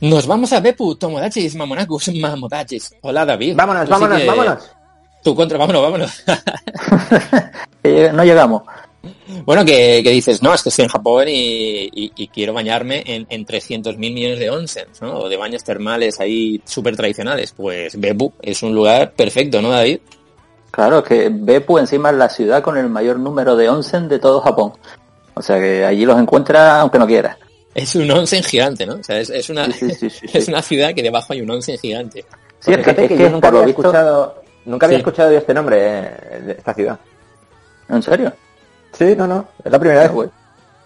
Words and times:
Nos 0.00 0.26
vamos 0.26 0.52
a 0.52 0.60
Bepu, 0.60 0.94
Tomodachis, 0.94 1.54
Mamonacus, 1.56 2.08
Mamodachis. 2.14 2.94
Hola 3.02 3.24
David. 3.26 3.56
Vámonos, 3.56 3.82
Tú 3.82 3.86
sí 3.86 3.92
vámonos, 3.92 4.18
que- 4.20 4.26
vámonos. 4.26 4.70
Tu 5.24 5.34
contra, 5.34 5.58
vámonos, 5.58 5.82
vámonos. 5.82 6.24
Eh, 7.82 8.10
no 8.12 8.24
llegamos. 8.24 8.62
bueno, 9.46 9.64
que, 9.64 10.00
que 10.02 10.10
dices, 10.10 10.42
no, 10.42 10.52
es 10.52 10.62
que 10.62 10.68
estoy 10.68 10.84
en 10.84 10.90
Japón 10.90 11.26
y, 11.28 11.88
y- 11.94 12.12
y 12.16 12.28
quiero 12.28 12.52
bañarme 12.52 13.02
en, 13.06 13.26
en 13.30 13.44
300 13.46 13.96
mil 13.96 14.12
millones 14.12 14.38
de 14.40 14.50
onsens, 14.50 15.00
¿no? 15.00 15.14
O 15.20 15.28
de 15.28 15.36
baños 15.36 15.64
termales 15.64 16.20
ahí 16.20 16.60
súper 16.64 16.96
tradicionales. 16.96 17.52
Pues 17.56 17.98
Bepu 17.98 18.32
es 18.42 18.62
un 18.62 18.74
lugar 18.74 19.12
perfecto, 19.12 19.62
¿no, 19.62 19.70
David? 19.70 20.00
Claro, 20.70 21.02
que 21.02 21.28
Beppu 21.32 21.78
encima 21.78 22.10
es 22.10 22.16
la 22.16 22.28
ciudad 22.28 22.62
con 22.62 22.76
el 22.76 22.88
mayor 22.90 23.18
número 23.18 23.56
de 23.56 23.68
onsen 23.68 24.06
de 24.08 24.18
todo 24.18 24.40
Japón. 24.40 24.72
O 25.34 25.40
sea 25.42 25.58
que 25.58 25.84
allí 25.84 26.04
los 26.04 26.18
encuentras 26.18 26.80
aunque 26.80 26.98
no 26.98 27.06
quieras. 27.06 27.36
Es 27.80 27.94
un 27.94 28.10
onsen 28.10 28.42
gigante, 28.42 28.84
¿no? 28.86 28.94
O 28.94 29.02
sea, 29.04 29.18
es, 29.20 29.30
es 29.30 29.48
una, 29.50 29.66
Sí, 29.66 29.90
sí, 29.90 29.94
sí, 29.94 30.10
sí, 30.10 30.26
es 30.38 30.44
sí. 30.46 30.50
una 30.50 30.62
ciudad 30.62 30.94
que 30.94 31.02
debajo 31.02 31.32
hay 31.32 31.40
un 31.40 31.50
onsen 31.50 31.78
gigante. 31.78 32.24
Sí, 32.60 32.72
es 32.72 32.78
que, 32.78 32.90
es 32.90 33.08
que 33.08 33.16
yo 33.18 33.30
nunca 33.30 33.48
había 33.48 33.60
visto... 33.62 33.82
escuchado, 33.82 34.42
nunca 34.64 34.86
había 34.86 34.98
Sí. 34.98 35.00
escuchado 35.00 35.30
de 35.30 35.36
este 35.38 35.54
nombre 35.54 35.78
eh, 35.80 36.40
de 36.46 36.52
esta 36.52 36.74
ciudad. 36.74 36.98
¿En 37.88 38.02
serio? 38.02 38.32
Sí, 38.92 39.14
no, 39.16 39.26
no, 39.26 39.48
es 39.64 39.70
la 39.70 39.78
primera 39.78 40.02
vez. 40.02 40.10
Pues, 40.10 40.30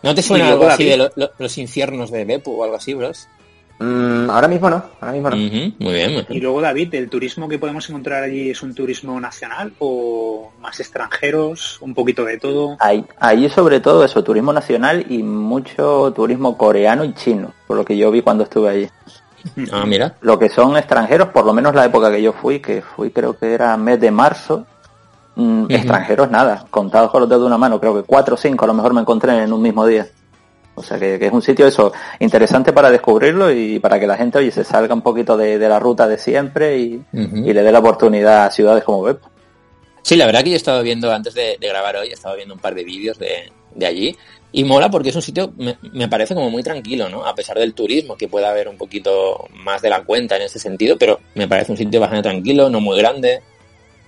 ¿No 0.02 0.14
te 0.14 0.22
suena 0.22 0.48
algo 0.48 0.66
así 0.66 0.84
de 0.84 0.96
David. 0.96 1.12
lo- 1.16 1.26
lo- 1.26 1.32
los 1.38 1.58
infiernos 1.58 2.10
de 2.10 2.24
Beppu 2.24 2.60
o 2.60 2.64
algo 2.64 2.76
así, 2.76 2.92
bros? 2.94 3.26
Mm, 3.82 4.30
ahora 4.30 4.46
mismo 4.46 4.70
no, 4.70 4.80
ahora 5.00 5.12
mismo 5.12 5.30
no. 5.30 5.36
Muy 5.36 5.92
bien, 5.92 6.14
muy 6.14 6.26
Y 6.28 6.40
luego, 6.40 6.60
David, 6.60 6.94
¿el 6.94 7.10
turismo 7.10 7.48
que 7.48 7.58
podemos 7.58 7.88
encontrar 7.90 8.22
allí 8.22 8.50
es 8.50 8.62
un 8.62 8.74
turismo 8.74 9.18
nacional 9.20 9.72
o 9.80 10.52
más 10.60 10.78
extranjeros? 10.78 11.78
¿Un 11.80 11.92
poquito 11.92 12.24
de 12.24 12.38
todo? 12.38 12.76
Ahí- 12.78 13.04
allí 13.18 13.48
sobre 13.48 13.80
todo 13.80 14.04
eso, 14.04 14.22
turismo 14.22 14.52
nacional 14.52 15.04
y 15.08 15.22
mucho 15.24 16.12
turismo 16.14 16.56
coreano 16.56 17.04
y 17.04 17.12
chino, 17.14 17.52
por 17.66 17.76
lo 17.76 17.84
que 17.84 17.96
yo 17.96 18.10
vi 18.12 18.22
cuando 18.22 18.44
estuve 18.44 18.68
allí. 18.68 18.88
Ah, 19.72 19.84
mira. 19.84 20.14
Lo 20.20 20.38
que 20.38 20.48
son 20.48 20.76
extranjeros, 20.76 21.28
por 21.30 21.44
lo 21.44 21.52
menos 21.52 21.74
la 21.74 21.84
época 21.84 22.12
que 22.12 22.22
yo 22.22 22.32
fui, 22.32 22.60
que 22.60 22.82
fui 22.82 23.10
creo 23.10 23.36
que 23.36 23.52
era 23.52 23.76
mes 23.76 24.00
de 24.00 24.12
marzo, 24.12 24.64
mm, 25.34 25.64
extranjeros 25.70 26.30
nada, 26.30 26.66
contados 26.70 27.10
con 27.10 27.22
los 27.22 27.28
dedos 27.28 27.42
de 27.42 27.46
una 27.48 27.58
mano, 27.58 27.80
creo 27.80 27.94
que 27.96 28.04
cuatro 28.04 28.36
o 28.36 28.38
cinco 28.38 28.64
a 28.64 28.68
lo 28.68 28.74
mejor 28.74 28.94
me 28.94 29.00
encontré 29.00 29.42
en 29.42 29.52
un 29.52 29.60
mismo 29.60 29.84
día. 29.84 30.06
O 30.74 30.82
sea 30.82 30.98
que, 30.98 31.18
que 31.18 31.26
es 31.26 31.32
un 31.32 31.42
sitio 31.42 31.66
eso 31.66 31.92
interesante 32.18 32.72
para 32.72 32.90
descubrirlo 32.90 33.52
y 33.52 33.78
para 33.78 34.00
que 34.00 34.06
la 34.06 34.16
gente 34.16 34.38
oye 34.38 34.50
se 34.50 34.64
salga 34.64 34.94
un 34.94 35.02
poquito 35.02 35.36
de, 35.36 35.58
de 35.58 35.68
la 35.68 35.78
ruta 35.78 36.08
de 36.08 36.16
siempre 36.16 36.78
y, 36.78 37.02
le 37.12 37.62
dé 37.62 37.70
la 37.72 37.80
oportunidad 37.80 38.46
a 38.46 38.50
ciudades 38.50 38.82
como 38.82 39.02
Beppu. 39.02 39.28
Sí, 40.02 40.16
la 40.16 40.26
verdad 40.26 40.42
que 40.42 40.48
yo 40.50 40.54
he 40.54 40.56
estado 40.56 40.82
viendo, 40.82 41.12
antes 41.12 41.34
de, 41.34 41.56
de 41.60 41.68
grabar 41.68 41.96
hoy, 41.96 42.08
he 42.08 42.12
estado 42.14 42.36
viendo 42.36 42.54
un 42.54 42.60
par 42.60 42.74
de 42.74 42.84
vídeos 42.84 43.18
de, 43.18 43.52
de 43.74 43.86
allí. 43.86 44.16
Y 44.54 44.64
mola 44.64 44.90
porque 44.90 45.10
es 45.10 45.16
un 45.16 45.22
sitio, 45.22 45.52
me, 45.56 45.76
me 45.92 46.08
parece 46.08 46.34
como 46.34 46.50
muy 46.50 46.62
tranquilo, 46.62 47.08
¿no? 47.08 47.24
A 47.24 47.34
pesar 47.34 47.58
del 47.58 47.72
turismo, 47.74 48.16
que 48.16 48.28
pueda 48.28 48.50
haber 48.50 48.68
un 48.68 48.76
poquito 48.76 49.46
más 49.54 49.80
de 49.80 49.88
la 49.90 50.02
cuenta 50.04 50.36
en 50.36 50.42
ese 50.42 50.58
sentido, 50.58 50.96
pero 50.98 51.20
me 51.34 51.48
parece 51.48 51.72
un 51.72 51.78
sitio 51.78 52.00
bastante 52.00 52.28
tranquilo, 52.28 52.68
no 52.68 52.80
muy 52.80 52.98
grande, 52.98 53.40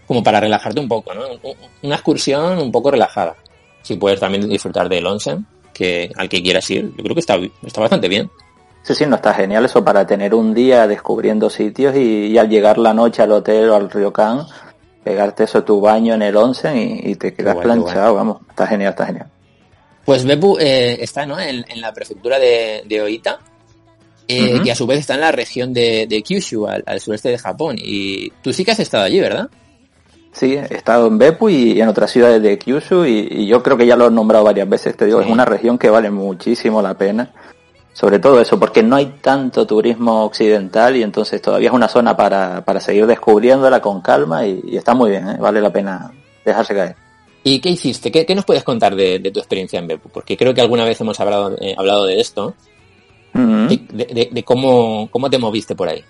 como 0.06 0.22
para 0.22 0.40
relajarte 0.40 0.80
un 0.80 0.88
poco, 0.88 1.14
¿no? 1.14 1.22
Un- 1.42 1.54
Una 1.82 1.94
excursión 1.94 2.58
un 2.58 2.72
poco 2.72 2.90
relajada. 2.90 3.36
Si 3.82 3.96
puedes 3.96 4.18
también 4.20 4.48
disfrutar 4.48 4.88
del 4.88 5.06
onsen, 5.06 5.46
que 5.74 6.10
al 6.16 6.30
que 6.30 6.42
quieras 6.42 6.70
ir, 6.70 6.92
yo 6.96 7.02
creo 7.02 7.14
que 7.14 7.20
está, 7.20 7.36
está 7.66 7.80
bastante 7.82 8.08
bien. 8.08 8.30
Sí, 8.82 8.94
sí, 8.94 9.04
no 9.06 9.16
está 9.16 9.34
genial 9.34 9.64
eso 9.64 9.84
para 9.84 10.06
tener 10.06 10.34
un 10.34 10.54
día 10.54 10.86
descubriendo 10.86 11.50
sitios 11.50 11.96
y, 11.96 12.28
y 12.28 12.38
al 12.38 12.48
llegar 12.48 12.78
la 12.78 12.94
noche 12.94 13.22
al 13.22 13.32
hotel 13.32 13.68
o 13.70 13.74
al 13.74 13.90
ryokan, 13.90 14.46
pegarte 15.02 15.44
eso 15.44 15.64
tu 15.64 15.80
baño 15.80 16.14
en 16.14 16.22
el 16.22 16.36
onsen 16.36 16.76
y, 16.76 17.10
y 17.10 17.14
te 17.16 17.34
quedas 17.34 17.54
guay, 17.54 17.64
planchado, 17.64 18.14
vamos, 18.14 18.42
está 18.48 18.66
genial, 18.66 18.90
está 18.90 19.06
genial. 19.06 19.26
Pues 20.04 20.24
Beppu 20.24 20.58
eh, 20.60 20.98
está 21.00 21.24
¿no? 21.24 21.40
en, 21.40 21.64
en 21.66 21.80
la 21.80 21.92
prefectura 21.92 22.38
de, 22.38 22.82
de 22.86 23.00
Oita 23.00 23.40
eh, 24.28 24.60
y 24.62 24.68
a 24.68 24.74
su 24.74 24.86
vez 24.86 24.98
está 25.00 25.14
en 25.14 25.20
la 25.20 25.32
región 25.32 25.72
de, 25.72 26.06
de 26.06 26.22
Kyushu, 26.22 26.66
al, 26.66 26.84
al 26.86 27.00
sureste 27.00 27.30
de 27.30 27.38
Japón. 27.38 27.76
Y 27.78 28.30
tú 28.42 28.52
sí 28.52 28.64
que 28.66 28.72
has 28.72 28.80
estado 28.80 29.04
allí, 29.04 29.18
¿verdad? 29.18 29.48
Sí, 30.34 30.54
he 30.56 30.74
estado 30.74 31.06
en 31.06 31.16
Beppu 31.16 31.48
y 31.48 31.80
en 31.80 31.88
otras 31.88 32.10
ciudades 32.10 32.42
de 32.42 32.58
Kyushu 32.58 33.04
y, 33.04 33.28
y 33.30 33.46
yo 33.46 33.62
creo 33.62 33.76
que 33.76 33.86
ya 33.86 33.94
lo 33.96 34.08
he 34.08 34.10
nombrado 34.10 34.44
varias 34.44 34.68
veces, 34.68 34.96
te 34.96 35.06
digo, 35.06 35.20
Sí. 35.20 35.28
es 35.28 35.32
una 35.32 35.44
región 35.44 35.78
que 35.78 35.88
vale 35.88 36.10
muchísimo 36.10 36.82
la 36.82 36.94
pena. 36.94 37.30
Sobre 37.92 38.18
todo 38.18 38.40
eso, 38.40 38.58
porque 38.58 38.82
no 38.82 38.96
hay 38.96 39.14
tanto 39.22 39.64
turismo 39.64 40.24
occidental 40.24 40.96
y 40.96 41.04
entonces 41.04 41.40
todavía 41.40 41.68
es 41.68 41.74
una 41.74 41.86
zona 41.86 42.16
para, 42.16 42.64
para 42.64 42.80
seguir 42.80 43.06
descubriéndola 43.06 43.80
con 43.80 44.00
calma 44.00 44.44
y, 44.44 44.60
y 44.66 44.76
está 44.76 44.94
muy 44.94 45.10
bien, 45.10 45.28
¿eh? 45.28 45.36
vale 45.38 45.60
la 45.60 45.70
pena 45.72 46.10
dejarse 46.44 46.74
caer. 46.74 46.96
¿Y 47.44 47.60
qué 47.60 47.68
hiciste? 47.68 48.10
¿Qué, 48.10 48.26
qué 48.26 48.34
nos 48.34 48.44
puedes 48.44 48.64
contar 48.64 48.96
de, 48.96 49.20
de 49.20 49.30
tu 49.30 49.38
experiencia 49.38 49.78
en 49.78 49.86
Beppu? 49.86 50.08
Porque 50.08 50.36
creo 50.36 50.52
que 50.52 50.60
alguna 50.60 50.84
vez 50.84 51.00
hemos 51.00 51.20
hablado, 51.20 51.56
eh, 51.60 51.76
hablado 51.78 52.06
de 52.06 52.18
esto, 52.18 52.54
Ujú. 53.32 53.68
de, 53.68 54.06
de- 54.12 54.28
de 54.32 54.42
cómo, 54.42 55.08
cómo 55.12 55.30
te 55.30 55.38
moviste 55.38 55.76
por 55.76 55.88
ahí. 55.88 56.02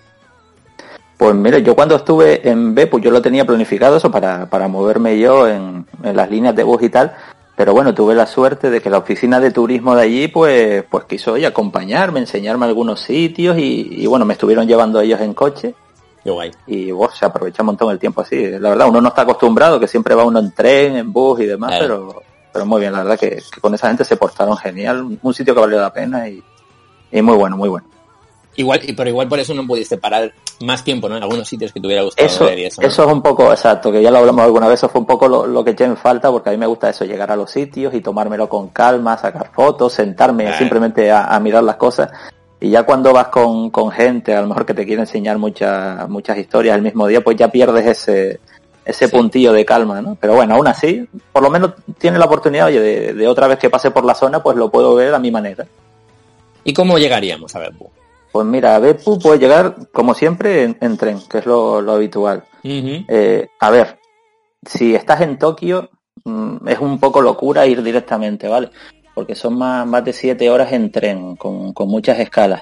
Pues 1.17 1.33
mire, 1.33 1.63
yo 1.63 1.75
cuando 1.75 1.95
estuve 1.95 2.47
en 2.49 2.75
Beppu 2.75 2.99
yo 2.99 3.09
lo 3.11 3.21
tenía 3.21 3.45
planificado 3.45 3.97
eso 3.97 4.11
para, 4.11 4.49
para 4.49 4.67
moverme 4.67 5.17
yo 5.17 5.47
en, 5.47 5.85
en 6.03 6.15
las 6.15 6.29
líneas 6.29 6.55
de 6.55 6.63
bus 6.63 6.81
y 6.83 6.89
tal, 6.89 7.15
pero 7.55 7.71
bueno, 7.73 7.93
tuve 7.93 8.13
la 8.15 8.25
suerte 8.25 8.69
de 8.69 8.81
que 8.81 8.89
la 8.89 8.97
oficina 8.97 9.39
de 9.39 9.51
turismo 9.51 9.95
de 9.95 10.03
allí 10.03 10.27
pues, 10.27 10.83
pues 10.89 11.05
quiso 11.05 11.33
oye, 11.33 11.45
acompañarme, 11.45 12.19
enseñarme 12.19 12.65
algunos 12.65 12.99
sitios 12.99 13.57
y, 13.57 13.87
y 14.03 14.05
bueno, 14.07 14.25
me 14.25 14.33
estuvieron 14.33 14.67
llevando 14.67 14.99
ellos 14.99 15.21
en 15.21 15.33
coche 15.33 15.73
Qué 16.21 16.31
guay. 16.31 16.51
y 16.67 16.91
vos 16.91 17.15
se 17.17 17.25
aprovecha 17.25 17.63
un 17.63 17.67
montón 17.67 17.91
el 17.91 17.99
tiempo 17.99 18.19
así. 18.21 18.49
La 18.59 18.69
verdad, 18.69 18.89
uno 18.89 18.99
no 18.99 19.07
está 19.09 19.21
acostumbrado, 19.21 19.79
que 19.79 19.87
siempre 19.87 20.15
va 20.15 20.25
uno 20.25 20.39
en 20.39 20.51
tren, 20.51 20.97
en 20.97 21.13
bus 21.13 21.39
y 21.39 21.45
demás, 21.45 21.77
Claro. 21.77 22.07
pero, 22.09 22.23
pero 22.51 22.65
muy 22.65 22.81
bien, 22.81 22.91
la 22.91 23.03
verdad 23.03 23.17
que, 23.19 23.41
que 23.53 23.61
con 23.61 23.73
esa 23.73 23.87
gente 23.87 24.03
se 24.03 24.17
portaron 24.17 24.57
genial, 24.57 25.17
un 25.21 25.33
sitio 25.33 25.53
que 25.55 25.61
valió 25.61 25.79
la 25.79 25.93
pena 25.93 26.27
y, 26.27 26.43
y 27.11 27.21
muy 27.21 27.37
bueno, 27.37 27.55
muy 27.55 27.69
bueno. 27.69 27.87
Igual, 28.57 28.79
y- 28.87 28.93
pero 28.93 29.09
igual 29.09 29.27
por 29.27 29.39
eso 29.39 29.53
no 29.53 29.65
pudiste 29.67 29.97
parar 29.97 30.31
más 30.61 30.83
tiempo, 30.83 31.09
¿no? 31.09 31.17
En 31.17 31.23
algunos 31.23 31.47
sitios 31.47 31.73
que 31.73 31.79
te 31.81 31.87
hubiera 31.87 32.03
gustado 32.03 32.25
Eso, 32.25 32.45
ver 32.45 32.59
y 32.59 32.65
eso. 32.65 32.81
¿no? 32.81 32.87
eso 32.87 33.03
es 33.05 33.11
un 33.13 33.21
poco 33.21 33.51
exacto, 33.51 33.91
que 33.91 34.01
ya 34.01 34.09
lo 34.11 34.19
hablamos 34.19 34.43
alguna 34.45 34.67
vez, 34.67 34.79
eso 34.79 34.87
fue 34.89 35.01
un 35.01 35.07
poco 35.07 35.27
lo, 35.27 35.45
lo 35.45 35.63
que 35.63 35.71
eché 35.71 35.83
en 35.83 35.97
falta, 35.97 36.31
porque 36.31 36.49
a 36.49 36.51
mí 36.53 36.57
me 36.57 36.65
gusta 36.65 36.89
eso, 36.89 37.03
llegar 37.05 37.29
a 37.31 37.35
los 37.35 37.51
sitios 37.51 37.93
y 37.93 38.01
tomármelo 38.01 38.47
con 38.47 38.69
calma, 38.69 39.17
sacar 39.17 39.51
fotos, 39.53 39.91
sentarme 39.93 40.43
Claro. 40.45 40.57
simplemente 40.57 41.11
a, 41.11 41.25
a 41.25 41.39
mirar 41.39 41.63
las 41.63 41.75
cosas. 41.75 42.09
Y 42.61 42.69
ya 42.69 42.83
cuando 42.83 43.11
vas 43.11 43.27
con, 43.27 43.69
con 43.69 43.91
gente, 43.91 44.33
a 44.33 44.41
lo 44.41 44.47
mejor 44.47 44.65
que 44.65 44.73
te 44.73 44.85
quiere 44.85 45.01
enseñar 45.01 45.37
muchas 45.37 46.07
muchas 46.07 46.37
historias 46.37 46.77
el 46.77 46.81
mismo 46.81 47.05
día, 47.07 47.21
pues 47.21 47.35
ya 47.35 47.49
pierdes 47.49 47.85
ese, 47.85 48.39
ese 48.85 49.07
Sí. 49.07 49.11
puntillo 49.11 49.51
de 49.51 49.65
calma, 49.65 50.01
¿no? 50.01 50.15
Pero 50.19 50.35
bueno, 50.35 50.55
aún 50.55 50.67
así, 50.67 51.05
por 51.33 51.43
lo 51.43 51.49
menos 51.49 51.71
tiene 51.97 52.17
la 52.17 52.25
oportunidad, 52.25 52.67
oye, 52.67 52.79
de, 52.79 53.13
de 53.13 53.27
otra 53.27 53.47
vez 53.47 53.59
que 53.59 53.69
pase 53.69 53.91
por 53.91 54.05
la 54.05 54.15
zona, 54.15 54.41
pues 54.41 54.55
lo 54.55 54.69
puedo 54.71 54.95
ver 54.95 55.13
a 55.13 55.19
mi 55.19 55.29
manera. 55.31 55.65
¿Y 56.63 56.73
cómo 56.73 56.97
llegaríamos 56.97 57.53
a 57.55 57.59
Beppu? 57.59 57.89
Pues 58.35 58.45
mira, 58.47 58.75
a 58.75 58.79
Beppu 58.79 59.17
puede 59.17 59.39
llegar, 59.39 59.87
como 59.93 60.13
siempre, 60.13 60.63
en, 60.63 60.77
en 60.81 60.97
tren, 60.97 61.19
que 61.29 61.37
es 61.37 61.45
lo, 61.45 61.79
lo 61.79 61.93
habitual. 61.93 62.43
Eh, 62.65 63.47
a 63.61 63.69
ver, 63.69 63.97
si 64.67 64.93
estás 64.93 65.21
en 65.21 65.39
Tokio, 65.39 65.89
mm, 66.25 66.67
es 66.67 66.79
un 66.79 66.99
poco 66.99 67.21
locura 67.21 67.65
ir 67.65 67.81
directamente, 67.81 68.49
¿vale? 68.49 68.71
Porque 69.13 69.35
son 69.35 69.57
más, 69.57 69.87
más 69.87 70.03
de 70.03 70.11
siete 70.11 70.49
horas 70.49 70.73
en 70.73 70.91
tren, 70.91 71.37
con, 71.37 71.71
con 71.71 71.87
muchas 71.87 72.19
escalas. 72.19 72.61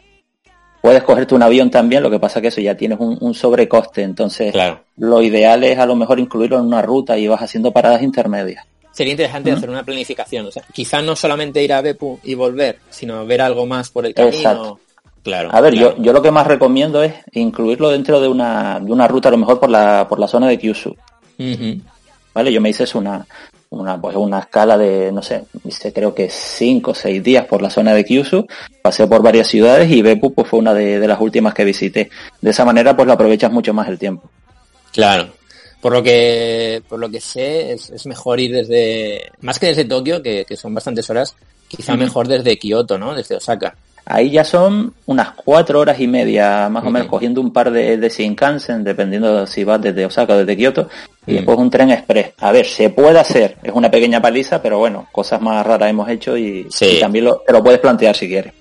Puedes 0.80 1.02
cogerte 1.02 1.34
un 1.34 1.42
avión 1.42 1.72
también, 1.72 2.04
lo 2.04 2.12
que 2.12 2.20
pasa 2.20 2.40
que 2.40 2.50
eso 2.50 2.62
ya 2.62 2.78
tienes 2.78 3.00
un, 3.00 3.18
un 3.20 3.34
sobrecoste, 3.34 4.04
entonces 4.04 4.52
Claro. 4.52 4.82
lo 4.98 5.24
ideal 5.24 5.64
es 5.64 5.80
a 5.80 5.88
lo 5.88 5.96
mejor 5.96 6.20
incluirlo 6.20 6.60
en 6.60 6.66
una 6.66 6.84
ruta 6.84 7.18
y 7.18 7.28
vas 7.28 7.42
haciendo 7.42 7.72
paradas 7.72 8.04
intermedias. 8.04 8.64
Sería 8.92 9.14
interesante 9.14 9.52
hacer 9.52 9.72
una 9.72 9.82
planificación. 9.82 10.46
O 10.46 10.52
sea, 10.52 10.62
quizá 10.72 11.02
no 11.02 11.16
solamente 11.16 11.64
ir 11.64 11.74
a 11.74 11.82
Beppu 11.82 12.20
y 12.24 12.36
volver, 12.36 12.78
sino 12.92 13.26
ver 13.26 13.42
algo 13.42 13.66
más 13.66 13.90
por 13.90 14.06
el 14.06 14.14
camino. 14.14 14.36
Exacto. 14.38 14.80
Claro. 15.24 15.50
A 15.54 15.62
ver, 15.62 15.74
claro. 15.74 15.96
yo, 15.98 16.04
yo 16.04 16.14
lo 16.14 16.22
que 16.22 16.32
más 16.32 16.46
recomiendo 16.46 17.02
es 17.02 17.14
incluirlo 17.32 17.90
dentro 17.90 18.20
de 18.20 18.28
una, 18.28 18.80
de 18.80 18.92
una 18.92 19.08
ruta, 19.08 19.30
a 19.30 19.32
lo 19.32 19.38
mejor 19.38 19.60
por 19.60 19.70
la, 19.70 20.06
por 20.08 20.20
la 20.20 20.28
zona 20.28 20.48
de 20.48 20.60
Kyushu. 20.60 20.96
¿vale? 22.34 22.52
Yo 22.52 22.60
me 22.60 22.70
hice 22.70 22.86
una, 22.98 23.26
una, 23.70 24.00
pues 24.00 24.16
una 24.16 24.40
escala 24.40 24.78
de, 24.78 25.12
no 25.12 25.22
sé, 25.22 25.46
hice 25.64 25.94
creo 25.94 26.14
que 26.14 26.30
cinco 26.30 26.92
o 26.92 26.96
seis 26.96 27.24
días 27.24 27.46
por 27.46 27.62
la 27.62 27.70
zona 27.70 27.94
de 27.94 28.04
Kyushu, 28.04 28.46
pasé 28.82 29.08
por 29.08 29.22
varias 29.22 29.48
ciudades 29.48 29.90
y 29.90 30.02
Beppu 30.02 30.34
pues 30.34 30.48
fue 30.48 30.60
una 30.60 30.74
de, 30.74 31.00
de 31.00 31.08
las 31.08 31.20
últimas 31.20 31.54
que 31.54 31.64
visité. 31.64 32.10
De 32.42 32.50
esa 32.50 32.66
manera 32.66 32.96
pues 32.96 33.08
lo 33.08 33.14
aprovechas 33.14 33.52
mucho 33.52 33.74
más 33.74 33.88
el 33.88 33.98
tiempo. 33.98 34.30
Claro. 34.92 35.30
Por 35.82 35.92
lo 35.92 36.04
que, 36.04 36.82
por 36.88 37.00
lo 37.00 37.10
que 37.10 37.20
sé, 37.20 37.74
es, 37.74 37.90
es 37.90 38.06
mejor 38.06 38.40
ir 38.40 38.54
desde, 38.54 39.32
más 39.42 39.60
que 39.60 39.68
desde 39.68 39.86
Tokio, 39.86 40.22
que, 40.22 40.46
que 40.46 40.56
son 40.56 40.74
bastantes 40.74 41.10
horas, 41.10 41.36
quizá 41.68 41.98
mejor 41.98 42.28
desde 42.28 42.58
Kioto, 42.58 42.98
¿no? 42.98 43.14
Desde 43.14 43.36
Osaka. 43.36 43.76
Ahí 44.06 44.32
ya 44.32 44.44
son 44.44 44.94
unas 45.06 45.32
cuatro 45.32 45.80
horas 45.80 46.00
y 46.00 46.08
media, 46.08 46.68
más 46.70 46.84
o 46.84 46.90
menos, 46.92 47.08
cogiendo 47.08 47.40
un 47.40 47.54
par 47.54 47.72
de, 47.72 47.96
de 47.98 48.10
Shinkansen, 48.10 48.84
dependiendo 48.84 49.42
de 49.42 49.48
si 49.48 49.64
vas 49.64 49.82
desde 49.82 50.06
Osaka 50.06 50.34
o 50.34 50.38
desde 50.40 50.58
Kioto, 50.58 50.90
y 51.26 51.36
después 51.36 51.58
un 51.58 51.70
tren 51.70 51.90
express. 51.92 52.34
A 52.40 52.52
ver, 52.52 52.66
se 52.66 52.90
puede 52.90 53.18
hacer, 53.20 53.58
es 53.64 53.72
una 53.74 53.90
pequeña 53.90 54.22
paliza, 54.22 54.62
pero 54.62 54.78
bueno, 54.80 55.08
cosas 55.12 55.40
más 55.42 55.66
raras 55.66 55.90
hemos 55.90 56.10
hecho 56.10 56.36
y, 56.38 56.68
Sí. 56.70 56.98
y 56.98 57.00
también 57.00 57.26
lo, 57.26 57.38
te 57.48 57.54
lo 57.54 57.64
puedes 57.64 57.80
plantear 57.80 58.16
si 58.16 58.28
quieres. 58.28 58.54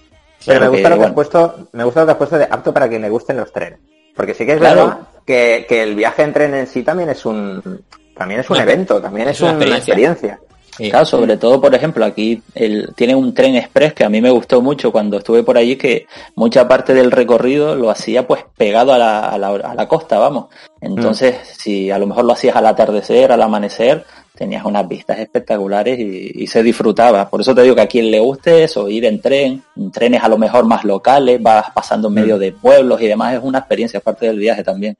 Pero 0.46 0.60
me 0.60 0.68
gusta 0.68 0.88
que, 0.88 0.94
lo 0.94 1.00
que 1.00 1.06
has 1.06 1.12
puesto, 1.12 1.68
me 1.72 1.84
gusta 1.84 2.00
lo 2.00 2.06
que 2.06 2.12
has 2.12 2.18
puesto 2.18 2.38
de 2.38 2.44
apto 2.50 2.72
para 2.72 2.88
quien 2.88 3.02
le 3.02 3.08
gusten 3.08 3.36
los 3.36 3.52
trenes. 3.52 3.78
Porque 4.14 4.34
sí 4.34 4.44
que 4.46 4.52
es 4.52 4.58
Claro. 4.58 4.84
verdad 4.86 4.98
que, 5.26 5.66
que 5.68 5.82
el 5.82 5.94
viaje 5.96 6.22
en 6.22 6.32
tren 6.32 6.54
en 6.54 6.66
sí 6.66 6.82
también 6.82 7.08
es 7.10 7.24
un 7.26 7.82
también 8.16 8.40
es 8.40 8.50
un 8.50 8.58
evento, 8.58 9.00
también 9.00 9.28
es, 9.28 9.36
es 9.36 9.40
una 9.42 9.52
una 9.52 9.76
experiencia. 9.78 10.38
Sí. 10.76 10.90
Claro, 10.90 11.04
sobre 11.04 11.36
todo, 11.36 11.60
por 11.60 11.74
ejemplo, 11.74 12.04
aquí 12.04 12.42
el, 12.54 12.94
tiene 12.94 13.14
un 13.14 13.34
tren 13.34 13.56
express 13.56 13.92
que 13.92 14.04
a 14.04 14.08
mí 14.08 14.22
me 14.22 14.30
gustó 14.30 14.62
mucho 14.62 14.90
cuando 14.90 15.19
estuve 15.19 15.42
por 15.42 15.58
allí, 15.58 15.76
que 15.76 16.06
mucha 16.34 16.66
parte 16.66 16.94
del 16.94 17.10
recorrido 17.10 17.74
lo 17.74 17.90
hacía 17.90 18.26
pues 18.26 18.44
pegado 18.56 18.94
a 18.94 18.98
la, 18.98 19.28
a 19.28 19.36
la, 19.36 19.48
a 19.48 19.74
la 19.74 19.88
costa, 19.88 20.19
vamos. 20.19 20.46
Entonces, 20.80 21.36
si 21.58 21.90
a 21.90 21.98
lo 21.98 22.06
mejor 22.06 22.24
lo 22.24 22.32
hacías 22.32 22.56
al 22.56 22.66
atardecer, 22.66 23.32
al 23.32 23.42
amanecer, 23.42 24.04
tenías 24.34 24.64
unas 24.64 24.88
vistas 24.88 25.19
espectaculares 25.19 25.98
y, 25.98 26.32
y 26.34 26.46
se 26.46 26.62
disfrutaba. 26.62 27.28
Por 27.28 27.42
eso 27.42 27.54
te 27.54 27.62
digo 27.62 27.74
que 27.74 27.82
a 27.82 27.86
quien 27.86 28.10
le 28.10 28.19
guste 28.19 28.64
eso, 28.64 28.88
ir 28.88 29.04
en 29.04 29.20
tren, 29.20 29.62
en 29.76 29.92
trenes 29.92 30.22
a 30.22 30.28
lo 30.28 30.38
mejor 30.38 30.64
más 30.64 30.84
locales, 30.84 31.40
vas 31.42 31.70
pasando 31.72 32.08
en 32.08 32.14
medio 32.14 32.38
de 32.38 32.52
pueblos 32.52 33.00
y 33.02 33.06
demás, 33.06 33.34
es 33.34 33.40
una 33.42 33.58
experiencia, 33.58 33.98
es 33.98 34.02
parte 34.02 34.26
del 34.26 34.38
viaje 34.38 34.64
también. 34.64 34.96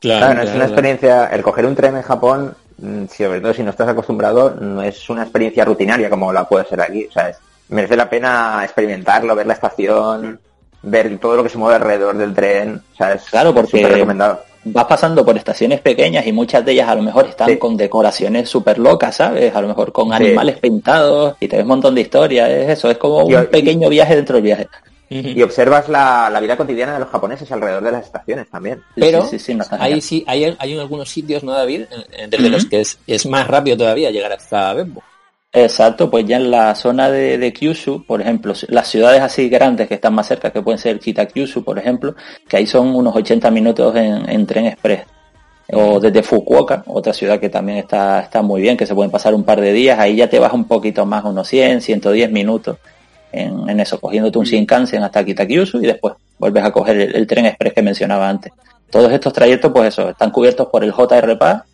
Claro, 0.00 0.26
es 0.26 0.32
claro, 0.32 0.42
una 0.42 0.52
claro. 0.52 0.64
experiencia, 0.64 1.26
el 1.26 1.42
coger 1.42 1.66
un 1.66 1.74
tren 1.74 1.96
en 1.96 2.02
Japón, 2.02 2.54
mm, 2.67 2.67
sobre 2.80 3.40
todo 3.40 3.52
si 3.54 3.62
no 3.62 3.70
estás 3.70 3.88
acostumbrado, 3.88 4.50
no 4.60 4.82
es 4.82 5.08
una 5.10 5.22
experiencia 5.22 5.64
rutinaria 5.64 6.08
como 6.08 6.32
la 6.32 6.44
puede 6.44 6.64
ser 6.66 6.80
aquí. 6.80 7.06
O 7.08 7.12
sea, 7.12 7.30
es- 7.30 7.38
merece 7.70 7.96
la 7.96 8.08
pena 8.08 8.60
experimentarlo, 8.64 9.34
ver 9.34 9.46
la 9.46 9.54
estación, 9.54 10.38
ver 10.82 11.18
todo 11.18 11.36
lo 11.36 11.42
que 11.42 11.48
se 11.48 11.58
mueve 11.58 11.76
alrededor 11.76 12.16
del 12.16 12.32
tren. 12.34 12.80
O 12.92 12.96
sea, 12.96 13.12
es 13.14 13.24
Claro, 13.24 13.52
porque- 13.54 13.86
recomendado. 13.86 14.40
vas 14.64 14.84
pasando 14.86 15.24
por 15.24 15.36
estaciones 15.36 15.80
pequeñas 15.80 16.26
y 16.26 16.32
muchas 16.32 16.64
de 16.64 16.72
ellas 16.72 16.88
a 16.88 16.94
lo 16.94 17.02
mejor 17.02 17.26
están 17.26 17.48
Sí. 17.48 17.56
con 17.58 17.76
decoraciones 17.76 18.48
súper 18.48 18.78
locas, 18.78 19.16
¿sabes? 19.16 19.54
A 19.54 19.60
lo 19.60 19.68
mejor 19.68 19.92
con 19.92 20.08
Sí. 20.08 20.14
animales 20.14 20.58
pintados 20.58 21.36
y 21.40 21.48
te 21.48 21.56
ves 21.56 21.62
un 21.64 21.68
montón 21.68 21.94
de 21.94 22.02
historias, 22.02 22.48
es 22.48 22.70
eso, 22.70 22.90
es 22.90 22.96
como 22.98 23.24
un 23.24 23.46
pequeño 23.46 23.88
viaje 23.88 24.14
dentro 24.16 24.34
del 24.36 24.44
viaje. 24.44 24.68
Y 25.10 25.40
observas 25.42 25.88
la, 25.88 26.28
la 26.30 26.40
vida 26.40 26.56
cotidiana 26.56 26.94
de 26.94 27.00
los 27.00 27.08
japoneses 27.08 27.50
alrededor 27.50 27.82
de 27.82 27.92
las 27.92 28.04
estaciones 28.04 28.48
también. 28.50 28.82
Pero 28.94 29.22
sí, 29.22 29.38
sí, 29.38 29.46
sí, 29.46 29.54
no 29.54 29.62
está 29.62 29.82
ahí 29.82 30.00
sí, 30.00 30.22
hay, 30.26 30.54
hay 30.58 30.72
en 30.74 30.80
algunos 30.80 31.08
sitios, 31.08 31.42
¿no, 31.42 31.52
David? 31.52 31.84
Desde 32.28 32.50
los 32.50 32.66
que 32.66 32.80
es, 32.80 32.98
es 33.06 33.26
más 33.26 33.46
rápido 33.46 33.76
todavía 33.76 34.10
llegar 34.10 34.32
hasta 34.32 34.74
Bembo. 34.74 35.02
Exacto, 35.50 36.10
pues 36.10 36.26
ya 36.26 36.36
en 36.36 36.50
la 36.50 36.74
zona 36.74 37.10
de, 37.10 37.38
de 37.38 37.52
Kyushu, 37.54 38.04
por 38.04 38.20
ejemplo, 38.20 38.52
las 38.68 38.88
ciudades 38.88 39.22
así 39.22 39.48
grandes 39.48 39.88
que 39.88 39.94
están 39.94 40.14
más 40.14 40.28
cerca, 40.28 40.50
que 40.50 40.60
pueden 40.60 40.78
ser 40.78 40.98
Kitakyushu, 41.00 41.64
por 41.64 41.78
ejemplo, 41.78 42.14
que 42.46 42.58
ahí 42.58 42.66
son 42.66 42.94
unos 42.94 43.16
80 43.16 43.50
minutos 43.50 43.96
en, 43.96 44.28
en 44.28 44.46
tren 44.46 44.66
express. 44.66 45.06
O 45.70 46.00
desde 46.00 46.22
Fukuoka, 46.22 46.82
otra 46.86 47.12
ciudad 47.12 47.40
que 47.40 47.50
también 47.50 47.78
está, 47.78 48.20
está 48.20 48.40
muy 48.40 48.62
bien, 48.62 48.76
que 48.76 48.86
se 48.86 48.94
pueden 48.94 49.10
pasar 49.10 49.34
un 49.34 49.44
par 49.44 49.60
de 49.60 49.72
días, 49.72 49.98
ahí 49.98 50.16
ya 50.16 50.28
te 50.28 50.38
vas 50.38 50.52
un 50.52 50.66
poquito 50.66 51.04
más, 51.06 51.24
unos 51.24 51.48
100, 51.48 51.80
110 51.80 52.30
minutos 52.30 52.76
en, 53.32 53.68
en 53.68 53.80
eso, 53.80 54.00
cogiéndote 54.00 54.38
un 54.38 54.44
Shinkansen 54.44 55.02
hasta 55.02 55.24
Kitakyushu 55.24 55.78
y 55.78 55.86
después 55.86 56.14
vuelves 56.38 56.64
a 56.64 56.72
coger 56.72 57.00
el, 57.00 57.16
el 57.16 57.26
tren 57.26 57.46
express 57.46 57.74
que 57.74 57.82
mencionaba 57.82 58.28
antes. 58.28 58.52
Todos 58.90 59.12
estos 59.12 59.32
trayectos, 59.32 59.70
pues 59.72 59.88
eso, 59.88 60.10
están 60.10 60.30
cubiertos 60.30 60.68
por 60.68 60.82
el 60.82 60.92
JRPA 60.92 61.64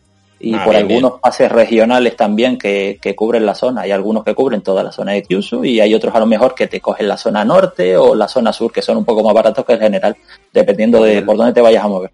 y 0.41 0.55
Ah, 0.55 0.65
por 0.65 0.75
bien, 0.75 0.87
algunos 0.87 1.21
pases 1.21 1.51
regionales 1.51 2.17
también 2.17 2.59
que, 2.59 2.99
que 3.01 3.15
cubren 3.15 3.47
la 3.47 3.55
zona. 3.55 3.83
Hay 3.83 3.93
algunos 3.93 4.25
que 4.25 4.35
cubren 4.35 4.63
toda 4.63 4.83
la 4.83 4.93
zona 4.93 5.13
de 5.13 5.23
Kyushu 5.23 5.65
y 5.65 5.81
hay 5.81 5.95
otros 5.95 6.15
a 6.15 6.19
lo 6.19 6.27
mejor 6.27 6.55
que 6.55 6.67
te 6.67 6.81
cogen 6.81 7.09
la 7.09 7.17
zona 7.17 7.45
norte 7.45 7.97
o 7.97 8.15
la 8.15 8.29
zona 8.29 8.53
sur, 8.53 8.73
que 8.73 8.83
son 8.83 8.97
un 8.97 9.05
poco 9.05 9.23
más 9.23 9.33
baratos 9.33 9.65
que 9.65 9.75
el 9.75 9.81
general, 9.81 10.17
dependiendo 10.53 11.03
de 11.03 11.13
Bien. 11.13 11.27
por 11.27 11.37
dónde 11.37 11.53
te 11.53 11.61
vayas 11.61 11.85
a 11.85 11.89
mover. 11.89 12.11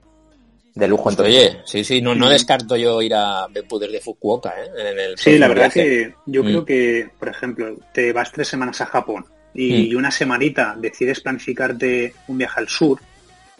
De 0.74 0.86
lujo, 0.86 1.04
Pues, 1.04 1.14
entonces. 1.18 1.34
oye, 1.50 1.60
sí, 1.64 1.84
sí, 1.84 2.00
no, 2.00 2.14
no 2.14 2.28
descarto 2.28 2.76
yo 2.76 3.02
ir 3.02 3.12
a 3.14 3.46
Beppu 3.48 3.78
desde 3.78 4.00
Fukuoka, 4.00 4.50
¿eh? 4.50 4.70
En 4.78 4.98
el 4.98 5.18
Sí, 5.18 5.36
la 5.38 5.48
verdad 5.48 5.72
viaje. 5.74 5.82
que 5.84 6.14
yo 6.26 6.42
Mm. 6.42 6.46
creo 6.46 6.64
que, 6.64 7.10
por 7.18 7.28
ejemplo, 7.28 7.76
te 7.92 8.12
vas 8.12 8.30
tres 8.30 8.48
semanas 8.48 8.80
a 8.80 8.86
Japón 8.86 9.26
y 9.52 9.92
Mm. 9.92 9.96
una 9.98 10.10
semanita 10.12 10.76
decides 10.78 11.20
planificarte 11.20 12.14
un 12.28 12.38
viaje 12.38 12.60
al 12.60 12.68
sur, 12.68 13.00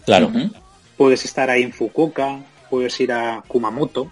Claro. 0.07 0.31
Puedes 0.97 1.25
estar 1.25 1.51
ahí 1.51 1.63
en 1.63 1.73
Fukuoka, 1.73 2.41
puedes 2.71 2.99
ir 3.01 3.13
a 3.13 3.43
Kumamoto 3.47 4.11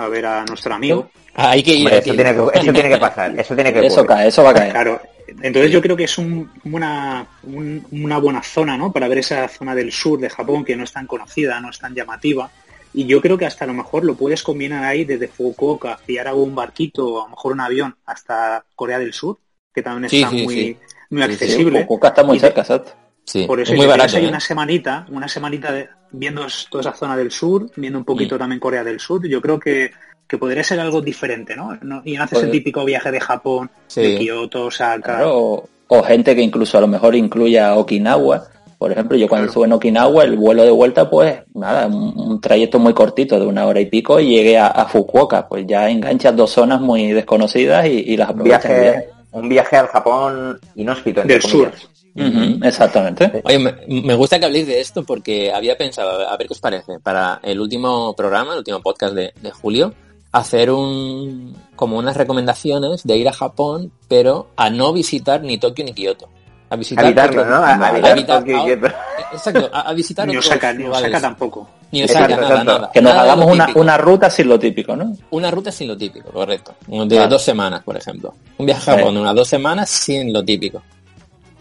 a 0.00 0.08
ver 0.08 0.26
a 0.26 0.44
nuestro 0.44 0.74
amigo. 0.74 1.10
Ah, 1.34 1.50
hay 1.50 1.62
que 1.62 1.72
ir. 1.74 1.78
Hombre, 1.86 1.98
eso, 1.98 2.04
tiene 2.14 2.24
que, 2.24 2.58
eso 2.58 2.72
tiene 2.72 2.88
que 2.88 2.98
pasar, 2.98 3.38
eso 3.38 3.54
tiene 3.54 3.72
que 3.72 3.86
Eso 3.86 4.00
ocurrir. 4.00 4.16
cae, 4.18 4.28
eso 4.28 4.42
va 4.42 4.50
a 4.50 4.54
caer. 4.54 4.72
Claro, 4.72 5.00
entonces 5.42 5.70
yo 5.70 5.80
creo 5.80 5.96
que 5.96 6.04
es 6.04 6.18
un- 6.18 6.50
una, 6.64 7.26
un- 7.44 7.86
una 7.92 8.18
buena 8.18 8.42
zona, 8.42 8.76
¿no? 8.76 8.92
Para 8.92 9.06
ver 9.08 9.18
esa 9.18 9.46
zona 9.48 9.74
del 9.74 9.92
sur 9.92 10.18
de 10.18 10.28
Japón 10.30 10.64
que 10.64 10.76
no 10.76 10.84
es 10.84 10.92
tan 10.92 11.06
conocida, 11.06 11.60
no 11.60 11.70
es 11.70 11.78
tan 11.78 11.94
llamativa. 11.94 12.50
Y 12.92 13.06
yo 13.06 13.20
creo 13.20 13.38
que 13.38 13.46
hasta 13.46 13.64
a 13.64 13.68
lo 13.68 13.74
mejor 13.74 14.04
lo 14.04 14.16
puedes 14.16 14.42
combinar 14.42 14.82
ahí 14.82 15.04
desde 15.04 15.28
Fukuoka, 15.28 15.96
pillar 16.04 16.26
algún 16.26 16.54
barquito 16.56 17.06
o 17.06 17.20
a 17.20 17.24
lo 17.24 17.30
mejor 17.30 17.52
un 17.52 17.60
avión 17.60 17.94
hasta 18.06 18.64
Corea 18.74 18.98
del 18.98 19.12
Sur, 19.12 19.38
que 19.72 19.82
también 19.82 20.06
está 20.06 20.30
sí, 20.30 20.42
muy, 20.42 20.54
sí. 20.54 20.76
muy 21.10 21.22
Sí, 21.22 21.28
sí. 21.28 21.34
accesible. 21.44 21.80
Fukuoka 21.82 22.08
está 22.08 22.24
muy 22.24 22.36
Y 22.36 22.40
cerca, 22.40 22.62
exacto. 22.62 22.92
Sí, 23.24 23.44
Por 23.46 23.60
eso 23.60 23.72
es 23.72 23.78
muy 23.78 23.86
barato. 23.86 24.16
¿eh? 24.16 24.26
una 24.26 24.40
semanita, 24.40 25.06
una 25.10 25.28
semanita 25.28 25.70
de- 25.70 25.88
viendo 26.12 26.46
toda 26.70 26.82
esa 26.82 26.92
zona 26.94 27.16
del 27.16 27.30
sur, 27.30 27.70
viendo 27.76 27.98
un 27.98 28.04
poquito 28.04 28.34
Mm. 28.36 28.38
también 28.38 28.60
Corea 28.60 28.84
del 28.84 29.00
Sur. 29.00 29.26
Yo 29.28 29.40
creo 29.40 29.58
que, 29.58 29.90
que 30.26 30.38
podría 30.38 30.62
ser 30.64 30.80
algo 30.80 31.00
diferente, 31.00 31.56
¿no? 31.56 31.76
No- 31.82 32.02
Y 32.04 32.16
no 32.16 32.24
haces 32.24 32.42
el 32.42 32.50
típico 32.50 32.84
viaje 32.84 33.10
de 33.10 33.20
Japón, 33.20 33.70
Sí. 33.86 34.00
de 34.02 34.18
Kioto, 34.18 34.66
Osaka. 34.66 35.16
Claro, 35.16 35.36
o, 35.38 35.68
o 35.88 36.02
gente 36.02 36.34
que 36.34 36.42
incluso 36.42 36.78
a 36.78 36.80
lo 36.80 36.86
mejor 36.88 37.14
incluya 37.14 37.76
Okinawa. 37.76 38.44
Por 38.78 38.92
ejemplo, 38.92 39.14
yo 39.16 39.28
cuando 39.28 39.42
Claro. 39.44 39.50
estuve 39.50 39.66
en 39.66 39.72
Okinawa, 39.74 40.24
el 40.24 40.36
vuelo 40.36 40.64
de 40.64 40.70
vuelta, 40.70 41.10
pues 41.10 41.40
nada, 41.54 41.86
un, 41.86 42.14
un 42.16 42.40
trayecto 42.40 42.78
muy 42.78 42.94
cortito 42.94 43.38
de 43.38 43.44
una 43.46 43.66
hora 43.66 43.78
y 43.80 43.86
pico 43.86 44.18
y 44.18 44.30
llegué 44.36 44.56
a, 44.56 44.68
a 44.68 44.86
Fukuoka. 44.86 45.46
Pues 45.48 45.66
ya 45.66 45.90
enganchas 45.90 46.34
dos 46.34 46.50
zonas 46.50 46.80
muy 46.80 47.12
desconocidas 47.12 47.84
y, 47.86 47.90
y 48.12 48.16
las 48.16 48.30
aprovechas. 48.30 48.64
viaje, 48.64 49.08
un 49.32 49.48
viaje 49.50 49.76
al 49.76 49.86
Japón 49.88 50.58
inhóspito, 50.76 51.22
Del 51.24 51.42
sur. 51.42 51.70
Exactamente. 52.14 53.42
Oye, 53.44 53.58
me, 53.58 53.74
me 53.88 54.14
gusta 54.14 54.38
que 54.38 54.46
habléis 54.46 54.66
de 54.66 54.80
esto 54.80 55.04
porque 55.04 55.52
había 55.52 55.76
pensado, 55.76 56.28
a 56.28 56.36
ver 56.36 56.46
qué 56.46 56.52
os 56.54 56.60
parece, 56.60 56.98
para 57.00 57.40
el 57.42 57.60
último 57.60 58.14
programa, 58.14 58.52
el 58.52 58.58
último 58.58 58.80
podcast 58.80 59.14
de, 59.14 59.32
de 59.40 59.50
julio, 59.50 59.94
hacer 60.32 60.70
un 60.70 61.56
como 61.76 61.98
unas 61.98 62.16
recomendaciones 62.16 63.02
de 63.04 63.16
ir 63.16 63.28
a 63.28 63.32
Japón, 63.32 63.92
pero 64.08 64.48
a 64.56 64.70
no 64.70 64.92
visitar 64.92 65.42
ni 65.42 65.58
Tokio 65.58 65.84
ni 65.84 65.92
Kioto. 65.92 66.28
A 66.72 66.76
visitar 66.76 67.04
Habitarlo, 67.04 67.44
¿no? 67.44 67.56
A, 67.56 68.14
Tokio 68.26 68.58
y 68.58 68.64
Kioto. 68.64 68.86
Exacto, 69.32 69.70
a, 69.72 69.80
a 69.80 69.92
visitar 69.92 70.28
Ni 70.28 70.36
Osaka, 70.36 70.72
ni. 70.72 70.84
Osaka 70.84 71.20
tampoco. 71.20 71.68
Ni 71.90 72.04
Osaka, 72.04 72.24
Exacto, 72.26 72.42
nada, 72.42 72.54
exacto. 72.60 72.72
nada. 72.78 72.90
Que 72.92 73.02
nos 73.02 73.12
Nada 73.12 73.22
hagamos 73.24 73.52
una, 73.52 73.68
una 73.74 73.96
ruta 73.98 74.30
sin 74.30 74.48
lo 74.48 74.58
típico, 74.58 74.94
¿no? 74.94 75.12
Una 75.30 75.50
ruta 75.50 75.72
sin 75.72 75.88
lo 75.88 75.96
típico, 75.96 76.30
correcto. 76.30 76.74
De 76.86 77.26
dos 77.26 77.42
semanas, 77.42 77.82
por 77.82 77.96
ejemplo. 77.96 78.32
Un 78.58 78.66
viaje 78.66 78.88
a 78.88 78.94
Sí. 78.94 79.00
Japón 79.00 79.14
de 79.14 79.20
unas 79.20 79.34
dos 79.34 79.48
semanas 79.48 79.90
sin 79.90 80.32
lo 80.32 80.44
típico. 80.44 80.80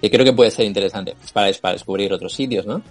Y 0.01 0.10
creo 0.10 0.25
que 0.25 0.34
puede 0.34 0.51
ser 0.51 0.65
interesante 0.65 1.15
para, 1.34 1.51
para 1.62 1.74
descubrir 1.74 2.13
otros 2.13 2.34
sitios, 2.34 2.65
¿no? 2.65 2.82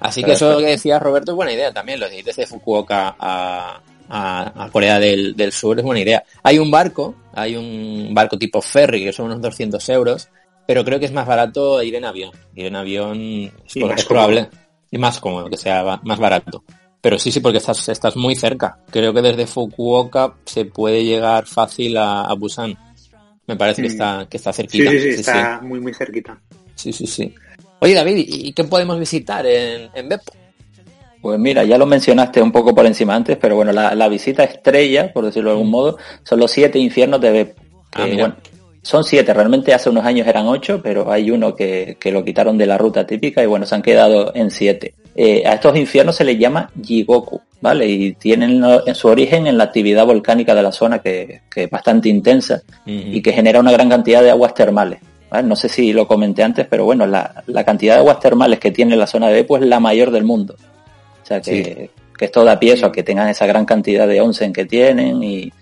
Así 0.00 0.22
que 0.22 0.32
eso 0.32 0.46
Perfecto. 0.46 0.64
que 0.64 0.70
decía 0.70 0.98
Roberto 0.98 1.32
es 1.32 1.36
buena 1.36 1.52
idea 1.52 1.72
también. 1.72 1.98
Lo 1.98 2.08
de 2.08 2.46
Fukuoka 2.46 3.16
a, 3.18 3.80
a, 4.08 4.64
a 4.64 4.70
Corea 4.70 4.98
del, 4.98 5.34
del 5.34 5.52
Sur 5.52 5.78
es 5.78 5.84
buena 5.84 6.00
idea. 6.00 6.22
Hay 6.42 6.58
un 6.58 6.70
barco, 6.70 7.14
hay 7.34 7.56
un 7.56 8.14
barco 8.14 8.38
tipo 8.38 8.62
ferry 8.62 9.04
que 9.04 9.12
son 9.12 9.26
unos 9.26 9.40
200 9.40 9.88
euros, 9.88 10.28
pero 10.66 10.84
creo 10.84 10.98
que 10.98 11.06
es 11.06 11.12
más 11.12 11.26
barato 11.26 11.82
ir 11.82 11.94
en 11.94 12.04
avión. 12.04 12.30
Ir 12.54 12.66
en 12.66 12.76
avión 12.76 13.52
es, 13.64 14.04
probable 14.04 14.48
y 14.90 14.98
más 14.98 15.18
cómodo 15.18 15.50
que 15.50 15.56
sea 15.56 16.00
más 16.02 16.18
barato. 16.18 16.62
Pero 17.00 17.18
sí, 17.18 17.30
sí, 17.30 17.40
porque 17.40 17.58
estás, 17.58 17.88
estás 17.88 18.16
muy 18.16 18.34
cerca. 18.34 18.78
Creo 18.90 19.12
que 19.12 19.22
desde 19.22 19.46
Fukuoka 19.46 20.34
se 20.44 20.64
puede 20.64 21.04
llegar 21.04 21.46
fácil 21.46 21.96
a, 21.96 22.22
a 22.22 22.34
Busan. 22.34 22.76
Me 23.48 23.56
parece 23.56 23.82
que 23.82 23.88
Mm. 23.88 23.90
está, 23.92 24.26
que 24.30 24.36
está 24.36 24.52
Sí, 24.52 24.56
cerquita. 24.62 24.90
sí, 24.92 25.00
sí, 25.00 25.08
está 25.20 25.60
muy, 25.62 25.80
muy 25.80 25.92
cerquita. 25.94 26.38
sí, 26.76 26.92
sí, 26.92 27.06
sí. 27.06 27.34
Oye, 27.80 27.94
David, 27.94 28.24
¿y 28.28 28.52
qué 28.52 28.64
podemos 28.64 28.98
visitar 28.98 29.44
en, 29.46 29.88
en 29.94 30.08
Beppo? 30.08 30.32
Pues 31.20 31.38
mira, 31.40 31.64
ya 31.64 31.76
lo 31.78 31.86
mencionaste 31.86 32.40
un 32.40 32.52
poco 32.52 32.74
por 32.74 32.86
encima 32.86 33.14
antes, 33.16 33.36
pero 33.38 33.56
bueno, 33.56 33.72
la, 33.72 33.94
la 33.94 34.08
visita 34.08 34.44
estrella, 34.44 35.12
por 35.12 35.24
decirlo 35.24 35.50
de 35.50 35.56
algún 35.56 35.70
modo, 35.70 35.98
son 36.22 36.38
los 36.38 36.50
siete 36.50 36.78
infiernos 36.78 37.20
de 37.20 37.30
Beppo. 37.32 37.62
Ah, 37.92 38.04
Que, 38.04 38.10
mira. 38.10 38.16
bueno, 38.18 38.36
son 38.82 39.02
siete, 39.02 39.34
realmente 39.34 39.74
hace 39.74 39.90
unos 39.90 40.04
años 40.04 40.26
eran 40.28 40.46
ocho, 40.46 40.80
pero 40.82 41.10
hay 41.10 41.30
uno 41.30 41.54
que, 41.56 41.96
que 41.98 42.12
lo 42.12 42.24
quitaron 42.24 42.56
de 42.56 42.66
la 42.66 42.78
ruta 42.78 43.04
típica 43.06 43.42
y 43.42 43.46
bueno, 43.46 43.66
se 43.66 43.74
han 43.74 43.82
quedado 43.82 44.32
en 44.34 44.50
siete. 44.50 44.94
Eh, 45.20 45.42
a 45.44 45.54
estos 45.54 45.76
infiernos 45.76 46.14
se 46.14 46.22
les 46.22 46.38
llama 46.38 46.70
Jigoku, 46.80 47.40
¿vale? 47.60 47.88
Y 47.88 48.12
tienen 48.12 48.60
lo- 48.60 48.86
en 48.86 48.94
su 48.94 49.08
origen 49.08 49.48
en 49.48 49.58
la 49.58 49.64
actividad 49.64 50.06
volcánica 50.06 50.54
de 50.54 50.62
la 50.62 50.70
zona, 50.70 51.00
que, 51.00 51.40
que 51.50 51.64
es 51.64 51.70
bastante 51.70 52.08
intensa 52.08 52.62
y 52.86 53.20
que 53.20 53.32
genera 53.32 53.58
una 53.58 53.72
gran 53.72 53.88
cantidad 53.88 54.22
de 54.22 54.30
aguas 54.30 54.54
termales. 54.54 55.00
¿vale? 55.28 55.42
No 55.48 55.56
sé 55.56 55.68
si 55.68 55.92
lo 55.92 56.06
comenté 56.06 56.44
antes, 56.44 56.68
pero 56.70 56.84
bueno, 56.84 57.04
la, 57.04 57.42
la 57.46 57.64
cantidad 57.64 57.94
de 57.94 58.00
aguas 58.00 58.20
termales 58.20 58.60
que 58.60 58.70
tiene 58.70 58.94
la 58.96 59.08
zona 59.08 59.26
de 59.26 59.34
Beppo 59.34 59.56
es 59.56 59.64
la 59.64 59.80
mayor 59.80 60.12
del 60.12 60.22
mundo. 60.22 60.54
O 61.22 61.26
sea 61.26 61.40
que, 61.40 61.90
que 62.16 62.24
esto 62.24 62.44
da 62.44 62.58
pie 62.60 62.78
a 62.80 62.92
que 62.92 63.02
tengan 63.02 63.28
esa 63.28 63.44
gran 63.46 63.64
cantidad 63.66 64.06
de 64.06 64.20
onsen 64.20 64.52
que 64.52 64.66
tienen 64.66 65.20
y, 65.24 65.52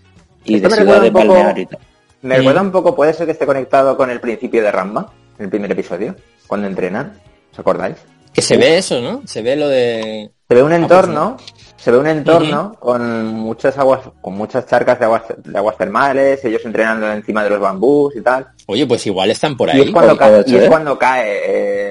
y 0.45 0.57
Esto 0.57 0.69
de 0.69 0.75
ciudades 0.77 1.13
balnearias. 1.13 1.59
y 1.59 1.67
tal. 1.67 1.79
Me 2.21 2.37
recuerda 2.37 2.61
un 2.61 2.73
poco, 2.73 2.95
puede 2.95 3.15
ser 3.15 3.25
que 3.25 3.33
esté 3.33 3.47
conectado 3.47 3.97
con 3.97 4.11
el 4.11 4.21
principio 4.21 4.63
de 4.63 4.71
Ramma, 4.71 5.11
el 5.39 5.49
primer 5.49 5.73
episodio. 5.73 6.15
cuando 6.47 6.67
entrenan. 6.67 7.15
¿Os 7.53 7.59
acordáis? 7.59 7.97
Que 8.37 8.43
se 8.43 8.57
ve 8.57 8.77
eso, 8.79 9.01
¿no? 9.01 9.23
Se 9.27 9.43
ve 9.43 9.57
lo 9.57 9.67
de... 9.69 10.31
Se 10.49 10.55
ve 10.55 10.63
un 10.63 10.73
entorno, 10.73 11.37
se 11.77 11.91
ve 11.91 11.99
un 11.99 12.07
entorno 12.07 12.77
con 12.79 13.27
muchas 13.35 13.77
aguas, 13.79 14.01
con 14.21 14.35
muchas 14.35 14.67
charcas 14.67 14.99
de 14.99 15.07
aguas, 15.07 15.23
de 15.39 15.59
aguas 15.59 15.77
termales, 15.77 16.45
ellos 16.45 16.61
entrenando 16.65 17.11
encima 17.11 17.43
de 17.43 17.51
los 17.51 17.59
bambús 17.61 18.15
y 18.15 18.21
tal. 18.21 18.47
Oye, 18.67 18.87
pues 18.87 19.05
igual 19.07 19.31
están 19.31 19.57
por 19.57 19.69
Y 19.71 19.73
ahí. 19.73 19.81
es 19.83 19.91
cuando 19.91 20.17
cae, 20.17 20.45
y 20.47 20.55
es 20.57 20.69
cuando 20.69 20.99
cae 20.99 21.41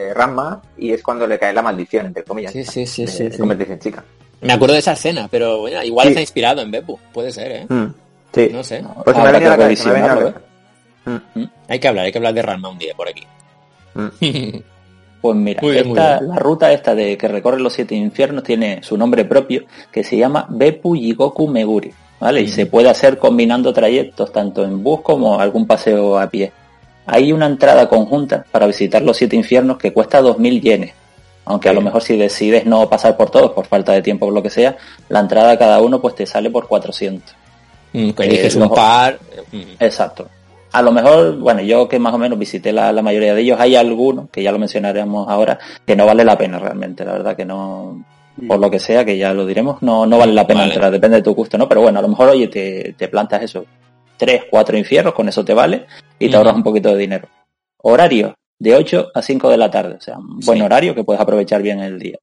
eh, 0.09 0.13
Ramma 0.13 0.61
y 0.77 0.93
es 0.93 1.01
cuando 1.03 1.25
le 1.27 1.37
cae 1.39 1.51
la 1.51 1.61
maldición, 1.63 2.05
entre 2.05 2.23
comillas. 2.23 2.53
Sí, 2.53 2.63
sí, 2.63 2.85
sí, 2.85 3.07
sí, 3.07 3.29
sí. 3.31 3.37
convertirse 3.37 3.73
en 3.73 3.79
chica. 3.79 4.03
Me 4.41 4.53
acuerdo 4.53 4.73
de 4.73 4.79
esa 4.81 4.93
escena, 4.93 5.27
pero 5.29 5.59
bueno, 5.61 5.83
igual 5.83 6.05
Sí. 6.05 6.09
está 6.11 6.21
inspirado 6.21 6.61
en 6.61 6.69
Beppu. 6.71 6.99
Puede 7.11 7.31
ser, 7.31 7.51
¿eh? 7.51 7.65
Mm, 7.67 7.85
Sí. 8.33 8.49
No 8.53 8.63
sé. 8.63 8.83
Pues 9.03 9.17
me 9.17 9.31
la 9.31 9.41
cabeza, 9.57 9.91
me. 11.05 11.11
Mm, 11.13 11.45
Hay 11.67 11.79
que 11.79 11.87
hablar, 11.87 12.05
hay 12.05 12.11
que 12.11 12.17
hablar 12.19 12.33
de 12.33 12.41
Ranma 12.43 12.69
un 12.69 12.77
día 12.77 12.93
por 12.95 13.07
aquí. 13.09 13.25
Pues 15.33 15.37
mira, 15.37 15.61
bien, 15.61 15.87
esta- 15.87 16.21
la 16.21 16.35
ruta 16.35 16.71
esta 16.71 16.95
de 16.95 17.17
que 17.17 17.27
recorre 17.27 17.59
los 17.59 17.73
siete 17.73 17.95
infiernos 17.95 18.43
tiene 18.43 18.81
su 18.83 18.97
nombre 18.97 19.25
propio, 19.25 19.63
que 19.91 20.03
se 20.03 20.17
llama 20.17 20.45
Beppu 20.49 20.95
Yigoku 20.95 21.47
Meguri, 21.47 21.91
¿vale? 22.19 22.41
Y 22.41 22.47
se 22.47 22.65
puede 22.65 22.89
hacer 22.89 23.17
combinando 23.17 23.71
trayectos, 23.73 24.31
tanto 24.31 24.63
en 24.63 24.83
bus 24.83 25.01
como 25.01 25.39
algún 25.39 25.65
paseo 25.67 26.17
a 26.19 26.29
pie. 26.29 26.51
Hay 27.07 27.31
una 27.31 27.45
entrada 27.45 27.87
conjunta 27.87 28.45
para 28.51 28.65
visitar 28.67 29.01
los 29.03 29.15
siete 29.17 29.35
infiernos 29.35 29.77
que 29.77 29.93
cuesta 29.93 30.21
2.000 30.21 30.59
yenes. 30.61 30.93
Aunque 31.47 31.69
a 31.69 31.73
lo 31.73 31.81
mejor 31.81 32.01
si 32.01 32.17
decides 32.17 32.65
no 32.65 32.89
pasar 32.89 33.15
por 33.15 33.29
todos, 33.29 33.51
por 33.51 33.67
falta 33.67 33.91
de 33.93 34.01
tiempo 34.01 34.25
o 34.25 34.31
lo 34.31 34.41
que 34.41 34.49
sea, 34.49 34.75
la 35.09 35.19
entrada 35.19 35.51
a 35.51 35.57
cada 35.59 35.79
uno 35.79 36.01
pues 36.01 36.15
te 36.15 36.25
sale 36.25 36.49
por 36.49 36.67
400. 36.67 37.35
Mm, 37.93 38.09
que 38.09 38.23
eliges 38.23 38.55
Eh, 38.55 38.57
un 38.57 38.63
los- 38.67 38.71
par. 38.75 39.19
mm. 39.51 39.61
Exacto. 39.79 40.27
A 40.75 40.81
lo 40.81 40.91
mejor, 40.91 41.37
bueno, 41.37 41.61
yo 41.61 41.87
que 41.87 41.99
más 41.99 42.13
o 42.13 42.17
menos 42.17 42.37
visité 42.37 42.73
la, 42.73 42.91
la 42.91 43.01
mayoría 43.01 43.33
de 43.33 43.39
ellos, 43.41 43.57
hay 43.61 43.77
algunos, 43.77 44.29
que 44.29 44.43
ya 44.43 44.51
lo 44.51 44.59
mencionaremos 44.59 45.25
ahora, 45.29 45.57
que 45.85 45.95
no 45.95 46.05
vale 46.05 46.25
la 46.25 46.37
pena 46.37 46.59
realmente, 46.59 47.05
la 47.05 47.13
verdad 47.13 47.33
que 47.37 47.45
no, 47.45 48.03
por 48.45 48.59
lo 48.59 48.69
que 48.69 48.79
sea, 48.79 49.05
que 49.05 49.17
ya 49.17 49.33
lo 49.33 49.45
diremos, 49.45 49.81
no, 49.81 50.05
no 50.05 50.17
vale 50.17 50.33
la 50.33 50.45
pena 50.45 50.61
Vale. 50.61 50.73
entrar, 50.73 50.91
depende 50.91 51.15
de 51.17 51.23
tu 51.23 51.33
gusto, 51.33 51.57
¿no? 51.57 51.69
Pero 51.69 51.79
bueno, 51.81 51.99
a 51.99 52.01
lo 52.01 52.09
mejor, 52.09 52.27
oye, 52.27 52.49
te, 52.49 52.93
te 52.97 53.07
plantas 53.07 53.41
eso, 53.43 53.65
tres, 54.17 54.43
cuatro 54.51 54.77
infiernos, 54.77 55.13
con 55.13 55.29
eso 55.29 55.45
te 55.45 55.53
vale, 55.53 55.85
y 56.19 56.25
te 56.25 56.31
Ujú. 56.31 56.37
ahorras 56.39 56.55
un 56.55 56.63
poquito 56.63 56.89
de 56.89 56.97
dinero. 56.97 57.29
Horario, 57.81 58.35
de 58.59 58.75
8 58.75 59.11
a 59.13 59.21
5 59.21 59.49
de 59.49 59.57
la 59.57 59.71
tarde, 59.71 59.95
o 59.95 60.01
sea, 60.01 60.17
un 60.17 60.41
buen 60.41 60.57
Sí. 60.59 60.61
horario 60.65 60.93
que 60.93 61.05
puedes 61.05 61.21
aprovechar 61.21 61.61
bien 61.61 61.79
el 61.79 61.99
día. 61.99 62.17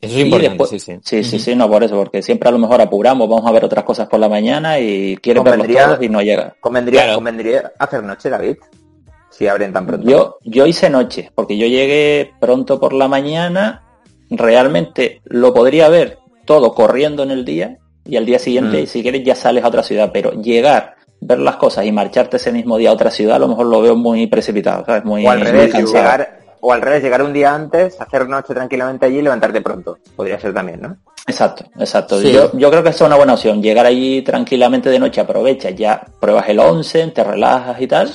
Eso 0.00 0.12
es 0.14 0.18
Y 0.18 0.20
importante, 0.22 0.48
después- 0.50 0.70
sí, 0.70 0.78
sí. 0.78 0.98
Sí, 1.02 1.24
sí, 1.24 1.36
Ujú. 1.36 1.44
sí, 1.44 1.54
no 1.56 1.68
por 1.68 1.82
eso, 1.82 1.96
porque 1.96 2.22
siempre 2.22 2.48
a 2.48 2.52
lo 2.52 2.58
mejor 2.58 2.80
apuramos, 2.80 3.28
vamos 3.28 3.46
a 3.46 3.50
ver 3.52 3.64
otras 3.64 3.84
cosas 3.84 4.06
por 4.08 4.20
la 4.20 4.28
mañana 4.28 4.78
y 4.78 5.16
quieres 5.16 5.42
verlos 5.42 5.66
todos 5.66 6.02
y 6.02 6.08
no 6.08 6.22
llega. 6.22 6.54
Convendría, 6.60 7.02
Claro. 7.02 7.14
convendría 7.16 7.72
hacer 7.78 8.02
noche, 8.04 8.30
David. 8.30 8.56
Si 9.30 9.46
abren 9.48 9.72
tan 9.72 9.86
pronto. 9.86 10.08
Yo, 10.08 10.38
yo 10.44 10.66
hice 10.66 10.88
noche, 10.90 11.30
porque 11.34 11.56
yo 11.56 11.66
llegué 11.66 12.32
pronto 12.40 12.78
por 12.80 12.92
la 12.92 13.08
mañana, 13.08 13.82
realmente 14.30 15.20
lo 15.24 15.52
podría 15.52 15.88
ver 15.88 16.18
todo 16.44 16.74
corriendo 16.74 17.22
en 17.22 17.30
el 17.30 17.44
día 17.44 17.78
y 18.04 18.16
al 18.16 18.24
día 18.26 18.38
siguiente, 18.38 18.82
Mm. 18.82 18.86
si 18.86 19.02
quieres, 19.02 19.22
ya 19.24 19.34
sales 19.34 19.64
a 19.64 19.68
otra 19.68 19.82
ciudad, 19.82 20.10
pero 20.12 20.32
llegar, 20.32 20.94
ver 21.20 21.38
las 21.40 21.56
cosas 21.56 21.84
y 21.84 21.92
marcharte 21.92 22.36
ese 22.38 22.52
mismo 22.52 22.78
día 22.78 22.90
a 22.90 22.94
otra 22.94 23.10
ciudad, 23.10 23.36
a 23.36 23.38
lo 23.40 23.48
mejor 23.48 23.66
lo 23.66 23.80
veo 23.82 23.96
muy 23.96 24.26
precipitado, 24.28 24.84
¿sabes? 24.86 25.04
Muy, 25.04 25.26
o 25.26 25.30
al 25.30 25.38
muy 25.38 25.46
revés, 25.48 25.72
cansado. 25.72 25.92
llegar, 25.98 26.37
o 26.60 26.72
al 26.72 26.80
revés, 26.82 27.02
llegar 27.02 27.22
un 27.22 27.32
día 27.32 27.54
antes, 27.54 28.00
hacer 28.00 28.28
noche 28.28 28.54
tranquilamente 28.54 29.06
allí 29.06 29.18
y 29.18 29.22
levantarte 29.22 29.60
pronto. 29.60 29.98
Podría 30.16 30.38
ser 30.40 30.52
también, 30.54 30.80
¿no? 30.80 30.96
Exacto, 31.26 31.64
exacto. 31.78 32.18
Sí. 32.20 32.32
Yo, 32.32 32.50
yo 32.54 32.70
creo 32.70 32.82
que 32.82 32.88
esa 32.88 33.04
es 33.04 33.06
una 33.08 33.16
buena 33.16 33.34
opción. 33.34 33.62
Llegar 33.62 33.84
allí 33.86 34.22
tranquilamente 34.22 34.88
de 34.90 34.98
noche, 34.98 35.20
aprovechas, 35.20 35.74
ya 35.76 36.02
pruebas 36.20 36.48
el 36.48 36.58
11, 36.58 37.08
te 37.08 37.24
relajas 37.24 37.80
y 37.80 37.86
tal. 37.86 38.10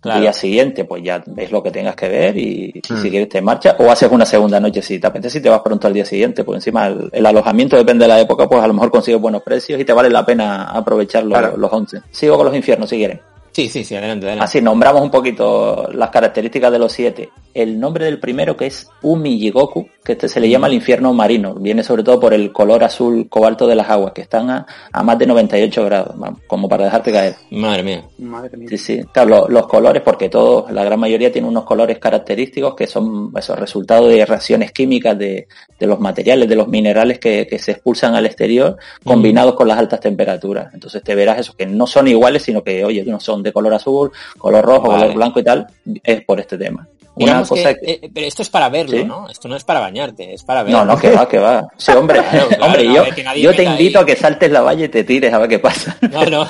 Claro. 0.00 0.20
Día 0.20 0.32
siguiente, 0.34 0.84
pues 0.84 1.02
ya 1.02 1.22
ves 1.26 1.50
lo 1.50 1.62
que 1.62 1.70
tengas 1.70 1.96
que 1.96 2.08
ver 2.10 2.36
y, 2.36 2.78
Mm. 2.90 2.96
si 3.00 3.08
quieres 3.10 3.26
te 3.30 3.40
marchas 3.40 3.74
o 3.78 3.90
haces 3.90 4.10
una 4.12 4.26
segunda 4.26 4.60
noche 4.60 4.82
si 4.82 4.98
te 4.98 5.06
apetece 5.06 5.38
y 5.38 5.40
te 5.40 5.48
vas 5.48 5.62
pronto 5.62 5.86
al 5.86 5.94
día 5.94 6.04
siguiente. 6.04 6.44
Pues 6.44 6.58
encima 6.58 6.88
el, 6.88 7.08
el 7.10 7.24
alojamiento 7.24 7.74
depende 7.76 8.04
de 8.04 8.08
la 8.08 8.20
época, 8.20 8.46
pues 8.46 8.62
a 8.62 8.66
lo 8.66 8.74
mejor 8.74 8.90
consigues 8.90 9.18
buenos 9.20 9.42
precios 9.42 9.80
y 9.80 9.84
te 9.86 9.94
vale 9.94 10.10
la 10.10 10.26
pena 10.26 10.64
aprovechar 10.64 11.24
los, 11.24 11.38
Claro. 11.38 11.56
los 11.56 11.72
11. 11.72 12.02
Sigo 12.10 12.36
con 12.36 12.44
los 12.46 12.54
infiernos 12.54 12.90
si 12.90 12.96
quieren. 12.98 13.20
Sí, 13.54 13.68
sí, 13.68 13.84
sí, 13.84 13.94
adelante, 13.94 14.26
adelante. 14.26 14.44
Así 14.44 14.60
nombramos 14.60 15.00
un 15.00 15.12
poquito 15.12 15.88
las 15.94 16.10
características 16.10 16.72
de 16.72 16.78
los 16.80 16.90
siete. 16.92 17.30
El 17.54 17.78
nombre 17.78 18.04
del 18.04 18.18
primero 18.18 18.56
que 18.56 18.66
es 18.66 18.88
Umijigoku, 19.00 19.88
que 20.04 20.12
este 20.12 20.28
se 20.28 20.40
le 20.40 20.48
llama 20.48 20.66
el 20.66 20.72
infierno 20.74 21.12
marino. 21.14 21.54
Viene 21.54 21.84
sobre 21.84 22.02
todo 22.02 22.18
por 22.18 22.34
el 22.34 22.50
color 22.50 22.82
azul 22.82 23.28
cobalto 23.28 23.68
de 23.68 23.76
las 23.76 23.88
aguas, 23.88 24.12
que 24.12 24.22
están 24.22 24.50
a, 24.50 24.66
a 24.92 25.02
más 25.04 25.16
de 25.20 25.28
98 25.28 25.84
grados, 25.84 26.16
como 26.48 26.68
para 26.68 26.86
dejarte 26.86 27.12
caer. 27.12 27.36
Madre 27.52 27.84
mía. 27.84 28.02
Madre 28.18 28.56
mía. 28.56 28.66
Sí, 28.68 28.76
sí. 28.76 29.00
Claro, 29.12 29.28
lo- 29.30 29.48
los 29.48 29.68
colores, 29.68 30.02
porque 30.02 30.28
todos, 30.28 30.68
la 30.72 30.82
gran 30.82 30.98
mayoría 30.98 31.30
tiene 31.30 31.46
unos 31.46 31.62
colores 31.62 32.00
característicos 32.00 32.74
que 32.74 32.88
son 32.88 33.30
esos 33.38 33.56
resultados 33.56 34.08
de 34.10 34.26
reacciones 34.26 34.72
químicas 34.72 35.16
de, 35.16 35.46
de 35.78 35.86
los 35.86 36.00
materiales, 36.00 36.48
de 36.48 36.56
los 36.56 36.66
minerales 36.66 37.20
que, 37.20 37.46
que 37.46 37.60
se 37.60 37.70
expulsan 37.70 38.16
al 38.16 38.26
exterior, 38.26 38.76
combinados 39.04 39.54
con 39.54 39.68
las 39.68 39.78
altas 39.78 40.00
temperaturas. 40.00 40.74
Entonces 40.74 41.04
te 41.04 41.14
verás 41.14 41.38
eso, 41.38 41.54
que 41.56 41.66
no 41.66 41.86
son 41.86 42.08
iguales, 42.08 42.42
sino 42.42 42.64
que, 42.64 42.84
oye, 42.84 43.04
no 43.04 43.20
son 43.20 43.43
de 43.44 43.52
color 43.52 43.74
azul, 43.74 44.10
color 44.38 44.64
rojo, 44.64 44.88
Vale. 44.88 45.02
color 45.02 45.14
blanco 45.16 45.38
y 45.40 45.44
tal, 45.44 45.66
es 46.02 46.24
por 46.24 46.40
este 46.40 46.58
tema. 46.58 46.88
Una 47.16 47.44
cosa 47.44 47.74
que, 47.74 47.92
eh, 48.02 48.10
pero 48.12 48.26
esto 48.26 48.42
es 48.42 48.48
para 48.50 48.68
verlo, 48.68 48.96
¿Sí? 48.98 49.04
¿no? 49.04 49.28
Esto 49.28 49.46
no 49.46 49.54
es 49.54 49.62
para 49.62 49.78
bañarte, 49.78 50.34
es 50.34 50.42
para 50.42 50.64
verlo. 50.64 50.78
No, 50.80 50.84
no, 50.94 51.00
que 51.00 51.10
va, 51.12 51.28
que 51.28 51.38
va. 51.38 51.64
Sí, 51.76 51.92
hombre, 51.92 52.18
Claro, 52.28 52.48
claro, 52.48 52.64
hombre, 52.64 52.84
no, 52.88 52.92
yo, 52.92 53.04
yo 53.36 53.54
te 53.54 53.62
invito 53.62 53.98
ahí. 54.00 54.02
a 54.02 54.06
que 54.06 54.16
saltes 54.16 54.50
la 54.50 54.62
valla 54.62 54.86
y 54.86 54.88
te 54.88 55.04
tires 55.04 55.32
a 55.32 55.38
ver 55.38 55.48
qué 55.48 55.60
pasa. 55.60 55.96
No, 56.10 56.24
no. 56.26 56.48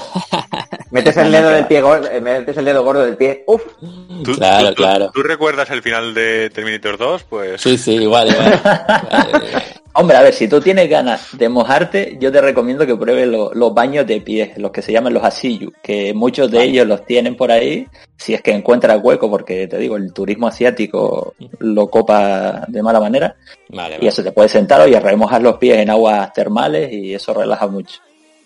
Metes 0.91 1.15
el 1.19 1.31
dedo 1.33 1.51
del 1.51 1.67
pie 1.67 1.83
gordo, 1.83 2.09
eh, 2.11 2.19
metes 2.21 2.57
el 2.57 2.65
dedo 2.65 2.83
gordo 2.83 3.05
del 3.05 3.17
pie. 3.19 3.45
Uf, 3.47 3.61
¿Tú, 4.25 4.33
Claro, 4.37 4.69
tú- 4.69 4.75
tú- 4.75 4.83
claro. 4.83 5.11
¿Tú 5.13 5.23
recuerdas 5.23 5.69
el 5.71 5.83
final 5.83 6.15
de 6.15 6.49
Terminator 6.49 6.97
2? 6.97 7.25
Pues 7.25 7.61
Sí, 7.61 7.77
sí, 7.77 7.97
igual, 7.97 8.29
igual. 8.31 8.61
Vale, 8.65 9.33
vale. 9.33 9.63
Hombre, 9.97 10.17
a 10.17 10.23
ver, 10.23 10.35
si 10.35 10.49
tú 10.49 10.61
tienes 10.61 10.91
ganas 10.91 11.29
de 11.39 11.49
mojarte, 11.49 12.17
yo 12.21 12.33
te 12.33 12.41
recomiendo 12.41 12.85
que 12.85 12.97
pruebes 12.97 13.29
lo- 13.29 13.55
los 13.55 13.73
baños 13.73 14.05
de 14.07 14.21
pies, 14.21 14.59
los 14.59 14.73
que 14.73 14.83
se 14.83 14.93
llaman 14.93 15.15
los 15.15 15.23
asiyu, 15.23 15.73
que 15.83 16.13
muchos 16.13 16.51
de 16.51 16.59
ellos 16.65 16.87
los 16.89 17.07
tienen 17.07 17.37
por 17.37 17.53
ahí, 17.53 17.87
si 18.17 18.35
es 18.35 18.43
que 18.43 18.51
encuentras 18.53 19.01
hueco, 19.03 19.31
porque 19.31 19.69
te 19.69 19.79
digo, 19.79 19.97
el 19.97 20.13
turismo 20.13 20.49
asiático 20.49 21.35
lo 21.61 21.89
copa 21.89 22.65
de 22.67 22.83
mala 22.83 22.99
manera, 22.99 23.37
Vale, 23.69 23.99
y 24.01 24.07
eso 24.09 24.23
te 24.25 24.33
puedes 24.33 24.51
sentar 24.51 24.89
y 24.89 24.95
remojas 24.95 25.41
los 25.41 25.59
pies 25.59 25.79
en 25.79 25.91
aguas 25.91 26.33
termales 26.33 26.93
y 26.93 27.15
eso 27.15 27.33
relaja 27.33 27.69
mucho. 27.69 28.01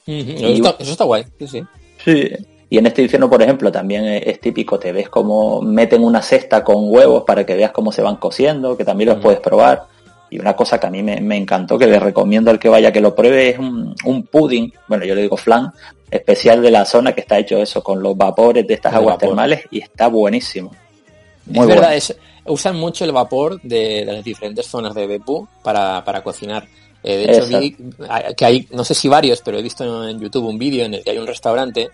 Ujú, 0.07 0.31
Eso 0.37 0.49
está, 0.49 0.77
eso 0.79 0.93
está 0.93 1.05
guay, 1.05 1.25
sí, 1.39 1.47
sí. 1.49 1.63
Sí. 2.05 2.29
Y 2.71 2.77
en 2.77 2.87
este 2.87 3.01
infierno, 3.03 3.31
por 3.31 3.41
ejemplo, 3.43 3.73
también 3.73 4.05
es, 4.05 4.39
típico, 4.41 4.79
te 4.79 4.93
ves 4.93 5.09
como 5.09 5.63
meten 5.63 6.05
una 6.05 6.21
cesta 6.21 6.63
con 6.63 6.77
huevos 6.93 7.25
para 7.27 7.47
que 7.47 7.55
veas 7.55 7.73
cómo 7.73 7.91
se 7.93 8.03
van 8.03 8.17
cociendo, 8.17 8.77
que 8.77 8.85
también 8.85 9.09
los 9.09 9.19
puedes 9.21 9.41
probar. 9.41 9.85
Y 10.31 10.39
una 10.39 10.55
cosa 10.55 10.79
que 10.79 10.87
a 10.87 10.91
mí 10.91 11.03
me, 11.03 11.21
me 11.21 11.37
encantó, 11.37 11.79
que 11.79 11.87
le 11.87 11.99
recomiendo 11.99 12.51
al 12.51 12.59
que 12.59 12.69
vaya 12.69 12.93
que 12.93 13.01
lo 13.01 13.15
pruebe, 13.15 13.51
es 13.51 13.59
un, 13.59 13.95
un 14.05 14.23
pudding, 14.25 14.73
bueno, 14.87 15.05
yo 15.05 15.15
le 15.15 15.23
digo 15.23 15.37
flan, 15.37 15.73
especial 16.11 16.61
de 16.63 16.71
la 16.71 16.85
zona 16.85 17.13
que 17.15 17.21
está 17.23 17.39
hecho 17.39 17.59
eso, 17.59 17.83
con 17.83 18.03
los 18.03 18.17
vapores 18.17 18.67
de 18.67 18.75
estas 18.75 18.95
aguas 18.95 19.15
vapor. 19.15 19.29
termales 19.29 19.63
y 19.71 19.81
está 19.81 20.09
buenísimo. 20.09 20.71
Muy 21.47 21.63
es 21.63 21.67
verdad, 21.69 21.97
es, 21.97 22.17
usan 22.47 22.77
mucho 22.77 23.05
el 23.05 23.13
vapor 23.13 23.61
de, 23.63 24.05
de 24.05 24.13
las 24.13 24.25
diferentes 24.25 24.67
zonas 24.67 24.95
de 24.95 25.07
Beppu 25.07 25.49
para, 25.63 26.05
para 26.05 26.23
cocinar. 26.23 26.67
Eh, 27.03 27.17
de 27.17 27.33
hecho, 27.33 27.47
vi 27.59 27.77
que 28.37 28.45
hay, 28.45 28.67
no 28.73 28.85
sé 28.85 28.95
si 28.95 29.09
varios, 29.09 29.41
pero 29.43 29.59
he 29.59 29.63
visto 29.63 30.09
en 30.09 30.21
YouTube 30.21 30.47
un 30.47 30.59
vídeo 30.59 30.85
en 30.85 30.95
el 30.95 31.05
que 31.05 31.11
hay 31.11 31.19
un 31.19 31.27
restaurante 31.27 31.89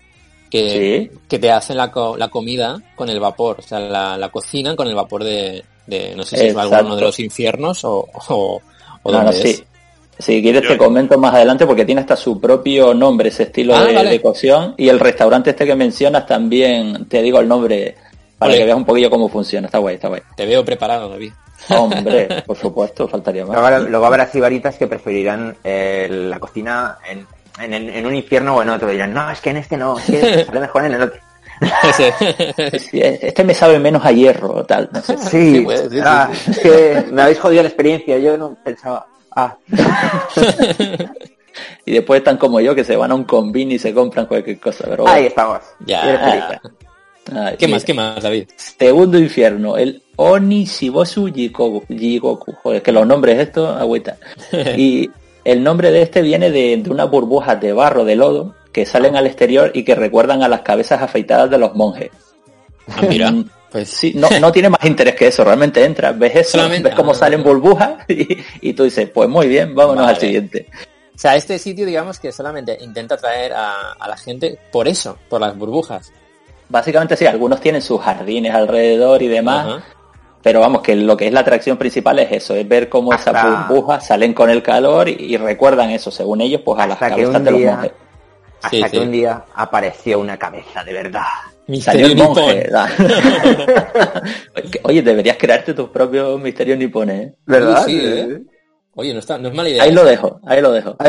que, 0.49 1.09
Sí. 1.11 1.17
que 1.29 1.39
te 1.39 1.51
hacen 1.51 1.77
la, 1.77 1.91
la 2.17 2.27
comida 2.29 2.81
con 2.95 3.09
el 3.09 3.19
vapor, 3.19 3.57
o 3.59 3.61
sea, 3.61 3.79
la, 3.79 4.17
la 4.17 4.29
cocinan 4.29 4.75
con 4.75 4.87
el 4.87 4.95
vapor 4.95 5.23
de, 5.23 5.63
de 5.87 6.15
no 6.15 6.23
sé 6.23 6.37
si 6.37 6.45
es 6.47 6.51
Exacto. 6.53 6.75
alguno 6.75 6.95
de 6.95 7.01
los 7.01 7.19
infiernos 7.19 7.83
o, 7.85 8.07
o, 8.29 8.61
o 9.03 9.11
No, 9.11 9.19
no, 9.19 9.23
dónde 9.31 9.33
sí. 9.41 9.49
es. 9.49 9.63
Si 10.17 10.41
quieres 10.41 10.61
Yo- 10.63 10.69
te 10.69 10.77
comento 10.77 11.17
más 11.19 11.33
adelante 11.33 11.65
porque 11.65 11.83
tiene 11.85 12.01
hasta 12.01 12.15
su 12.15 12.39
propio 12.39 12.93
nombre 12.93 13.29
ese 13.29 13.43
estilo 13.43 13.75
Ah, 13.75 13.83
de, 13.83 13.93
vale. 13.95 14.09
de 14.11 14.21
cocción 14.21 14.73
y 14.77 14.87
el 14.87 14.99
restaurante 14.99 15.49
este 15.49 15.65
que 15.65 15.75
mencionas 15.75 16.25
también 16.25 17.05
te 17.09 17.21
digo 17.21 17.39
el 17.41 17.47
nombre 17.49 17.95
para 18.37 18.53
que 18.53 18.63
veas 18.63 18.77
un 18.77 18.85
poquillo 18.85 19.09
cómo 19.09 19.27
funciona. 19.29 19.67
Está 19.67 19.79
guay, 19.79 19.95
está 19.95 20.07
guay. 20.07 20.21
Te 20.37 20.45
veo 20.45 20.63
preparado, 20.63 21.09
David. 21.09 21.31
Hombre, 21.69 22.43
por 22.45 22.57
supuesto, 22.57 23.07
faltaría 23.07 23.43
luego 23.43 23.61
más. 23.61 23.71
habrá, 23.71 23.79
luego 23.89 24.05
habrá 24.05 24.27
sibaritas 24.27 24.75
que 24.77 24.87
preferirán 24.87 25.55
eh, 25.63 26.07
la 26.09 26.39
cocina 26.39 26.97
en, 27.09 27.25
en, 27.61 27.89
en 27.89 28.05
un 28.05 28.15
infierno 28.15 28.55
o 28.55 28.61
en 28.61 28.69
otro. 28.69 28.89
Dirán, 28.89 29.13
no, 29.13 29.29
es 29.31 29.41
que 29.41 29.49
en 29.49 29.57
este 29.57 29.75
no, 29.77 29.97
es 29.97 30.05
que 30.05 30.43
sale 30.45 30.59
mejor 30.59 30.85
en 30.85 30.93
el 30.93 31.01
otro. 31.03 31.19
Sí, 32.79 32.99
Este 33.01 33.43
me 33.43 33.53
sabe 33.53 33.79
menos 33.79 34.05
a 34.05 34.11
hierro, 34.11 34.63
tal. 34.65 34.89
No 34.91 35.01
sé. 35.01 35.17
Sí, 35.17 35.61
pues, 35.63 35.81
sí, 35.81 35.89
sí, 35.91 35.99
ah, 36.03 36.29
es 36.49 36.59
que 36.59 37.05
me 37.11 37.21
habéis 37.21 37.39
jodido 37.39 37.63
la 37.63 37.69
experiencia, 37.69 38.17
yo 38.17 38.37
no 38.37 38.57
pensaba. 38.63 39.07
Ah, 39.35 39.57
Y 41.85 41.93
después 41.93 42.19
están 42.19 42.37
como 42.37 42.59
yo 42.59 42.75
que 42.75 42.83
se 42.83 42.95
van 42.95 43.11
a 43.11 43.15
un 43.15 43.23
combin 43.23 43.71
y 43.71 43.79
se 43.79 43.93
compran 43.93 44.25
cualquier 44.25 44.59
cosa. 44.59 44.85
Pero 44.89 45.03
bueno. 45.03 45.17
ahí 45.17 45.27
estamos. 45.27 45.59
Ya. 45.85 46.01
Feliz. 46.01 46.73
Ay, 47.33 47.55
¿Qué 47.57 47.65
mira. 47.65 47.75
más, 47.77 47.85
qué 47.85 47.93
más, 47.93 48.21
David? 48.21 48.49
Segundo 48.55 49.17
infierno, 49.17 49.77
el 49.77 50.03
Onishibosu 50.15 51.31
Jikoku. 51.33 51.83
Jigoku. 51.87 52.53
Joder, 52.61 52.81
que 52.81 52.91
los 52.91 53.07
nombres 53.07 53.39
estos, 53.39 53.79
agüita. 53.79 54.17
Y 54.77 55.09
el 55.43 55.63
nombre 55.63 55.91
de 55.91 56.01
este 56.01 56.21
viene 56.21 56.51
de, 56.51 56.77
de 56.77 56.89
unas 56.89 57.09
burbujas 57.09 57.59
de 57.61 57.73
barro, 57.73 58.03
de 58.03 58.15
lodo, 58.15 58.55
que 58.75 58.85
salen 58.85 59.15
al 59.15 59.25
exterior 59.25 59.71
y 59.73 59.85
que 59.85 59.95
recuerdan 59.95 60.43
a 60.43 60.49
las 60.49 60.59
cabezas 60.63 61.01
afeitadas 61.01 61.49
de 61.49 61.57
los 61.57 61.73
monjes. 61.75 62.09
Ah, 62.89 63.03
mira. 63.07 63.31
Mm, 63.31 63.49
Pues 63.71 63.87
Sí, 63.89 64.11
no, 64.13 64.27
no 64.41 64.51
tiene 64.51 64.69
más 64.69 64.83
interés 64.83 65.15
que 65.15 65.27
eso, 65.27 65.45
realmente 65.45 65.81
entras, 65.85 66.19
ves 66.19 66.35
eso, 66.35 66.57
Solamente- 66.57 66.89
ves 66.89 66.95
cómo 66.95 67.11
ah. 67.11 67.15
salen 67.15 67.41
burbujas 67.41 67.93
y, 68.09 68.37
y 68.59 68.73
tú 68.73 68.83
dices, 68.83 69.09
pues 69.11 69.29
muy 69.29 69.47
bien, 69.47 69.73
vámonos 69.73 70.03
Vale. 70.03 70.15
al 70.15 70.19
siguiente. 70.21 70.67
O 71.15 71.17
sea, 71.17 71.37
este 71.37 71.57
sitio, 71.57 71.85
digamos 71.85 72.19
que 72.19 72.33
solamente 72.33 72.77
intenta 72.81 73.15
atraer 73.15 73.53
a, 73.53 73.93
a 73.93 74.07
la 74.09 74.17
gente 74.17 74.59
por 74.73 74.89
eso, 74.89 75.17
por 75.29 75.39
las 75.39 75.57
burbujas. 75.57 76.11
Básicamente 76.67 77.15
sí, 77.15 77.25
algunos 77.25 77.61
tienen 77.61 77.81
sus 77.81 78.01
jardines 78.01 78.53
alrededor 78.53 79.21
y 79.21 79.29
demás, 79.29 79.81
pero 80.43 80.59
vamos, 80.59 80.81
que 80.81 80.97
lo 80.97 81.15
que 81.15 81.27
es 81.27 81.33
la 81.33 81.39
atracción 81.39 81.77
principal 81.77 82.19
es 82.19 82.29
eso, 82.33 82.53
es 82.55 82.67
ver 82.67 82.89
cómo 82.89 83.13
esas 83.13 83.41
burbujas 83.69 84.05
salen 84.05 84.33
con 84.33 84.49
el 84.49 84.61
calor 84.61 85.07
y, 85.07 85.13
y 85.13 85.37
recuerdan 85.37 85.91
eso, 85.91 86.11
según 86.11 86.41
ellos, 86.41 86.59
pues 86.65 86.77
a 86.81 86.87
las 86.87 86.95
Hasta 87.01 87.09
cabezas 87.15 87.41
de 87.43 87.51
los 87.51 87.61
monjes. 87.61 87.91
Hasta 88.65 88.77
Sí, 88.77 88.83
que 88.83 88.89
sí. 88.89 88.97
un 88.97 89.11
día 89.11 89.43
apareció 89.55 90.19
una 90.19 90.37
cabeza 90.37 90.83
de 90.83 90.93
verdad. 90.93 91.21
Salió 91.81 92.07
Misterio 92.07 92.07
el 92.07 92.15
nipón. 92.15 92.35
monje. 92.35 92.69
Oye, 94.83 95.01
deberías 95.01 95.37
crearte 95.37 95.73
tus 95.73 95.89
propios 95.89 96.39
misterios 96.39 96.77
nipones. 96.77 97.27
¿eh? 97.27 97.35
¿Verdad? 97.45 97.83
Sí, 97.85 97.99
¿eh? 98.01 98.39
Oye, 98.95 99.13
no, 99.13 99.19
está, 99.19 99.37
no 99.37 99.49
es 99.49 99.53
mala 99.55 99.69
idea. 99.69 99.83
Ahí 99.83 99.91
lo 99.91 100.03
dejo, 100.05 100.39
ahí 100.45 100.61
lo 100.61 100.71
dejo. 100.71 100.95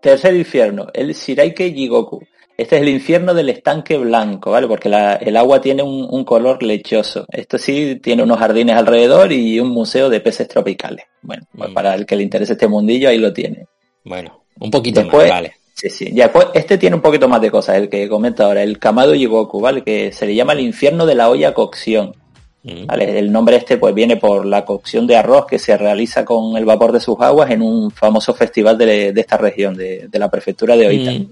Tercer 0.00 0.34
infierno, 0.36 0.86
el 0.92 1.14
Shiraike 1.14 1.72
Jigoku. 1.72 2.20
Este 2.58 2.76
es 2.76 2.82
el 2.82 2.88
infierno 2.88 3.34
del 3.34 3.50
estanque 3.50 3.98
blanco, 3.98 4.52
¿vale? 4.52 4.66
Porque 4.66 4.88
la- 4.88 5.16
el 5.16 5.36
agua 5.36 5.60
tiene 5.60 5.82
un, 5.82 6.06
un 6.08 6.24
color 6.24 6.62
lechoso. 6.62 7.26
Esto 7.30 7.58
sí 7.58 8.00
tiene 8.02 8.22
unos 8.22 8.38
jardines 8.38 8.76
alrededor 8.76 9.30
y 9.32 9.60
un 9.60 9.68
museo 9.68 10.08
de 10.08 10.20
peces 10.20 10.48
tropicales. 10.48 11.04
Bueno, 11.20 11.42
pues 11.56 11.70
Mm. 11.70 11.74
para 11.74 11.94
el 11.94 12.06
que 12.06 12.16
le 12.16 12.22
interese 12.22 12.52
este 12.54 12.66
mundillo, 12.68 13.08
ahí 13.10 13.18
lo 13.18 13.32
tiene. 13.32 13.66
Bueno, 14.04 14.45
un 14.60 14.70
poquito 14.70 15.00
Después- 15.00 15.24
más, 15.28 15.30
vale. 15.30 15.54
Sí, 15.74 15.90
sí. 15.90 16.10
Ya 16.14 16.24
después, 16.24 16.46
este 16.54 16.78
tiene 16.78 16.96
un 16.96 17.02
poquito 17.02 17.28
más 17.28 17.40
de 17.40 17.50
cosas, 17.50 17.76
el 17.76 17.90
que 17.90 18.08
comenta 18.08 18.44
ahora, 18.46 18.62
el 18.62 18.78
Kamado 18.78 19.12
Jigoku, 19.12 19.60
¿vale? 19.60 19.82
Que 19.82 20.10
se 20.10 20.24
le 20.24 20.34
llama 20.34 20.54
el 20.54 20.60
infierno 20.60 21.04
de 21.04 21.14
la 21.14 21.28
olla 21.28 21.52
cocción. 21.52 22.14
Mm. 22.62 22.86
¿vale? 22.86 23.18
El 23.18 23.30
nombre 23.30 23.56
este 23.56 23.76
pues 23.76 23.94
viene 23.94 24.16
por 24.16 24.44
la 24.44 24.64
cocción 24.64 25.06
de 25.06 25.16
arroz 25.16 25.46
que 25.46 25.58
se 25.58 25.76
realiza 25.76 26.24
con 26.24 26.56
el 26.56 26.64
vapor 26.64 26.92
de 26.92 26.98
sus 27.00 27.16
aguas 27.20 27.50
en 27.50 27.62
un 27.62 27.90
famoso 27.92 28.34
festival 28.34 28.76
de, 28.76 29.12
de 29.12 29.20
esta 29.20 29.36
región, 29.36 29.76
de, 29.76 30.08
de 30.08 30.18
la 30.18 30.28
prefectura 30.30 30.76
de 30.76 30.88
Oita. 30.88 31.12
Mm. 31.12 31.28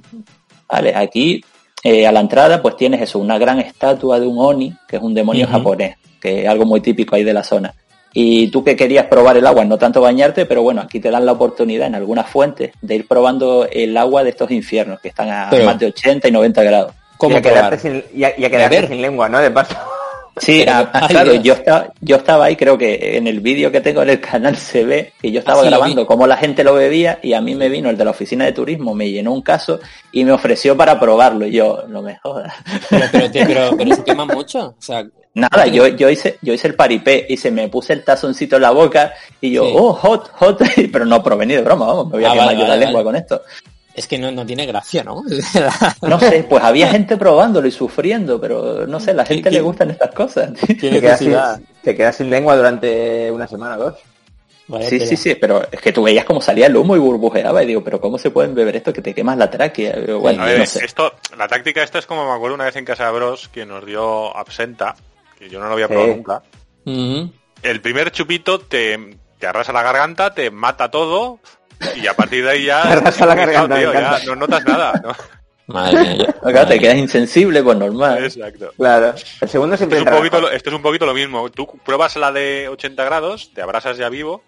Vale, 0.69 0.95
aquí 0.95 1.43
eh, 1.83 2.07
a 2.07 2.13
la 2.13 2.21
entrada 2.21 2.61
pues 2.63 2.77
tienes 2.77 3.01
eso, 3.01 3.19
una 3.19 3.39
gran 3.39 3.59
estatua 3.61 4.21
de 4.21 4.27
un 4.27 4.39
Oni, 4.39 4.73
que 4.87 4.97
es 4.97 5.03
un 5.03 5.13
demonio 5.15 5.47
japonés, 5.49 5.97
que 6.21 6.43
es 6.43 6.49
algo 6.49 6.67
muy 6.67 6.81
típico 6.81 7.17
ahí 7.17 7.25
de 7.25 7.33
la 7.35 7.43
zona. 7.43 7.75
Y 8.17 8.47
tú 8.49 8.63
que 8.63 8.77
querías 8.77 9.07
probar 9.07 9.37
el 9.37 9.47
agua, 9.47 9.65
no 9.65 9.77
tanto 9.77 10.01
bañarte, 10.01 10.47
pero 10.47 10.63
bueno, 10.63 10.81
aquí 10.81 11.01
te 11.01 11.11
dan 11.11 11.27
la 11.27 11.33
oportunidad 11.33 11.89
en 11.89 11.97
algunas 11.97 12.29
fuentes 12.31 12.71
de 12.81 12.95
ir 12.95 13.09
probando 13.09 13.67
el 13.71 13.97
agua 13.97 14.23
de 14.23 14.31
estos 14.31 14.51
infiernos, 14.53 15.01
que 15.01 15.09
están 15.09 15.31
a 15.31 15.49
Pero- 15.51 15.65
más 15.65 15.79
de 15.81 15.87
80 15.87 16.29
y 16.29 16.31
90 16.31 16.63
grados. 16.63 16.93
Y 16.95 17.17
¿Cómo 17.19 17.37
a 17.37 17.41
quedarte 17.43 17.77
probar? 17.79 18.03
sin, 18.05 18.19
y 18.19 18.25
a, 18.25 18.33
y 18.39 18.45
a 18.45 18.51
quedarte 18.51 18.87
sin 18.89 19.03
lengua, 19.03 19.29
¿no? 19.29 19.39
De 19.41 19.51
paso. 19.51 19.75
Sí, 20.37 20.65
a- 20.69 20.91
claro, 21.09 21.35
yo 21.35 21.55
estaba, 21.55 21.89
yo 22.01 22.17
estaba 22.17 22.45
ahí, 22.47 22.57
creo 22.57 22.77
que 22.77 23.17
en 23.17 23.27
el 23.29 23.39
vídeo 23.41 23.71
que 23.71 23.81
tengo 23.81 24.03
en 24.03 24.11
el 24.11 24.21
canal 24.21 24.57
se 24.57 24.85
ve 24.85 25.13
que 25.21 25.31
yo 25.31 25.39
estaba 25.41 25.61
Ah, 25.63 25.65
grabando 25.65 26.07
cómo 26.07 26.27
la 26.27 26.37
gente 26.37 26.65
lo 26.65 26.75
bebía 26.75 27.21
y 27.23 27.33
a 27.35 27.41
mí 27.41 27.55
me 27.55 27.69
vino 27.69 27.89
el 27.89 27.97
de 27.97 28.05
la 28.05 28.11
oficina 28.11 28.45
de 28.45 28.53
turismo, 28.53 28.95
me 28.95 29.09
llenó 29.11 29.33
un 29.33 29.43
caso 29.43 29.79
y 30.13 30.25
me 30.25 30.33
ofreció 30.33 30.77
para 30.77 30.99
probarlo. 30.99 31.47
Y 31.47 31.53
yo, 31.53 31.85
no 31.89 32.03
me 32.03 32.17
jodas. 32.19 32.53
Pero, 32.91 33.05
pero, 33.13 33.31
te- 33.31 33.47
pero, 33.47 33.71
pero 33.79 33.95
se 33.95 34.03
quema 34.05 34.25
mucho. 34.27 34.67
O 34.77 34.83
sea, 34.83 35.05
Nada, 35.35 35.67
yo, 35.67 35.89
yo 35.89 36.09
hice, 36.11 36.39
yo 36.43 36.53
hice 36.55 36.69
el 36.69 36.75
paripé 36.77 37.27
y 37.29 37.37
se 37.37 37.51
me 37.51 37.69
puse 37.69 37.93
el 37.93 38.05
tazoncito 38.05 38.57
en 38.57 38.63
la 38.63 38.71
boca 38.71 39.13
y 39.41 39.51
yo, 39.51 39.65
Sí. 39.65 39.73
oh, 39.77 39.93
hot, 39.93 40.31
hot, 40.35 40.61
pero 40.93 41.05
no 41.05 41.23
provení 41.23 41.55
de 41.55 41.63
broma, 41.63 41.87
vamos, 41.87 42.07
me 42.07 42.13
voy 42.13 42.25
a 42.25 42.29
Ah, 42.29 42.33
quemar 42.33 42.47
vale, 42.47 42.59
yo 42.61 42.67
la 42.69 42.77
lengua 42.77 43.03
vale. 43.03 43.05
con 43.05 43.17
esto. 43.17 43.43
es 43.95 44.07
que 44.07 44.17
no, 44.19 44.31
no 44.31 44.47
tiene 44.47 44.65
gracia, 44.67 45.03
¿no? 45.05 45.23
No 46.03 46.19
sé, 46.21 46.45
pues 46.49 46.63
había 46.63 46.89
gente 46.89 47.17
probándolo 47.17 47.67
y 47.67 47.73
sufriendo, 47.73 48.41
pero 48.41 48.87
no 48.87 49.01
sé, 49.01 49.11
a 49.11 49.15
la 49.15 49.25
gente 49.25 49.51
¿Qué- 49.51 49.57
le 49.57 49.61
gustan 49.61 49.91
estas 49.91 50.13
cosas. 50.15 50.51
Te 50.67 50.77
quedas, 51.01 51.19
sin, 51.19 51.37
te 51.83 51.95
quedas 51.97 52.17
sin 52.17 52.31
lengua 52.31 52.57
durante 52.57 53.31
una 53.31 53.47
semana 53.49 53.77
o 53.77 53.81
dos. 53.85 53.95
Vaya 54.67 54.89
Sí, 54.89 54.99
tela. 54.99 55.09
sí, 55.11 55.17
sí, 55.17 55.35
pero 55.35 55.63
es 55.71 55.81
que 55.81 55.93
tú 55.93 56.03
veías 56.05 56.25
cómo 56.25 56.41
salía 56.41 56.67
el 56.69 56.77
humo 56.77 56.97
y 56.97 56.99
burbujeaba 56.99 57.63
y 57.63 57.67
digo, 57.67 57.85
pero 57.85 58.01
¿cómo 58.01 58.17
se 58.19 58.31
pueden 58.31 58.55
beber 58.55 58.77
esto 58.77 58.93
que 58.95 59.03
te 59.03 59.13
quemas 59.15 59.37
la 59.37 59.51
tráquea? 59.51 59.95
Bueno, 60.19 60.47
no 60.47 60.65
sé. 60.67 60.85
esto, 60.85 61.13
la 61.37 61.47
táctica 61.49 61.83
esta 61.83 61.99
es 61.99 62.07
como 62.07 62.25
me 62.25 62.35
acuerdo 62.35 62.55
una 62.55 62.65
vez 62.65 62.77
en 62.77 62.85
casa 62.87 63.05
de 63.07 63.13
Bros 63.13 63.49
que 63.49 63.67
nos 63.67 63.85
dio 63.85 64.35
absenta, 64.35 64.95
que 65.39 65.49
yo 65.49 65.59
no 65.61 65.67
lo 65.67 65.73
había 65.75 65.89
probado 65.89 66.15
nunca. 66.15 66.43
El 67.63 67.81
primer 67.81 68.11
chupito 68.13 68.59
te, 68.61 69.17
te 69.39 69.47
arrasa 69.47 69.73
la 69.73 69.83
garganta, 69.83 70.35
te 70.35 70.51
mata 70.51 70.91
todo 70.91 71.39
y 71.97 72.07
a 72.07 72.15
partir 72.15 72.45
de 72.45 72.51
ahí 72.51 72.65
ya... 72.67 72.83
Te 72.89 72.89
arrasa 72.89 73.27
la 73.27 73.35
tío, 73.37 73.45
garganta, 73.47 73.75
me 73.77 73.83
ya 73.83 73.89
encanta. 73.91 74.21
no 74.27 74.37
notas 74.37 74.65
nada. 74.65 74.93
¿no? 75.03 75.13
Madre 75.67 76.01
mía. 76.01 76.15
yo- 76.17 76.25
Acá 76.47 76.61
madre 76.63 76.67
te 76.67 76.79
quedas 76.81 76.97
insensible, 76.97 77.63
pues 77.63 77.79
normal. 77.79 78.23
Exacto. 78.25 78.71
Claro. 78.77 79.15
El 79.41 79.49
segundo 79.49 79.77
siempre 79.79 79.99
Esto 79.99 80.11
es, 80.11 80.15
un 80.15 80.19
poquito, 80.21 80.41
lo- 80.43 80.51
esto 80.51 80.69
es 80.71 80.77
un 80.77 80.83
poquito 80.83 81.07
lo 81.07 81.15
mismo. 81.15 81.51
Tú 81.51 81.67
pruebas 81.83 82.17
la 82.17 82.31
de 82.33 82.69
80 82.69 83.03
grados, 83.05 83.51
te 83.55 83.63
abrasas 83.63 83.97
ya 83.97 84.11
vivo 84.11 84.43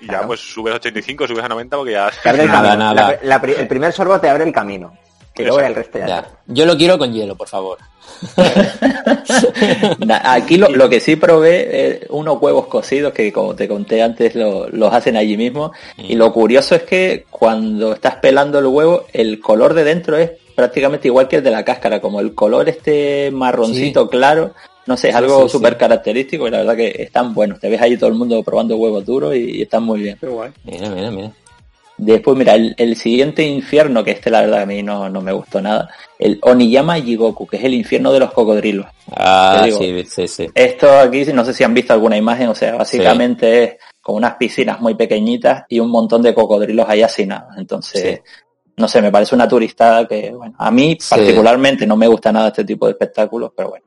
y 0.00 0.08
ya 0.08 0.26
pues 0.26 0.40
subes 0.40 0.74
a 0.74 0.76
85, 0.76 1.26
subes 1.28 1.42
a 1.44 1.48
90 1.48 1.76
porque 1.76 1.92
ya... 1.92 2.10
Nada, 2.24 2.76
nada. 2.76 3.18
La- 3.22 3.36
el 3.36 3.66
primer 3.68 3.92
sorbo 3.94 4.20
te 4.20 4.28
abre 4.28 4.44
el 4.44 4.52
camino. 4.52 4.94
Luego 5.38 5.60
Exacto. 5.60 5.66
el 5.66 5.74
resto 5.74 5.98
ya. 5.98 6.06
Ya. 6.06 6.28
Yo 6.46 6.66
lo 6.66 6.76
quiero 6.76 6.98
con 6.98 7.12
hielo, 7.12 7.36
por 7.36 7.48
favor. 7.48 7.78
Aquí 10.24 10.56
lo, 10.56 10.68
lo 10.68 10.88
que 10.88 11.00
sí 11.00 11.16
probé 11.16 11.86
es 11.86 12.00
unos 12.10 12.40
huevos 12.40 12.66
cocidos 12.66 13.12
que 13.12 13.32
como 13.32 13.54
te 13.54 13.68
conté 13.68 14.02
antes 14.02 14.34
lo- 14.34 14.68
los 14.68 14.92
hacen 14.92 15.16
allí 15.16 15.36
mismo 15.36 15.72
y 15.96 16.14
lo 16.14 16.32
curioso 16.32 16.74
es 16.74 16.82
que 16.82 17.24
cuando 17.30 17.94
estás 17.94 18.16
pelando 18.16 18.58
el 18.58 18.66
huevo 18.66 19.04
el 19.12 19.40
color 19.40 19.74
de 19.74 19.84
dentro 19.84 20.16
es 20.16 20.30
prácticamente 20.54 21.08
igual 21.08 21.28
que 21.28 21.36
el 21.36 21.42
de 21.42 21.50
la 21.50 21.64
cáscara, 21.64 22.00
como 22.00 22.20
el 22.20 22.34
color 22.34 22.68
este 22.68 23.30
marroncito 23.32 24.08
claro, 24.08 24.52
no 24.86 24.96
sé, 24.96 25.08
es 25.10 25.14
algo 25.14 25.42
sí, 25.42 25.48
sí. 25.48 25.52
súper 25.52 25.76
característico 25.78 26.46
y 26.46 26.50
la 26.50 26.58
verdad 26.58 26.76
que 26.76 26.94
están 27.02 27.32
buenos, 27.34 27.58
te 27.60 27.70
ves 27.70 27.80
ahí 27.80 27.96
todo 27.96 28.08
el 28.10 28.16
mundo 28.16 28.42
probando 28.42 28.76
huevos 28.76 29.04
duros 29.04 29.34
y, 29.34 29.58
y 29.58 29.62
están 29.62 29.82
muy 29.84 30.00
bien. 30.02 30.18
Qué 30.20 30.26
guay. 30.26 30.50
Mira, 30.64 30.90
mira, 30.90 31.10
mira. 31.10 31.32
Después, 32.04 32.36
mira, 32.36 32.54
el, 32.54 32.74
el 32.76 32.96
siguiente 32.96 33.44
infierno, 33.44 34.02
que 34.02 34.10
este 34.10 34.28
la 34.28 34.40
verdad 34.40 34.62
a 34.62 34.66
mí 34.66 34.82
no, 34.82 35.08
no 35.08 35.20
me 35.20 35.32
gustó 35.32 35.60
nada, 35.60 35.88
el 36.18 36.38
Oniyama 36.42 36.96
Jigoku, 36.96 37.46
que 37.46 37.58
es 37.58 37.64
el 37.64 37.74
infierno 37.74 38.12
de 38.12 38.18
los 38.20 38.32
cocodrilos. 38.32 38.86
Ah, 39.14 39.62
digo. 39.64 39.78
sí, 39.78 40.04
sí, 40.04 40.26
sí. 40.26 40.48
Esto 40.52 40.90
aquí, 40.98 41.24
no 41.32 41.44
sé 41.44 41.54
si 41.54 41.62
han 41.62 41.74
visto 41.74 41.92
alguna 41.92 42.16
imagen, 42.16 42.48
o 42.48 42.54
sea, 42.54 42.74
básicamente 42.74 43.62
es 43.64 43.76
como 44.00 44.18
unas 44.18 44.34
piscinas 44.34 44.80
muy 44.80 44.94
pequeñitas 44.94 45.64
y 45.68 45.78
un 45.78 45.90
montón 45.90 46.22
de 46.22 46.34
cocodrilos 46.34 46.88
ahí 46.88 47.02
hacinados. 47.02 47.56
Entonces, 47.56 48.20
no 48.76 48.88
sé, 48.88 49.00
me 49.00 49.12
parece 49.12 49.36
una 49.36 49.46
turistada 49.46 50.08
que, 50.08 50.32
bueno, 50.32 50.56
a 50.58 50.70
mí 50.72 50.96
Sí. 51.00 51.08
particularmente 51.10 51.86
no 51.86 51.96
me 51.96 52.08
gusta 52.08 52.32
nada 52.32 52.48
este 52.48 52.64
tipo 52.64 52.86
de 52.86 52.92
espectáculos, 52.92 53.52
pero 53.56 53.70
bueno. 53.70 53.84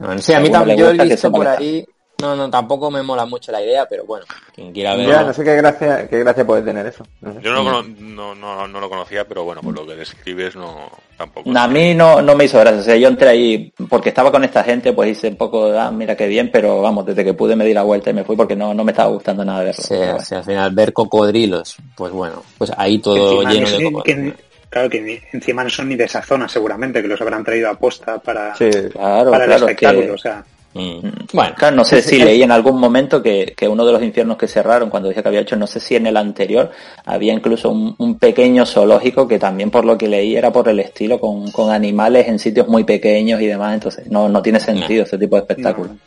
A 0.00 0.14
mí 0.14 0.20
Si 0.20 0.32
a 0.32 0.36
alguno 0.36 0.52
también, 0.58 0.78
yo 0.78 0.90
he 0.90 1.04
visto 1.08 1.32
por 1.32 1.48
ahí, 1.48 1.86
no, 2.20 2.34
no, 2.34 2.50
tampoco 2.50 2.90
me 2.90 3.00
mola 3.02 3.26
mucho 3.26 3.52
la 3.52 3.62
idea, 3.62 3.86
pero 3.88 4.04
bueno, 4.04 4.26
quien 4.52 4.72
quiera 4.72 4.96
verlo. 4.96 5.12
Ya, 5.12 5.22
no 5.22 5.32
sé 5.32 5.44
qué 5.44 5.54
gracia, 5.54 6.08
qué 6.08 6.18
gracia 6.18 6.44
puede 6.44 6.62
tener 6.62 6.84
eso. 6.86 7.04
No 7.20 7.32
sé. 7.32 7.38
Yo 7.42 7.52
no, 7.52 7.82
no, 7.82 8.34
no, 8.34 8.66
no 8.66 8.80
lo 8.80 8.88
conocía, 8.90 9.24
pero 9.24 9.44
bueno, 9.44 9.60
por 9.60 9.72
lo 9.72 9.86
que 9.86 9.94
describes 9.94 10.56
no 10.56 10.90
tampoco. 11.16 11.48
A 11.56 11.68
mí 11.68 11.94
no, 11.94 12.20
no 12.20 12.34
me 12.34 12.46
hizo 12.46 12.58
gracia, 12.58 12.80
o 12.80 12.82
sea, 12.82 12.96
yo 12.96 13.06
entré 13.06 13.28
ahí 13.28 13.72
porque 13.88 14.08
estaba 14.08 14.32
con 14.32 14.42
esta 14.42 14.64
gente, 14.64 14.92
pues 14.92 15.10
hice 15.12 15.28
un 15.28 15.36
poco, 15.36 15.66
ah, 15.78 15.92
mira 15.92 16.16
qué 16.16 16.26
bien, 16.26 16.50
pero 16.52 16.82
vamos, 16.82 17.06
desde 17.06 17.24
que 17.24 17.34
pude 17.34 17.54
me 17.54 17.64
di 17.64 17.72
la 17.72 17.84
vuelta 17.84 18.10
y 18.10 18.14
me 18.14 18.24
fui 18.24 18.34
porque 18.34 18.56
no, 18.56 18.74
no 18.74 18.82
me 18.82 18.90
estaba 18.90 19.10
gustando 19.10 19.44
nada 19.44 19.60
verlo. 19.62 19.80
Sí, 19.82 19.94
o 19.94 20.20
sea, 20.20 20.38
al 20.38 20.44
final 20.44 20.74
ver 20.74 20.92
cocodrilos, 20.92 21.76
pues 21.96 22.10
bueno, 22.12 22.42
pues 22.58 22.72
ahí 22.76 22.98
todo 22.98 23.42
Encima 23.42 23.52
lleno 23.52 23.70
no 23.70 23.76
de 23.78 23.84
cocodrilos. 23.92 24.34
que- 24.36 24.44
claro 24.70 24.90
que 24.90 25.00
ni- 25.00 25.20
encima 25.32 25.62
no 25.62 25.70
son 25.70 25.88
ni 25.88 25.94
de 25.94 26.04
esa 26.04 26.20
zona, 26.22 26.48
seguramente, 26.48 27.00
que 27.00 27.06
los 27.06 27.20
habrán 27.20 27.44
traído 27.44 27.70
a 27.70 27.74
posta 27.74 28.18
para, 28.18 28.56
Sí. 28.56 28.68
Claro, 28.92 29.30
para 29.30 29.44
el 29.44 29.50
claro, 29.50 29.68
es 29.68 29.76
que- 29.76 29.86
espectáculo. 29.86 30.14
O 30.14 30.18
sea. 30.18 30.44
Bueno, 30.74 31.54
Claro, 31.56 31.76
no 31.76 31.84
sé 31.84 32.02
Sí, 32.02 32.10
si 32.10 32.16
sí, 32.16 32.24
leí 32.24 32.42
en 32.42 32.52
algún 32.52 32.78
momento 32.78 33.22
que, 33.22 33.54
que 33.56 33.66
uno 33.66 33.84
de 33.84 33.92
los 33.92 34.02
infiernos 34.02 34.36
que 34.36 34.46
cerraron, 34.46 34.90
cuando 34.90 35.08
dije 35.08 35.22
que 35.22 35.28
había 35.28 35.40
hecho, 35.40 35.56
no 35.56 35.66
sé 35.66 35.80
si 35.80 35.96
en 35.96 36.06
el 36.06 36.16
anterior, 36.16 36.70
había 37.04 37.32
incluso 37.32 37.70
un, 37.70 37.94
un 37.98 38.18
pequeño 38.18 38.64
zoológico 38.64 39.26
que 39.26 39.38
también 39.38 39.70
por 39.70 39.84
lo 39.84 39.98
que 39.98 40.06
leí 40.08 40.36
era 40.36 40.52
por 40.52 40.68
el 40.68 40.78
estilo, 40.80 41.18
con, 41.18 41.50
con 41.50 41.70
animales 41.72 42.28
en 42.28 42.38
sitios 42.38 42.68
muy 42.68 42.84
pequeños 42.84 43.40
y 43.40 43.46
demás, 43.46 43.74
entonces 43.74 44.06
no, 44.10 44.28
no 44.28 44.40
tiene 44.42 44.60
sentido 44.60 45.04
este 45.04 45.18
tipo 45.18 45.36
de 45.36 45.42
espectáculo. 45.42 45.88
no. 45.88 45.98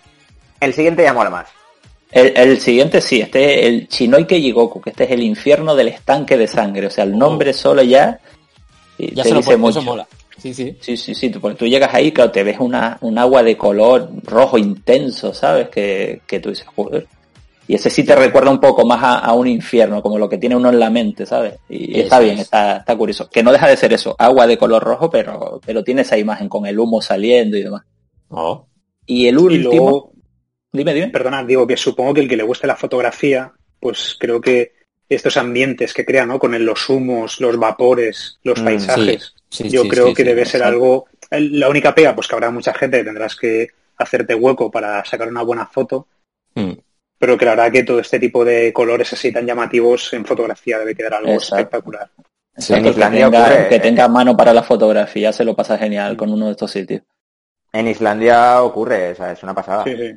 El 0.60 0.74
siguiente 0.74 1.04
ya 1.04 1.14
mola 1.14 1.30
más. 1.32 1.48
El, 2.12 2.34
el 2.38 2.60
siguiente 2.60 3.02
sí, 3.02 3.20
este 3.22 3.62
es 3.62 3.66
el 3.68 3.88
Chinoike 3.88 4.40
Jigoku, 4.40 4.80
que 4.82 4.92
este 4.92 5.06
es 5.06 5.12
el 5.12 5.24
infierno 5.24 5.76
del 5.76 5.88
estanque 5.88 6.38
de 6.38 6.48
sangre, 6.48 6.88
o 6.88 6.90
sea, 6.92 7.04
el 7.06 7.18
nombre 7.18 7.52
solo 7.54 7.82
ya, 7.82 8.20
y 8.98 9.16
ya 9.16 9.24
te 9.24 9.30
se 9.30 9.34
lo 9.36 9.40
dice 9.42 9.52
eso 9.52 9.60
mucho. 9.60 9.82
mola. 9.82 10.08
Sí, 10.42 10.54
sí. 10.54 10.76
Sí, 10.82 10.98
sí, 10.98 11.14
sí, 11.16 11.30
tú- 11.30 11.40
porque 11.40 11.58
tú 11.58 11.68
llegas 11.68 11.94
ahí, 11.94 12.12
claro, 12.12 12.32
te 12.32 12.44
ves 12.44 12.58
una, 12.60 12.98
un 13.02 13.18
agua 13.18 13.44
de 13.44 13.58
color 13.58 14.10
rojo 14.24 14.58
intenso, 14.58 15.34
¿sabes? 15.34 15.70
Que, 15.70 16.22
que 16.26 16.40
tú 16.40 16.50
dices, 16.50 16.66
joder. 16.76 17.08
Y 17.68 17.76
ese 17.76 17.90
sí 17.90 18.04
te 18.04 18.16
recuerda 18.16 18.50
un 18.50 18.60
poco 18.60 18.86
más 18.86 19.02
a, 19.04 19.20
a 19.20 19.34
un 19.34 19.48
infierno, 19.48 20.02
como 20.02 20.18
lo 20.18 20.28
que 20.28 20.38
tiene 20.38 20.56
uno 20.56 20.70
en 20.70 20.80
la 20.80 20.90
mente, 20.90 21.26
¿sabes? 21.26 21.56
Y 21.70 22.00
está 22.00 22.20
bien, 22.20 22.36
es. 22.36 22.42
está, 22.42 22.78
está 22.78 22.96
curioso. 22.98 23.30
Que 23.30 23.44
no 23.44 23.52
deja 23.52 23.68
de 23.70 23.78
ser 23.78 23.94
eso, 23.94 24.16
agua 24.18 24.48
de 24.48 24.58
color 24.58 24.84
rojo, 24.84 25.10
pero, 25.10 25.62
pero 25.66 25.84
tiene 25.84 26.02
esa 26.02 26.18
imagen 26.18 26.50
con 26.50 26.66
el 26.66 26.78
humo 26.80 27.02
saliendo 27.02 27.56
y 27.56 27.64
demás. 27.64 27.84
Oh. 28.30 28.66
Y 29.06 29.28
el 29.28 29.36
Y 29.36 29.38
último, 29.38 29.70
luego, 29.70 30.12
dime, 30.74 30.94
dime. 30.94 31.08
perdona, 31.10 31.44
digo 31.46 31.66
que 31.68 31.78
supongo 31.78 32.14
que 32.16 32.22
el 32.22 32.28
que 32.30 32.36
le 32.38 32.44
guste 32.44 32.68
la 32.68 32.76
fotografía, 32.76 33.54
pues 33.80 34.18
creo 34.20 34.42
que 34.42 34.74
estos 35.08 35.38
ambientes 35.38 35.94
que 35.94 36.04
crea, 36.06 36.26
¿no? 36.26 36.40
Con 36.40 36.54
el- 36.56 36.66
los 36.66 36.90
humos, 36.90 37.40
los 37.40 37.58
vapores, 37.58 38.40
los 38.44 38.60
Mm, 38.60 38.66
paisajes, 38.66 39.34
sí, 39.36 39.41
yo 39.52 39.84
sí, 39.84 39.90
creo 39.90 40.08
sí, 40.08 40.14
que 40.14 40.24
sí, 40.24 40.30
debe 40.30 40.46
ser 40.46 40.64
algo 40.64 41.08
La 41.30 41.70
única 41.70 41.94
pega, 41.94 42.16
pues 42.16 42.28
que 42.28 42.36
habrá 42.36 42.50
mucha 42.52 42.74
gente 42.74 42.98
que 42.98 43.04
tendrás 43.04 43.36
que 43.36 43.70
hacerte 43.98 44.36
hueco 44.36 44.72
para 44.72 45.04
sacar 45.06 45.28
una 45.28 45.44
buena 45.44 45.68
foto. 45.68 46.08
Mm. 46.56 46.74
Pero 47.20 47.38
que 47.38 47.46
la 47.46 47.52
verdad 47.52 47.72
que 47.72 47.84
todo 47.84 48.00
este 48.00 48.20
tipo 48.20 48.44
de 48.44 48.74
colores 48.74 49.14
así 49.14 49.32
tan 49.32 49.46
llamativos 49.46 50.12
en 50.14 50.26
fotografía 50.26 50.80
debe 50.80 50.96
quedar 50.96 51.14
algo 51.14 51.34
Exacto. 51.34 51.58
espectacular. 51.58 52.10
Exacto, 52.56 52.88
En 52.88 52.92
Islandia 52.92 53.26
que, 53.26 53.32
tenga, 53.32 53.46
ocurre, 53.46 53.70
que 53.70 53.76
eh. 53.76 53.80
tenga 53.80 54.08
mano 54.08 54.36
para 54.36 54.54
la 54.54 54.64
fotografía 54.64 55.32
se 55.32 55.46
lo 55.46 55.56
pasa 55.56 55.78
genial 55.78 56.18
con 56.18 56.32
uno 56.32 56.48
de 56.48 56.52
estos 56.52 56.72
sitios. 56.72 57.04
En 57.72 57.88
Islandia 57.88 58.62
ocurre, 58.64 59.12
o 59.12 59.16
sea, 59.16 59.32
es 59.32 59.44
una 59.44 59.54
pasada. 59.54 59.84
Sí, 59.84 59.96
sí. 59.96 60.12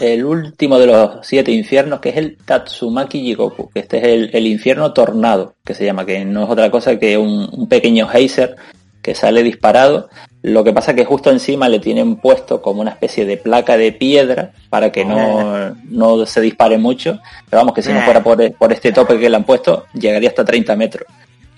El 0.00 0.24
último 0.24 0.78
de 0.78 0.86
los 0.86 1.26
siete 1.26 1.52
infiernos, 1.52 2.00
que 2.00 2.10
es 2.10 2.16
el 2.16 2.36
Tatsumaki 2.36 3.20
Jigoku, 3.20 3.70
que 3.70 3.80
este 3.80 3.98
es 3.98 4.04
el, 4.04 4.30
el 4.32 4.46
infierno 4.46 4.92
tornado, 4.92 5.54
que 5.64 5.74
se 5.74 5.84
llama, 5.84 6.04
que 6.04 6.24
no 6.24 6.44
es 6.44 6.50
otra 6.50 6.70
cosa 6.70 6.98
que 6.98 7.16
un, 7.16 7.48
un 7.52 7.68
pequeño 7.68 8.06
geyser 8.08 8.56
que 9.02 9.14
sale 9.14 9.42
disparado. 9.42 10.08
Lo 10.42 10.62
que 10.62 10.72
pasa 10.72 10.94
que 10.94 11.04
justo 11.04 11.30
encima 11.30 11.68
le 11.68 11.80
tienen 11.80 12.16
puesto 12.16 12.62
como 12.62 12.80
una 12.80 12.90
especie 12.90 13.24
de 13.24 13.36
placa 13.36 13.76
de 13.76 13.92
piedra 13.92 14.52
para 14.70 14.92
que 14.92 15.04
no, 15.04 15.74
no 15.84 16.26
se 16.26 16.40
dispare 16.40 16.78
mucho. 16.78 17.18
Pero 17.48 17.60
vamos, 17.60 17.74
que 17.74 17.82
si 17.82 17.92
no 17.92 18.02
fuera 18.02 18.22
por, 18.22 18.52
por 18.54 18.72
este 18.72 18.92
tope 18.92 19.18
que 19.18 19.28
le 19.28 19.36
han 19.36 19.44
puesto, 19.44 19.86
llegaría 19.94 20.28
hasta 20.28 20.44
30 20.44 20.76
metros. 20.76 21.06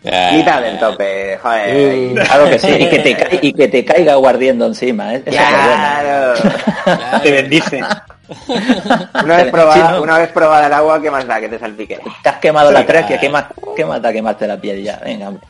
Ah, 0.05 0.31
Quita 0.33 0.61
del 0.63 0.79
tope, 0.79 1.39
joder. 1.43 2.15
Claro 2.25 2.49
que 2.49 2.59
sí, 2.59 2.69
y 2.79 2.89
que 2.89 2.99
te, 3.01 3.17
ca- 3.17 3.29
y 3.43 3.53
que 3.53 3.69
te 3.69 3.85
caiga 3.85 4.15
guardiendo 4.15 4.65
encima. 4.67 5.15
¿eh? 5.15 5.23
Buena. 5.27 5.99
Claro. 6.01 7.21
Te 7.23 7.31
bendice. 7.31 7.81
Una 9.25 9.37
vez 9.37 9.45
Sí, 9.47 9.51
probada, 9.51 9.91
¿no? 9.93 10.03
una 10.03 10.19
vez 10.19 10.29
probada 10.31 10.67
el 10.69 10.73
agua, 10.73 11.03
¿qué 11.03 11.11
más 11.11 11.27
da 11.27 11.41
que 11.41 11.49
te 11.49 11.59
salpique? 11.59 11.99
Te 12.23 12.29
has 12.29 12.39
quemado 12.39 12.71
la 12.71 12.87
tráquea, 12.87 13.19
claro. 13.19 13.21
¿qué 13.21 13.29
más, 13.29 13.45
qué 13.77 13.85
más 13.85 14.01
da 14.01 14.13
quemarte 14.13 14.47
la 14.47 14.57
piel 14.57 14.83
ya? 14.85 15.01
Venga, 15.05 15.29
hombre. 15.29 15.43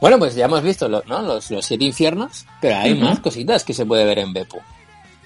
Bueno, 0.00 0.18
pues 0.18 0.34
ya 0.34 0.46
hemos 0.46 0.62
visto 0.62 0.88
lo- 0.88 1.02
¿no? 1.06 1.20
los, 1.22 1.50
los 1.50 1.64
siete 1.64 1.84
infiernos, 1.84 2.46
pero 2.60 2.76
hay 2.78 2.94
más 2.94 3.20
cositas 3.20 3.62
que 3.62 3.74
se 3.74 3.84
puede 3.84 4.04
ver 4.04 4.18
en 4.20 4.32
Beppu. 4.32 4.58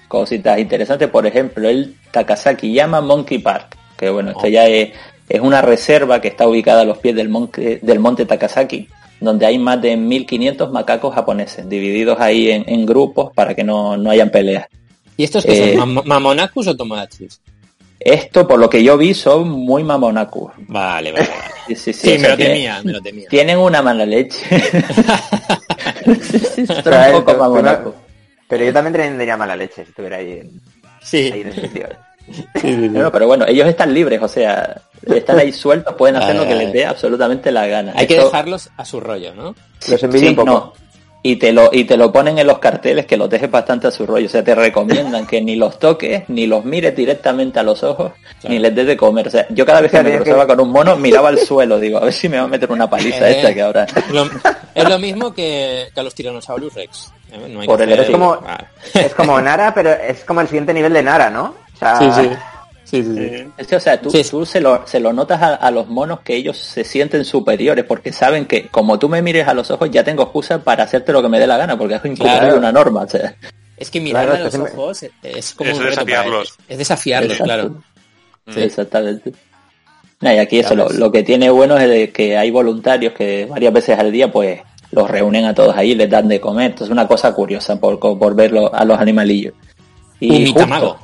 Cositas 0.09 0.59
interesantes, 0.59 1.09
por 1.09 1.25
ejemplo, 1.25 1.67
el 1.69 1.95
Takasaki 2.11 2.73
Yama 2.73 2.99
Monkey 3.01 3.39
Park, 3.39 3.77
que 3.97 4.09
bueno, 4.09 4.31
esto 4.31 4.43
Oh. 4.43 4.47
ya 4.49 4.65
es, 4.65 4.91
es 5.29 5.41
una 5.41 5.61
reserva 5.61 6.19
que 6.21 6.27
está 6.27 6.47
ubicada 6.47 6.81
a 6.81 6.85
los 6.85 6.97
pies 6.99 7.15
del 7.15 7.29
monte, 7.29 7.79
del 7.81 7.99
monte 7.99 8.25
Takasaki, 8.25 8.87
donde 9.19 9.45
hay 9.45 9.57
más 9.57 9.81
de 9.81 9.95
1500 9.95 10.71
macacos 10.71 11.15
japoneses, 11.15 11.67
divididos 11.69 12.19
ahí 12.19 12.51
en, 12.51 12.63
en 12.67 12.85
grupos 12.85 13.31
para 13.33 13.55
que 13.55 13.63
no, 13.63 13.95
no 13.97 14.09
hayan 14.09 14.29
peleas. 14.29 14.67
¿Y 15.15 15.23
estos 15.23 15.45
que 15.45 15.73
Eh. 15.73 15.77
son? 15.77 15.95
¿Mam- 15.95 16.03
¿Mamonakus 16.05 16.67
o 16.67 16.75
Tomodachis? 16.75 17.39
Esto, 17.99 18.45
por 18.45 18.59
lo 18.59 18.69
que 18.69 18.83
yo 18.83 18.97
vi, 18.97 19.13
son 19.13 19.49
muy 19.49 19.81
mamonaku. 19.83 20.51
Vale, 20.67 21.11
vale, 21.13 21.25
vale. 21.27 21.41
Sí, 21.67 21.75
sí, 21.75 21.93
sí, 21.93 22.09
Sí, 22.09 22.15
o 22.17 22.19
me 22.19 22.27
lo 22.29 22.35
tiene- 22.35 22.53
temía, 22.55 22.81
me 22.83 22.91
lo 22.91 23.01
temía. 23.01 23.29
Tienen 23.29 23.57
una 23.57 23.81
mala 23.81 24.05
leche. 24.05 24.37
son 26.03 27.15
un 27.15 27.23
poco. 27.23 27.95
Pero 28.49 28.65
yo 28.65 28.73
también 28.73 28.93
tendría 28.93 29.37
mala 29.37 29.55
leche 29.55 29.83
si 29.85 29.89
estuviera 29.89 30.17
ahí 30.17 30.31
en, 30.41 30.51
Sí, 31.01 31.31
ahí 31.33 31.41
en 31.41 31.47
ese 31.47 31.61
sitio. 31.61 31.87
No, 32.63 33.11
pero 33.11 33.27
bueno, 33.27 33.45
ellos 33.47 33.67
están 33.67 33.93
libres, 33.93 34.21
o 34.21 34.27
sea, 34.27 34.81
están 35.05 35.39
ahí 35.39 35.51
sueltos, 35.51 35.93
pueden 35.95 36.15
hacer 36.15 36.35
lo 36.35 36.47
que 36.47 36.55
les 36.55 36.71
dé 36.73 36.85
absolutamente 36.85 37.51
la 37.51 37.67
gana. 37.67 37.93
hay 37.95 38.07
que 38.07 38.17
dejarlos 38.19 38.69
a 38.77 38.85
su 38.85 38.99
rollo, 38.99 39.33
¿no? 39.35 39.55
Los 39.89 39.99
Sí, 39.99 40.27
un 40.27 40.35
poco. 40.35 40.45
no. 40.49 40.73
Y 41.25 41.37
te 41.37 41.53
lo 41.53 41.69
y 41.71 41.85
te 41.85 41.95
lo 41.95 42.11
ponen 42.11 42.37
en 42.37 42.45
los 42.47 42.59
carteles 42.59 43.05
que 43.05 43.15
los 43.15 43.29
dejes 43.29 43.49
bastante 43.49 43.87
a 43.87 43.91
su 43.91 44.05
rollo, 44.05 44.25
o 44.25 44.29
sea, 44.29 44.43
te 44.43 44.53
recomiendan 44.55 45.25
que 45.25 45.39
ni 45.41 45.55
los 45.55 45.79
toques, 45.79 46.23
ni 46.27 46.47
los 46.47 46.65
mires 46.65 46.93
directamente 46.93 47.59
a 47.59 47.63
los 47.63 47.81
ojos, 47.81 48.11
Claro. 48.41 48.53
ni 48.53 48.59
les 48.59 48.75
des 48.75 48.85
de 48.87 48.97
comer. 48.97 49.27
O 49.27 49.31
sea, 49.31 49.45
yo 49.49 49.65
cada 49.65 49.79
vez 49.79 49.89
que 49.89 50.03
me 50.03 50.17
cruzaba 50.17 50.45
con 50.45 50.59
un 50.59 50.69
mono, 50.69 50.97
miraba 50.97 51.29
al 51.29 51.39
suelo, 51.39 51.79
digo, 51.79 51.97
a 51.99 52.01
ver 52.05 52.11
si 52.13 52.27
me 52.27 52.37
va 52.39 52.43
a 52.43 52.47
meter 52.47 52.69
una 52.69 52.89
paliza 52.89 53.29
Eh, 53.29 53.37
esta 53.37 53.53
que 53.53 53.61
ahora. 53.61 53.87
Lo- 54.11 54.29
es 54.75 54.89
lo 54.89 54.99
mismo 54.99 55.33
que, 55.33 55.87
que 55.93 55.99
a 55.99 56.03
los 56.03 56.13
Tiranosaurus 56.13 56.73
Rex. 56.73 57.13
¿eh? 57.31 57.37
No 57.49 57.61
hay 57.61 57.67
Por 57.67 57.77
que 57.77 57.83
el 57.85 57.93
hacer- 57.93 58.03
hecho- 58.03 58.11
como- 58.11 58.39
Ah. 58.45 58.65
Es 58.93 59.13
como 59.13 59.39
Nara, 59.39 59.73
pero 59.73 59.91
es 59.91 60.25
como 60.25 60.41
el 60.41 60.47
siguiente 60.47 60.73
nivel 60.73 60.91
de 60.91 61.03
Nara, 61.03 61.29
¿no? 61.29 61.55
O 61.75 61.77
sea, 61.77 61.97
Sí, 61.99 62.05
sí. 62.21 62.29
Sí, 62.85 63.03
sí, 63.03 63.13
sí. 63.15 63.19
Eh, 63.19 63.75
o 63.75 63.79
sea, 63.79 63.99
tú, 63.99 64.11
Sí. 64.11 64.21
tú 64.29 64.45
se, 64.45 64.61
lo, 64.61 64.85
se 64.85 64.99
lo 64.99 65.11
notas 65.13 65.41
a, 65.41 65.55
a 65.55 65.71
los 65.71 65.87
monos 65.87 66.19
que 66.19 66.35
ellos 66.35 66.57
se 66.57 66.83
sienten 66.83 67.25
superiores 67.25 67.85
porque 67.85 68.13
saben 68.13 68.45
que 68.45 68.67
como 68.67 68.99
tú 68.99 69.09
me 69.09 69.21
mires 69.23 69.47
a 69.47 69.53
los 69.55 69.71
ojos 69.71 69.89
ya 69.89 70.03
tengo 70.03 70.23
excusa 70.23 70.59
para 70.63 70.83
hacerte 70.83 71.11
lo 71.11 71.21
que 71.23 71.29
me 71.29 71.39
dé 71.39 71.47
la 71.47 71.57
gana 71.57 71.75
porque 71.77 71.95
es 71.95 72.05
incumplir 72.05 72.37
Claro. 72.39 72.57
una 72.57 72.71
norma. 72.71 73.01
O 73.01 73.09
sea, 73.09 73.35
Es 73.77 73.89
que 73.89 74.03
Claro, 74.03 74.33
a 74.33 74.37
los 74.39 74.53
ojos 74.55 75.03
es 75.23 75.53
como 75.55 75.69
Es 75.71 75.77
un 75.77 75.83
reto 75.83 75.95
para 75.95 76.05
desafiarlos. 76.05 76.41
ellos. 76.49 76.57
Es 76.69 76.77
desafiarlos, 76.77 77.31
Exacto. 77.31 77.53
claro. 77.53 77.83
Sí. 78.53 78.61
Exactamente. 78.61 79.33
Y 80.21 80.27
aquí 80.27 80.59
eso, 80.59 80.75
lo, 80.75 80.89
lo 80.89 81.11
que 81.11 81.23
tiene 81.23 81.49
bueno 81.49 81.77
es 81.77 81.89
de 81.89 82.11
que 82.11 82.37
hay 82.37 82.51
voluntarios 82.51 83.13
que 83.13 83.45
varias 83.45 83.73
veces 83.73 83.97
al 83.97 84.11
día 84.11 84.31
pues 84.31 84.61
los 84.91 85.09
reúnen 85.09 85.45
a 85.45 85.55
todos 85.55 85.75
ahí, 85.75 85.95
les 85.95 86.09
dan 86.09 86.27
de 86.27 86.39
comer. 86.39 86.67
Entonces 86.67 86.87
es 86.89 86.91
una 86.91 87.07
cosa 87.07 87.33
curiosa 87.33 87.77
por, 87.79 87.97
por 87.99 88.35
verlo 88.35 88.73
a 88.73 88.85
los 88.85 88.99
animalillos. 88.99 89.53
Un 90.21 90.43
mitamago. 90.43 90.97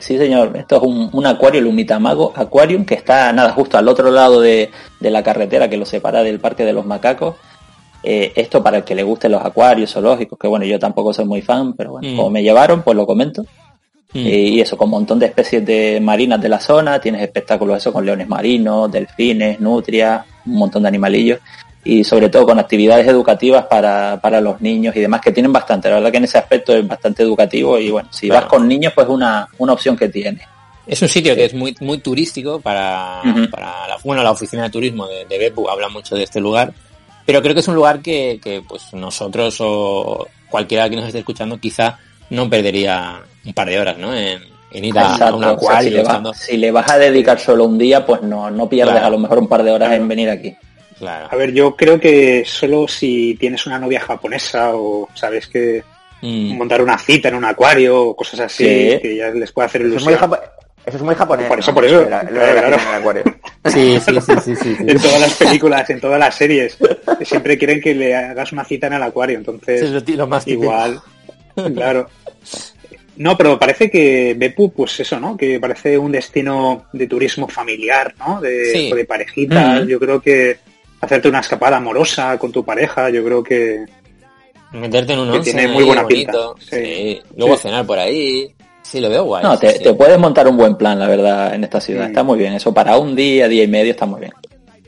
Sí, 0.00 0.18
señor. 0.18 0.56
Esto 0.56 0.76
es 0.76 0.82
un, 0.82 1.08
un 1.12 1.26
acuario, 1.26 1.60
el 1.60 1.66
Umitamago 1.66 2.32
Aquarium, 2.34 2.84
que 2.84 2.94
está 2.94 3.32
nada 3.32 3.52
justo 3.52 3.78
al 3.78 3.86
otro 3.86 4.10
lado 4.10 4.40
de, 4.40 4.70
de 4.98 5.10
la 5.10 5.22
carretera 5.22 5.68
que 5.70 5.76
lo 5.76 5.84
separa 5.86 6.22
del 6.22 6.40
Parque 6.40 6.64
de 6.64 6.72
los 6.72 6.84
Macacos. 6.86 7.36
Eh, 8.02 8.32
esto 8.34 8.62
para 8.62 8.78
el 8.78 8.84
que 8.84 8.94
le 8.94 9.02
gusten 9.02 9.30
los 9.32 9.44
acuarios 9.44 9.92
zoológicos, 9.92 10.38
que 10.38 10.48
bueno, 10.48 10.64
yo 10.64 10.78
tampoco 10.78 11.12
soy 11.12 11.26
muy 11.26 11.42
fan, 11.42 11.74
pero 11.74 11.92
bueno, 11.92 12.08
Mm. 12.08 12.16
como 12.16 12.30
me 12.30 12.42
llevaron, 12.42 12.82
pues 12.82 12.96
lo 12.96 13.06
comento. 13.06 13.42
Mm. 14.14 14.26
Eh, 14.26 14.38
y 14.38 14.60
eso, 14.60 14.76
con 14.76 14.86
un 14.86 14.92
montón 14.92 15.18
de 15.18 15.26
especies 15.26 15.64
de 15.64 16.00
marinas 16.00 16.40
de 16.40 16.48
la 16.48 16.58
zona, 16.60 16.98
tienes 16.98 17.22
espectáculos 17.22 17.76
eso 17.76 17.92
con 17.92 18.04
leones 18.06 18.26
marinos, 18.26 18.90
delfines, 18.90 19.60
nutrias, 19.60 20.24
un 20.46 20.54
montón 20.54 20.82
de 20.82 20.88
animalillos 20.88 21.40
y 21.84 22.04
sobre 22.04 22.28
todo 22.28 22.44
con 22.46 22.58
actividades 22.58 23.06
educativas 23.06 23.64
para, 23.66 24.20
para 24.20 24.40
los 24.40 24.60
niños 24.60 24.94
y 24.96 25.00
demás 25.00 25.20
que 25.22 25.32
tienen 25.32 25.52
bastante. 25.52 25.88
La 25.88 25.96
verdad 25.96 26.10
que 26.10 26.18
en 26.18 26.24
ese 26.24 26.38
aspecto 26.38 26.74
es 26.74 26.86
bastante 26.86 27.22
educativo 27.22 27.78
y 27.78 27.90
bueno, 27.90 28.08
si 28.12 28.26
Claro. 28.28 28.42
vas 28.42 28.50
con 28.50 28.68
niños 28.68 28.92
pues 28.94 29.08
una, 29.08 29.48
una 29.58 29.72
opción 29.72 29.96
que 29.96 30.08
tiene. 30.08 30.40
Es 30.86 31.00
un 31.02 31.08
sitio 31.08 31.34
que 31.34 31.44
es 31.44 31.54
muy 31.54 31.74
muy 31.80 31.98
turístico 31.98 32.60
para, 32.60 33.22
la, 33.24 33.96
bueno, 34.04 34.22
la 34.22 34.30
oficina 34.32 34.64
de 34.64 34.70
turismo 34.70 35.06
de, 35.06 35.24
de 35.24 35.38
Beppu 35.38 35.68
habla 35.70 35.88
mucho 35.88 36.16
de 36.16 36.24
este 36.24 36.40
lugar, 36.40 36.72
pero 37.24 37.40
creo 37.40 37.54
que 37.54 37.60
es 37.60 37.68
un 37.68 37.76
lugar 37.76 38.00
que, 38.00 38.40
que 38.42 38.62
pues 38.66 38.92
nosotros 38.92 39.56
o 39.60 40.26
cualquiera 40.50 40.90
que 40.90 40.96
nos 40.96 41.06
esté 41.06 41.20
escuchando 41.20 41.58
quizá 41.58 41.98
no 42.30 42.50
perdería 42.50 43.20
un 43.44 43.52
par 43.54 43.68
de 43.68 43.78
horas, 43.78 43.98
¿no? 43.98 44.14
En, 44.14 44.42
en 44.72 44.84
ir 44.84 44.98
a, 44.98 45.12
Exacto, 45.12 45.36
un 45.36 45.44
o 45.44 45.46
sea, 45.46 45.54
acuario 45.56 45.88
si, 45.90 45.96
le 45.96 46.02
vas, 46.02 46.36
si 46.40 46.56
le 46.56 46.70
vas 46.72 46.90
a 46.90 46.98
dedicar 46.98 47.38
solo 47.38 47.64
un 47.64 47.78
día, 47.78 48.04
pues 48.04 48.22
no, 48.22 48.50
no 48.50 48.68
pierdes 48.68 48.92
Claro. 48.94 49.06
a 49.06 49.10
lo 49.10 49.18
mejor 49.18 49.38
un 49.38 49.48
par 49.48 49.62
de 49.62 49.70
horas 49.70 49.88
Claro. 49.88 50.02
en 50.02 50.08
venir 50.08 50.28
aquí. 50.30 50.56
Claro. 51.00 51.28
A 51.30 51.34
ver, 51.36 51.52
yo 51.52 51.74
creo 51.74 51.98
que 51.98 52.44
solo 52.46 52.86
si 52.86 53.34
tienes 53.40 53.66
una 53.66 53.78
novia 53.80 54.00
japonesa 54.00 54.70
o 54.74 55.08
sabes 55.14 55.48
que 55.48 55.82
Mm. 56.22 56.54
montar 56.58 56.82
una 56.82 56.98
cita 56.98 57.28
en 57.30 57.34
un 57.36 57.44
acuario 57.46 57.98
o 58.08 58.14
cosas 58.14 58.40
así, 58.40 58.64
Sí. 58.64 58.98
que 59.00 59.16
ya 59.16 59.30
les 59.30 59.50
puede 59.50 59.66
hacer 59.66 59.80
Eso 59.80 59.96
es 59.96 60.04
muy, 60.04 60.12
ilusión. 60.12 60.30
japo- 60.30 60.42
eso 60.84 60.96
es 60.98 61.02
muy 61.02 61.14
japonés. 61.14 61.46
Por 61.48 61.58
eso, 61.58 61.70
¿no? 61.70 61.74
por 61.74 61.84
eso. 61.86 61.94
Lo 61.94 62.04
de 62.04 62.10
la- 62.10 62.22
lo 62.22 62.30
de 62.40 62.46
la 62.46 62.52
Claro, 62.52 62.68
cita 62.78 62.82
en 62.82 62.88
el 62.94 62.94
acuario. 63.00 63.22
Sí, 63.64 64.00
sí, 64.00 64.20
sí, 64.20 64.32
sí, 64.44 64.56
sí. 64.56 64.76
En 64.80 64.98
todas 65.00 65.20
las 65.20 65.34
películas, 65.34 65.88
en 65.90 66.00
todas 66.00 66.18
las 66.18 66.34
series, 66.34 66.78
siempre 67.24 67.56
quieren 67.58 67.80
que 67.80 67.94
le 67.94 68.14
hagas 68.14 68.52
una 68.52 68.64
cita 68.64 68.86
en 68.86 68.92
el 68.94 69.02
acuario, 69.02 69.36
entonces 69.38 69.82
Es 69.82 70.08
lo, 70.16 70.26
más 70.26 70.44
típico. 70.44 70.64
igual, 70.64 71.00
claro. 71.74 72.08
No, 73.16 73.36
pero 73.36 73.58
parece 73.58 73.90
que 73.90 74.34
Beppu, 74.36 74.72
pues 74.72 74.98
eso, 75.00 75.20
¿no? 75.20 75.36
Que 75.36 75.60
parece 75.60 75.98
un 75.98 76.10
destino 76.12 76.86
de 76.92 77.06
turismo 77.06 77.48
familiar, 77.48 78.14
¿no? 78.18 78.40
De, 78.40 78.64
Sí. 78.72 78.90
o 78.92 78.96
de 78.96 79.04
parejitas. 79.04 79.80
Ujú. 79.80 79.88
Yo 79.88 80.00
creo 80.00 80.20
que 80.22 80.56
hacerte 81.00 81.28
una 81.28 81.40
escapada 81.40 81.76
amorosa 81.78 82.38
con 82.38 82.52
tu 82.52 82.64
pareja, 82.64 83.10
yo 83.10 83.24
creo 83.24 83.42
que 83.42 83.84
Meterte 84.72 85.14
en 85.14 85.18
un 85.18 85.32
Que 85.32 85.40
tiene 85.40 85.66
muy 85.66 85.82
buena 85.82 86.02
bonito. 86.04 86.54
pinta. 86.54 86.76
Sí. 86.76 86.84
Sí. 86.84 87.22
Luego 87.36 87.56
Sí. 87.56 87.62
cenar 87.62 87.84
por 87.86 87.98
ahí. 87.98 88.54
Sí, 88.82 89.00
lo 89.00 89.08
veo 89.08 89.24
guay. 89.24 89.42
No, 89.42 89.58
te, 89.58 89.70
sí. 89.72 89.82
te 89.82 89.94
puedes 89.94 90.16
montar 90.18 90.46
un 90.46 90.56
buen 90.56 90.76
plan, 90.76 90.96
la 90.98 91.08
verdad, 91.08 91.54
en 91.54 91.64
esta 91.64 91.80
ciudad. 91.80 92.06
Está 92.06 92.22
muy 92.22 92.38
bien. 92.38 92.52
Eso 92.54 92.72
para 92.72 92.96
un 92.96 93.16
día, 93.16 93.48
día 93.48 93.64
y 93.64 93.68
medio 93.68 93.90
está 93.90 94.06
muy 94.06 94.20
bien. 94.20 94.32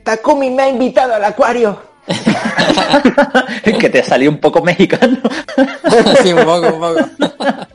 Takumi 0.05 0.51
me 0.51 0.63
ha 0.63 0.69
invitado 0.69 1.15
al 1.15 1.25
acuario. 1.25 1.81
que 3.65 3.89
te 3.91 4.03
salió 4.03 4.31
un 4.31 4.39
poco 4.39 4.63
mexicano. 4.63 5.19
sí, 6.23 6.33
un 6.33 6.45
poco, 6.45 6.67
un 6.75 6.81
poco. 6.81 7.01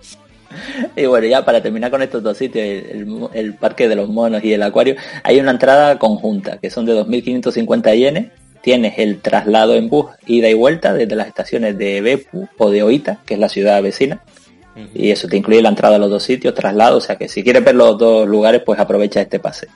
Y 0.96 1.06
bueno, 1.06 1.28
ya 1.28 1.46
para 1.46 1.62
terminar 1.62 1.92
con 1.92 2.02
estos 2.02 2.24
dos 2.24 2.38
sitios, 2.38 2.66
el, 3.34 3.54
Parque 3.56 3.88
de 3.88 3.96
los 3.96 4.10
Monos 4.10 4.44
y 4.44 4.54
el 4.54 4.63
Acuario, 4.63 4.96
hay 5.24 5.40
una 5.40 5.52
entrada 5.52 5.98
conjunta, 5.98 6.58
que 6.58 6.70
son 6.70 6.86
de 6.86 6.94
2.550 6.94 7.96
yenes. 7.96 8.28
Tienes 8.62 8.98
el 8.98 9.22
traslado 9.22 9.76
en 9.76 9.90
bus, 9.90 10.08
ida 10.26 10.50
y 10.50 10.54
vuelta, 10.54 10.94
desde 10.94 11.16
las 11.16 11.28
estaciones 11.28 11.78
de 11.78 12.02
Beppu 12.02 12.48
o 12.58 12.70
de 12.70 12.84
Oita, 12.84 13.20
que 13.26 13.36
es 13.36 13.40
la 13.40 13.50
ciudad 13.50 13.82
vecina. 13.82 14.22
Y 14.94 15.10
eso 15.10 15.28
te 15.28 15.38
incluye 15.38 15.62
la 15.62 15.70
entrada 15.70 15.96
a 15.96 16.00
los 16.00 16.10
dos 16.10 16.22
sitios, 16.22 16.54
traslado, 16.54 16.98
o 16.98 17.02
sea 17.02 17.16
que 17.16 17.28
si 17.28 17.44
quieres 17.44 17.63
ver 17.63 17.74
los 17.74 17.98
dos 17.98 18.28
lugares, 18.28 18.62
pues 18.63 18.80
aprovecha 18.80 19.22
este 19.22 19.40
pase. 19.40 19.68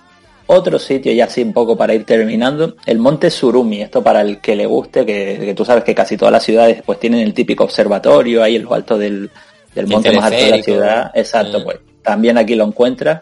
Otro 0.46 0.78
sitio, 0.78 1.12
ya 1.14 1.26
así 1.26 1.42
un 1.42 1.54
poco 1.54 1.76
para 1.76 1.96
ir 1.96 2.04
terminando, 2.04 2.76
el 2.86 3.00
Monte 3.00 3.32
Surumi, 3.32 3.82
esto 3.82 4.04
para 4.04 4.22
el 4.22 4.40
que 4.40 4.56
le 4.56 4.68
guste, 4.68 5.06
que, 5.06 5.40
que 5.40 5.54
tú 5.56 5.66
sabes 5.66 5.84
que 5.84 5.96
casi 5.96 6.18
todas 6.18 6.32
las 6.32 6.44
ciudades 6.44 6.84
pues 6.86 7.00
tienen 7.00 7.22
el 7.22 7.34
típico 7.34 7.64
observatorio 7.64 8.44
ahí 8.44 8.58
en 8.58 8.64
lo 8.64 8.74
alto 8.76 8.98
del, 8.98 9.32
del 9.76 9.86
El 9.86 9.92
monte 9.92 10.12
más 10.12 10.26
alto 10.26 10.38
de 10.38 10.50
la 10.50 10.64
ciudad. 10.64 11.12
Exacto, 11.14 11.60
Mm. 11.60 11.64
pues 11.64 11.80
también 12.04 12.38
aquí 12.38 12.56
lo 12.56 12.66
encuentras. 12.66 13.22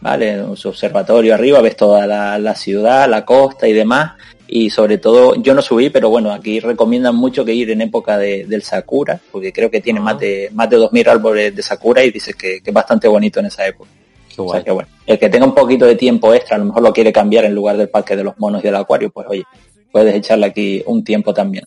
¿vale? 0.00 0.44
Su 0.54 0.68
observatorio 0.68 1.34
arriba, 1.34 1.60
ves 1.60 1.76
toda 1.76 2.06
la, 2.06 2.38
la 2.38 2.54
ciudad, 2.54 3.08
la 3.08 3.24
costa 3.24 3.66
y 3.66 3.72
demás. 3.72 4.12
Y 4.46 4.70
sobre 4.70 4.96
todo, 4.98 5.34
yo 5.34 5.54
no 5.54 5.60
subí, 5.60 5.90
pero 5.90 6.08
bueno, 6.08 6.32
aquí 6.32 6.58
recomiendan 6.60 7.14
mucho 7.14 7.44
que 7.44 7.52
ir 7.52 7.70
en 7.70 7.82
época 7.82 8.16
de, 8.16 8.46
del 8.46 8.62
Sakura, 8.62 9.20
porque 9.30 9.52
creo 9.52 9.70
que 9.70 9.80
tiene 9.82 10.00
más 10.00 10.18
de 10.18 10.48
más 10.54 10.70
de 10.70 10.78
2.000 10.78 11.08
árboles 11.08 11.54
de 11.54 11.62
Sakura 11.62 12.02
y 12.02 12.10
dice 12.10 12.32
que, 12.32 12.62
que 12.62 12.70
es 12.70 12.74
bastante 12.74 13.08
bonito 13.08 13.40
en 13.40 13.46
esa 13.46 13.66
época. 13.66 13.90
Qué 14.34 14.40
O 14.40 14.50
sea 14.50 14.62
que 14.62 14.70
bueno, 14.70 14.88
el 15.04 15.18
que 15.18 15.28
tenga 15.28 15.44
un 15.44 15.54
poquito 15.54 15.84
de 15.84 15.96
tiempo 15.96 16.32
extra, 16.32 16.56
a 16.56 16.60
lo 16.60 16.66
mejor 16.66 16.82
lo 16.82 16.92
quiere 16.94 17.12
cambiar 17.12 17.44
en 17.44 17.54
lugar 17.54 17.76
del 17.76 17.90
parque 17.90 18.16
de 18.16 18.24
los 18.24 18.38
monos 18.38 18.62
y 18.62 18.66
del 18.68 18.76
acuario, 18.76 19.10
pues 19.10 19.26
oye, 19.28 19.44
puedes 19.92 20.14
echarle 20.14 20.46
aquí 20.46 20.82
un 20.86 21.04
tiempo 21.04 21.34
también. 21.34 21.64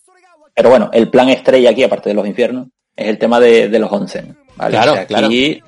Pero 0.52 0.70
bueno, 0.70 0.90
el 0.92 1.08
plan 1.08 1.28
estrella 1.28 1.70
aquí, 1.70 1.84
aparte 1.84 2.08
de 2.08 2.14
los 2.14 2.26
infiernos, 2.26 2.66
es 2.96 3.08
el 3.08 3.18
tema 3.18 3.40
de, 3.40 3.68
de 3.68 3.78
los 3.78 3.90
onsen. 3.90 4.36
¿vale? 4.56 4.72
Claro, 4.72 4.92
O 4.92 4.94
sea, 4.94 5.06
claro. 5.06 5.26
aquí 5.26 5.62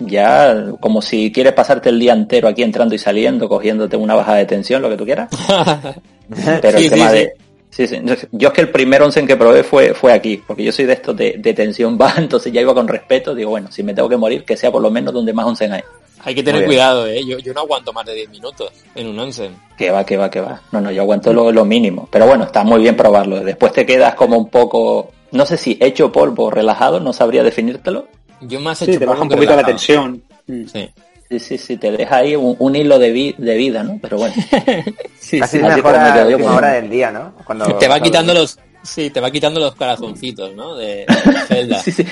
ya 0.00 0.72
como 0.80 1.02
si 1.02 1.32
quieres 1.32 1.52
pasarte 1.52 1.88
el 1.88 1.98
día 1.98 2.12
entero 2.12 2.48
aquí 2.48 2.62
entrando 2.62 2.94
y 2.94 2.98
saliendo, 2.98 3.48
cogiéndote 3.48 3.96
una 3.96 4.14
baja 4.14 4.34
de 4.34 4.46
tensión, 4.46 4.82
lo 4.82 4.88
que 4.90 4.96
tú 4.96 5.04
quieras. 5.04 5.28
Pero 6.60 6.78
Sí, 6.78 6.84
el 6.84 6.90
tema 6.90 7.10
sí, 7.10 7.16
de... 7.16 7.32
Sí, 7.70 7.86
sí. 7.86 8.00
Yo 8.32 8.48
es 8.48 8.54
que 8.54 8.60
el 8.62 8.70
primer 8.70 9.02
onsen 9.02 9.26
que 9.26 9.36
probé 9.36 9.62
fue, 9.62 9.94
fue 9.94 10.12
aquí, 10.12 10.42
porque 10.46 10.64
yo 10.64 10.72
soy 10.72 10.86
de 10.86 10.94
estos 10.94 11.16
de, 11.16 11.36
de 11.38 11.54
tensión 11.54 11.98
baja, 11.98 12.20
entonces 12.22 12.52
ya 12.52 12.60
iba 12.60 12.74
con 12.74 12.88
respeto, 12.88 13.34
digo, 13.34 13.50
bueno, 13.50 13.70
si 13.70 13.82
me 13.82 13.94
tengo 13.94 14.08
que 14.08 14.16
morir, 14.16 14.44
que 14.44 14.56
sea 14.56 14.70
por 14.72 14.82
lo 14.82 14.90
menos 14.90 15.12
donde 15.12 15.32
más 15.32 15.46
onsen 15.46 15.72
hay. 15.72 15.82
Hay 16.24 16.34
que 16.34 16.42
tener 16.42 16.64
cuidado, 16.64 17.06
¿eh? 17.06 17.24
Yo, 17.24 17.38
yo 17.38 17.54
no 17.54 17.60
aguanto 17.60 17.92
más 17.92 18.04
de 18.04 18.14
10 18.14 18.30
minutos 18.30 18.72
en 18.94 19.06
un 19.06 19.18
onsen. 19.18 19.56
Que 19.76 19.90
va, 19.90 20.04
que 20.04 20.16
va, 20.16 20.28
que 20.28 20.40
va. 20.40 20.60
No, 20.72 20.80
no, 20.80 20.90
yo 20.90 21.02
aguanto 21.02 21.32
lo, 21.32 21.52
lo 21.52 21.64
mínimo. 21.64 22.08
Pero 22.10 22.26
bueno, 22.26 22.44
está 22.44 22.64
muy 22.64 22.80
bien 22.80 22.96
probarlo. 22.96 23.38
Después 23.40 23.72
te 23.72 23.86
quedas 23.86 24.14
como 24.16 24.36
un 24.36 24.48
poco, 24.50 25.12
no 25.32 25.46
sé 25.46 25.56
si 25.56 25.76
hecho 25.80 26.10
polvo 26.12 26.44
o 26.44 26.50
relajado, 26.50 27.00
no 27.00 27.12
sabría 27.12 27.42
definírtelo. 27.42 28.06
Yo 28.40 28.60
más 28.60 28.80
he 28.82 28.84
Sí, 28.86 28.90
hecho 28.92 29.00
te 29.00 29.06
baja 29.06 29.18
polvo 29.20 29.32
un 29.32 29.36
poquito 29.36 29.56
la 29.56 29.64
tensión. 29.64 30.22
Sí. 30.46 30.90
Sí, 31.30 31.38
sí, 31.40 31.58
sí, 31.58 31.76
te 31.76 31.90
deja 31.92 32.16
ahí 32.16 32.34
un, 32.36 32.56
un 32.58 32.74
hilo 32.74 32.98
de, 32.98 33.10
vi- 33.12 33.34
de 33.36 33.54
vida, 33.56 33.82
¿no? 33.82 33.98
Pero 34.00 34.16
bueno. 34.16 34.34
Sí, 35.20 35.38
Casi 35.40 35.58
sí. 35.58 35.58
es 35.58 35.64
así 35.64 35.76
mejor 35.82 35.82
como 35.92 36.04
me 36.04 36.08
a 36.10 36.14
quedo 36.14 36.24
la 36.24 36.30
yo 36.30 36.36
última 36.36 36.48
con- 36.52 36.58
hora 36.58 36.72
del 36.72 36.88
día, 36.88 37.10
¿no? 37.10 37.34
Cuando, 37.44 37.76
Te 37.76 37.86
va 37.88 38.00
quitando 38.00 38.32
los... 38.32 38.58
Sí, 38.82 39.10
te 39.10 39.20
va 39.20 39.30
quitando 39.30 39.60
los 39.60 39.74
corazoncitos, 39.74 40.54
¿no? 40.54 40.74
De, 40.76 41.04
de 41.04 41.32
Zelda. 41.46 41.78
Sí, 41.82 41.92
sí. 41.92 42.06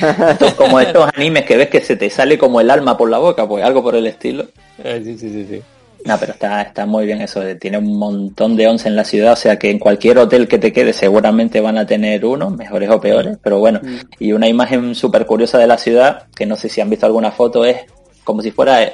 Como 0.58 0.78
estos 0.80 1.08
animes 1.16 1.46
que 1.46 1.56
ves 1.56 1.68
que 1.70 1.80
se 1.80 1.96
te 1.96 2.10
sale 2.10 2.36
como 2.36 2.60
el 2.60 2.70
alma 2.70 2.94
por 2.98 3.08
la 3.08 3.16
boca, 3.16 3.48
pues 3.48 3.64
algo 3.64 3.82
por 3.82 3.94
el 3.96 4.06
estilo. 4.06 4.44
Eh, 4.84 5.00
sí, 5.02 5.16
sí, 5.16 5.30
sí, 5.30 5.46
sí. 5.48 5.62
No, 6.04 6.16
pero 6.18 6.32
está, 6.32 6.62
está 6.62 6.86
muy 6.86 7.04
bien 7.06 7.20
eso. 7.20 7.40
de- 7.40 7.56
Tiene 7.56 7.78
un 7.78 7.98
montón 7.98 8.56
de 8.56 8.68
once 8.68 8.88
en 8.88 8.94
la 8.96 9.04
ciudad, 9.04 9.32
o 9.32 9.36
sea 9.36 9.58
que 9.58 9.70
en 9.70 9.78
cualquier 9.78 10.18
hotel 10.18 10.46
que 10.46 10.58
te 10.58 10.72
quede 10.72 10.92
seguramente 10.92 11.60
van 11.60 11.78
a 11.78 11.86
tener 11.86 12.24
uno, 12.24 12.50
mejores 12.50 12.90
o 12.90 13.00
peores, 13.00 13.38
pero 13.42 13.58
bueno. 13.58 13.80
Y 14.18 14.32
una 14.32 14.48
imagen 14.48 14.94
súper 14.94 15.26
curiosa 15.26 15.58
de 15.58 15.66
la 15.66 15.78
ciudad, 15.78 16.24
que 16.34 16.46
no 16.46 16.56
sé 16.56 16.68
si 16.68 16.80
han 16.80 16.90
visto 16.90 17.06
alguna 17.06 17.32
foto, 17.32 17.64
es 17.64 17.78
como 18.22 18.42
si 18.42 18.50
fuera, 18.50 18.92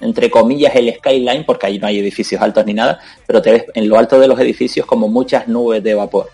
entre 0.00 0.30
comillas, 0.30 0.74
el 0.76 0.92
skyline, 0.94 1.44
porque 1.44 1.66
ahí 1.66 1.78
no 1.78 1.86
hay 1.86 1.98
edificios 1.98 2.40
altos 2.42 2.64
ni 2.66 2.74
nada, 2.74 2.98
pero 3.26 3.40
te 3.40 3.50
ves 3.52 3.64
en 3.74 3.88
lo 3.88 3.98
alto 3.98 4.18
de 4.20 4.28
los 4.28 4.38
edificios 4.40 4.84
como 4.86 5.08
muchas 5.08 5.48
nubes 5.48 5.82
de 5.82 5.94
vapor. 5.94 6.28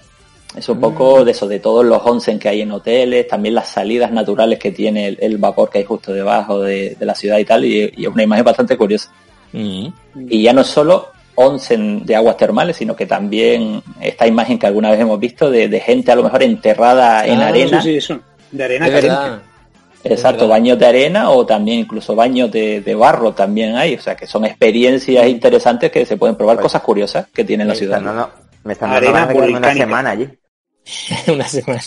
Es 0.56 0.68
un 0.68 0.80
poco 0.80 1.24
de 1.24 1.30
eso, 1.30 1.46
de 1.46 1.60
todos 1.60 1.84
los 1.84 2.02
onsen 2.04 2.40
que 2.40 2.48
hay 2.48 2.62
en 2.62 2.72
hoteles, 2.72 3.28
también 3.28 3.54
las 3.54 3.68
salidas 3.68 4.10
naturales 4.10 4.58
que 4.58 4.72
tiene 4.72 5.06
el, 5.06 5.18
el 5.20 5.38
vapor 5.38 5.70
que 5.70 5.78
hay 5.78 5.84
justo 5.84 6.12
debajo 6.12 6.60
de, 6.60 6.96
de 6.98 7.06
la 7.06 7.14
ciudad 7.14 7.38
y 7.38 7.44
tal, 7.44 7.64
y, 7.64 7.92
y 7.96 8.02
es 8.02 8.08
una 8.08 8.24
imagen 8.24 8.44
bastante 8.44 8.76
curiosa. 8.76 9.12
Mm. 9.52 9.86
Y 10.28 10.42
ya 10.42 10.52
no 10.52 10.64
solo 10.64 11.08
onsen 11.34 12.04
de 12.04 12.16
aguas 12.16 12.36
termales, 12.36 12.76
sino 12.76 12.94
que 12.94 13.06
también 13.06 13.82
esta 14.00 14.26
imagen 14.26 14.58
que 14.58 14.66
alguna 14.66 14.90
vez 14.90 15.00
hemos 15.00 15.18
visto 15.18 15.50
de, 15.50 15.68
de 15.68 15.80
gente 15.80 16.12
a 16.12 16.16
lo 16.16 16.22
mejor 16.22 16.42
enterrada 16.42 17.26
en 17.26 17.40
Ah, 17.40 17.48
arena. 17.48 17.80
Sí, 17.80 17.90
sí, 17.92 17.96
eso. 17.96 18.20
De 18.50 18.64
arena 18.64 18.86
Es 18.86 18.92
caliente. 18.92 19.16
verdad. 19.20 19.42
Exacto, 20.02 20.48
baños 20.48 20.78
de 20.78 20.86
arena 20.86 21.30
o 21.30 21.44
también 21.44 21.80
incluso 21.80 22.14
baños 22.14 22.50
de, 22.50 22.80
de 22.80 22.94
barro 22.94 23.32
también 23.32 23.76
hay. 23.76 23.94
O 23.94 24.00
sea 24.00 24.16
que 24.16 24.26
son 24.26 24.44
experiencias 24.46 25.26
interesantes 25.28 25.90
que 25.90 26.06
se 26.06 26.16
pueden 26.16 26.36
probar, 26.36 26.56
Pues- 26.56 26.64
cosas 26.64 26.82
curiosas 26.82 27.26
que 27.34 27.44
tiene 27.44 27.64
la 27.64 27.74
ciudad. 27.74 27.98
están 27.98 28.16
dando, 28.16 28.30
me 28.64 28.72
están 28.72 28.90
dando 28.90 29.08
Arena 29.08 29.28
quedarme 29.32 29.56
una 29.58 29.72
semana 29.74 30.10
allí. 30.10 30.28
Una 31.28 31.44
semana. 31.46 31.82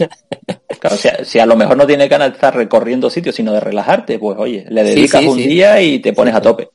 Claro, 0.79 0.95
si 1.23 1.39
a 1.39 1.45
lo 1.47 1.55
mejor 1.55 1.75
no 1.75 1.85
tienes 1.87 2.07
ganas 2.07 2.29
de 2.29 2.35
estar 2.35 2.55
recorriendo 2.55 3.09
sitios, 3.09 3.33
sino 3.35 3.51
de 3.51 3.59
relajarte, 3.59 4.19
pues 4.19 4.37
oye, 4.37 4.65
le 4.69 4.83
dedicas 4.83 5.21
sí, 5.21 5.27
un 5.27 5.37
sí. 5.37 5.47
día 5.47 5.81
y 5.81 5.99
te 5.99 6.13
pones 6.13 6.33
Sí, 6.33 6.37
a 6.37 6.41
tope. 6.41 6.69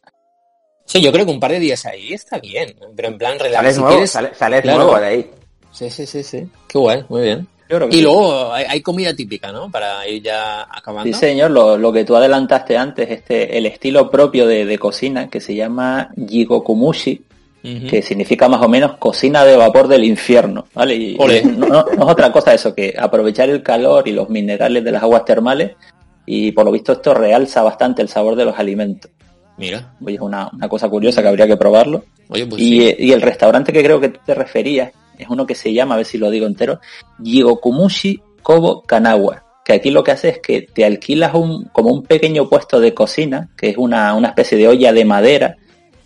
Sí, 0.88 1.02
yo 1.02 1.12
creo 1.12 1.26
que 1.26 1.32
un 1.32 1.38
par 1.40 1.50
de 1.52 1.60
días 1.60 1.84
ahí 1.86 2.14
está 2.14 2.38
bien. 2.38 2.74
Pero 2.96 3.08
en 3.08 3.18
plan 3.18 3.38
relax. 3.38 3.54
Sales 3.56 3.74
Si 3.74 3.80
nuevo, 3.80 3.94
quieres- 3.94 4.10
sale- 4.10 4.34
sales 4.34 4.62
Claro. 4.62 4.78
nuevo 4.84 4.98
de 4.98 5.06
ahí. 5.06 5.30
Sí, 5.70 5.90
sí, 5.90 6.06
sí, 6.06 6.22
sí. 6.22 6.48
Qué 6.66 6.78
guay, 6.78 7.04
muy 7.10 7.22
bien. 7.22 7.46
Y 7.90 7.96
sí. 7.96 8.02
luego 8.02 8.50
hay, 8.54 8.64
hay 8.66 8.80
comida 8.80 9.14
típica, 9.14 9.52
¿no? 9.52 9.70
Para 9.70 10.08
ir 10.08 10.22
ya 10.22 10.62
acabando. 10.62 11.04
Sí, 11.04 11.12
señor, 11.12 11.50
lo, 11.50 11.76
lo 11.76 11.92
que 11.92 12.04
tú 12.04 12.16
adelantaste 12.16 12.78
antes, 12.78 13.10
este, 13.10 13.58
el 13.58 13.66
estilo 13.66 14.10
propio 14.10 14.46
de, 14.46 14.64
de 14.64 14.78
cocina 14.78 15.28
que 15.28 15.38
se 15.42 15.54
llama 15.54 16.08
Jigokumushi, 16.26 17.20
Ujú. 17.62 17.86
que 17.88 18.00
significa 18.00 18.48
más 18.48 18.62
o 18.62 18.68
menos 18.70 18.96
cocina 18.96 19.44
de 19.44 19.56
vapor 19.56 19.86
del 19.88 20.04
infierno, 20.04 20.66
¿vale? 20.72 20.94
Y, 20.94 21.16
Ole. 21.18 21.40
y 21.40 21.44
no, 21.44 21.66
no- 21.66 21.84
no 21.84 22.04
es 22.06 22.10
otra 22.12 22.32
cosa 22.32 22.54
eso, 22.54 22.74
que 22.74 22.94
aprovechar 22.98 23.50
el 23.50 23.62
calor 23.62 24.08
y 24.08 24.12
los 24.12 24.30
minerales 24.30 24.82
de 24.82 24.92
las 24.92 25.02
aguas 25.02 25.26
termales 25.26 25.72
y 26.24 26.52
por 26.52 26.64
lo 26.64 26.70
visto 26.72 26.92
esto 26.92 27.12
realza 27.12 27.62
bastante 27.62 28.00
el 28.00 28.08
sabor 28.08 28.34
de 28.36 28.46
los 28.46 28.58
alimentos. 28.58 29.10
Mira. 29.58 29.92
Oye, 30.04 30.14
es 30.14 30.20
una, 30.20 30.48
una 30.52 30.68
cosa 30.68 30.88
curiosa 30.88 31.20
que 31.20 31.28
habría 31.28 31.46
que 31.46 31.56
probarlo. 31.56 32.04
Oye, 32.28 32.46
pues 32.46 32.62
y, 32.62 32.64
sí. 32.80 32.86
eh, 32.88 32.96
y 32.98 33.12
el 33.12 33.20
restaurante 33.20 33.72
que 33.72 33.82
creo 33.82 34.00
que 34.00 34.08
te 34.10 34.34
referías 34.34 34.92
es 35.18 35.28
uno 35.28 35.44
que 35.46 35.54
se 35.56 35.72
llama, 35.72 35.94
a 35.94 35.96
ver 35.98 36.06
si 36.06 36.16
lo 36.16 36.30
digo 36.30 36.46
entero, 36.46 36.78
Jigokumushi 37.22 38.20
Kobo 38.42 38.82
Kanawa, 38.82 39.42
que 39.64 39.72
aquí 39.74 39.90
lo 39.90 40.02
que 40.04 40.12
hace 40.12 40.28
es 40.30 40.38
que 40.38 40.62
te 40.62 40.84
alquilas 40.84 41.34
un, 41.34 41.64
como 41.72 41.90
un 41.90 42.02
pequeño 42.04 42.48
puesto 42.48 42.80
de 42.80 42.94
cocina, 42.94 43.48
que 43.56 43.70
es 43.70 43.76
una, 43.76 44.14
una 44.14 44.28
especie 44.28 44.56
de 44.56 44.68
olla 44.68 44.92
de 44.92 45.04
madera, 45.04 45.56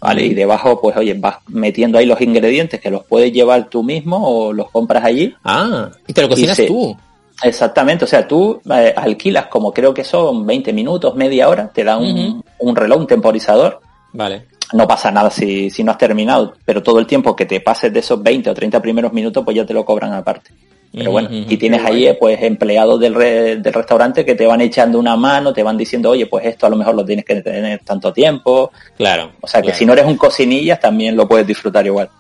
¿vale? 0.01 0.25
Y 0.25 0.35
debajo, 0.35 0.81
pues 0.81 0.97
oye, 0.97 1.15
vas 1.15 1.37
metiendo 1.49 1.99
ahí 1.99 2.07
los 2.07 2.21
ingredientes 2.21 2.81
que 2.81 2.91
los 2.91 3.05
puedes 3.05 3.33
llevar 3.33 3.69
tú 3.69 3.83
mismo 3.85 4.19
o 4.27 4.53
los 4.53 4.71
compras 4.71 5.05
allí. 5.05 5.35
Ah, 5.45 5.91
y 6.07 6.13
te 6.13 6.23
lo 6.23 6.29
cocinas 6.29 6.57
se- 6.57 6.67
tú. 6.67 6.97
Exactamente, 7.43 8.05
o 8.05 8.09
sea, 8.09 8.27
tú 8.27 8.61
eh, 8.73 8.93
alquilas 8.97 9.47
como 9.47 9.73
creo 9.73 9.93
que 9.93 10.05
son 10.05 10.47
20 10.47 10.73
minutos, 10.73 11.15
media 11.15 11.49
hora, 11.49 11.69
te 11.73 11.83
da 11.85 11.97
un, 11.97 12.43
un 12.59 12.77
reloj, 12.77 13.01
un 13.01 13.07
temporizador, 13.07 13.81
Vale. 14.13 14.47
no 14.73 14.87
pasa 14.87 15.11
nada 15.11 15.31
si, 15.31 15.71
si 15.71 15.83
no 15.83 15.93
has 15.93 15.99
terminado, 15.99 16.55
pero 16.65 16.83
todo 16.83 16.99
el 16.99 17.07
tiempo 17.07 17.35
que 17.35 17.47
te 17.47 17.61
pases 17.61 17.93
de 17.93 18.01
esos 18.01 18.23
20 18.23 18.51
o 18.51 18.55
30 18.55 18.81
primeros 18.81 19.13
minutos, 19.13 19.45
pues 19.45 19.57
ya 19.57 19.67
te 19.67 19.75
lo 19.75 19.85
cobran 19.85 20.13
aparte. 20.13 20.51
Pero 20.95 21.11
bueno, 21.11 21.31
y 21.33 21.57
tienes 21.57 21.83
ahí 21.87 22.07
pues 22.21 22.43
empleados 22.43 23.01
del, 23.01 23.15
re- 23.15 23.57
del 23.57 23.73
restaurante 23.73 24.27
que 24.27 24.35
te 24.35 24.45
van 24.47 24.61
echando 24.61 24.99
una 24.99 25.17
mano, 25.17 25.51
te 25.51 25.63
van 25.63 25.79
diciendo, 25.79 26.11
oye, 26.11 26.27
pues 26.27 26.45
esto 26.45 26.67
a 26.67 26.69
lo 26.69 26.77
mejor 26.77 26.95
lo 26.95 27.03
tienes 27.03 27.25
que 27.25 27.41
tener 27.41 27.81
tanto 27.83 28.13
tiempo. 28.13 28.71
Claro. 28.99 29.33
O 29.41 29.47
sea 29.47 29.63
que 29.63 29.69
claro. 29.69 29.79
si 29.79 29.87
no 29.87 29.95
eres 29.95 30.05
un 30.05 30.19
cocinillas, 30.19 30.79
también 30.79 31.17
lo 31.17 31.27
puedes 31.27 31.47
disfrutar 31.47 31.87
igual. 31.87 32.11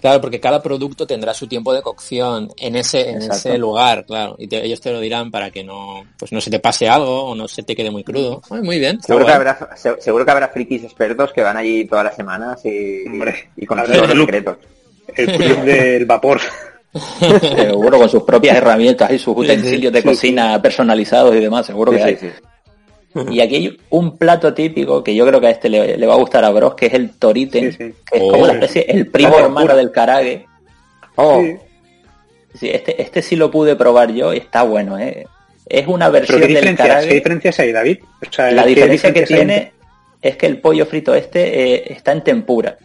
Claro, 0.00 0.20
porque 0.20 0.38
cada 0.40 0.62
producto 0.62 1.06
tendrá 1.06 1.34
su 1.34 1.46
tiempo 1.46 1.72
de 1.74 1.82
cocción 1.82 2.48
en 2.56 2.76
ese, 2.76 3.10
en 3.10 3.22
ese 3.22 3.58
lugar, 3.58 4.04
claro. 4.06 4.36
Y 4.38 4.46
te- 4.46 4.64
ellos 4.64 4.80
te 4.80 4.92
lo 4.92 5.00
dirán 5.00 5.30
para 5.30 5.50
que 5.50 5.64
no, 5.64 6.04
pues 6.18 6.30
no 6.32 6.40
se 6.40 6.50
te 6.50 6.60
pase 6.60 6.88
algo 6.88 7.24
o 7.24 7.34
no 7.34 7.48
se 7.48 7.62
te 7.62 7.74
quede 7.74 7.90
muy 7.90 8.04
crudo. 8.04 8.40
Ay, 8.50 8.60
muy 8.62 8.78
bien. 8.78 9.00
Seguro 9.02 9.26
que, 9.26 9.32
habrá, 9.32 9.70
se- 9.76 10.00
seguro 10.00 10.24
que 10.24 10.30
habrá 10.30 10.48
frikis 10.48 10.84
expertos 10.84 11.32
que 11.32 11.42
van 11.42 11.56
allí 11.56 11.84
todas 11.86 12.04
las 12.04 12.16
semanas 12.16 12.60
y, 12.64 13.04
con 13.66 13.78
los 13.78 13.88
secretos. 13.88 14.56
El 15.16 15.26
club 15.32 15.62
del 15.64 16.04
vapor. 16.06 16.40
Seguro 17.40 17.98
con 17.98 18.08
sus 18.08 18.22
propias 18.22 18.56
herramientas 18.56 19.10
y 19.10 19.18
sus 19.18 19.34
Sí, 19.36 19.40
sí, 19.46 19.52
utensilios 19.52 19.92
de 19.92 20.00
sí, 20.00 20.08
cocina 20.08 20.60
personalizados 20.62 21.34
y 21.36 21.40
demás, 21.40 21.66
seguro 21.66 21.92
que 21.92 21.98
Sí, 21.98 22.02
hay. 22.04 22.32
Y 23.30 23.40
aquí 23.40 23.54
hay 23.56 23.78
un 23.90 24.16
plato 24.18 24.52
típico 24.54 25.02
que 25.02 25.14
yo 25.14 25.26
creo 25.26 25.40
que 25.40 25.46
a 25.48 25.50
este 25.50 25.68
le, 25.68 25.96
le 25.96 26.06
va 26.06 26.14
a 26.14 26.18
gustar 26.18 26.44
a 26.44 26.50
Bros, 26.50 26.74
que 26.74 26.86
es 26.86 26.94
el 26.94 27.10
toriten, 27.18 27.72
Sí, 27.72 27.78
sí. 27.78 27.94
que 28.10 28.18
es 28.18 28.22
Oh. 28.22 28.32
como 28.32 28.46
la 28.46 28.52
especie, 28.54 28.84
el 28.88 29.06
primo 29.08 29.38
hermano 29.38 29.74
del 29.76 29.90
karage. 29.90 30.46
Oh, 31.16 31.40
Sí. 31.42 31.56
Sí, 32.54 32.70
este, 32.70 33.00
este 33.00 33.22
sí 33.22 33.36
lo 33.36 33.50
pude 33.50 33.76
probar 33.76 34.10
yo 34.12 34.32
y 34.34 34.38
está 34.38 34.62
bueno, 34.62 34.98
¿eh? 34.98 35.26
Es 35.66 35.86
una 35.86 36.06
¿Pero 36.06 36.12
versión 36.12 36.38
qué 36.40 36.46
del 36.46 36.54
diferencias, 36.56 36.86
qué 36.88 36.92
karage. 36.94 37.14
diferencias 37.14 37.58
hay, 37.60 37.72
David? 37.72 37.98
O 38.26 38.32
sea, 38.32 38.50
La 38.50 38.62
¿qué 38.62 38.68
diferencia 38.70 39.12
que 39.12 39.20
hay? 39.20 39.26
tiene 39.26 39.72
es 40.22 40.36
que 40.36 40.46
el 40.46 40.60
pollo 40.60 40.86
frito 40.86 41.14
este 41.14 41.74
eh, 41.74 41.92
está 41.92 42.12
en 42.12 42.24
tempura. 42.24 42.76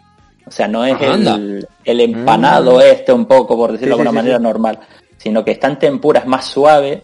O 0.46 0.52
sea, 0.52 0.68
no 0.68 0.86
es 0.86 0.94
Ah, 1.00 1.14
el, 1.16 1.66
el 1.86 2.00
empanado 2.02 2.82
este 2.82 3.14
un 3.14 3.26
poco, 3.26 3.56
por 3.56 3.72
decirlo 3.72 3.96
Sí, 3.96 3.98
de 3.98 4.02
alguna 4.02 4.22
manera 4.22 4.38
sí. 4.38 4.44
normal, 4.44 4.80
sino 5.18 5.44
que 5.46 5.52
está 5.52 5.68
en 5.70 5.80
tempura, 5.80 6.20
es 6.20 6.26
más 6.28 6.46
suave 6.46 7.04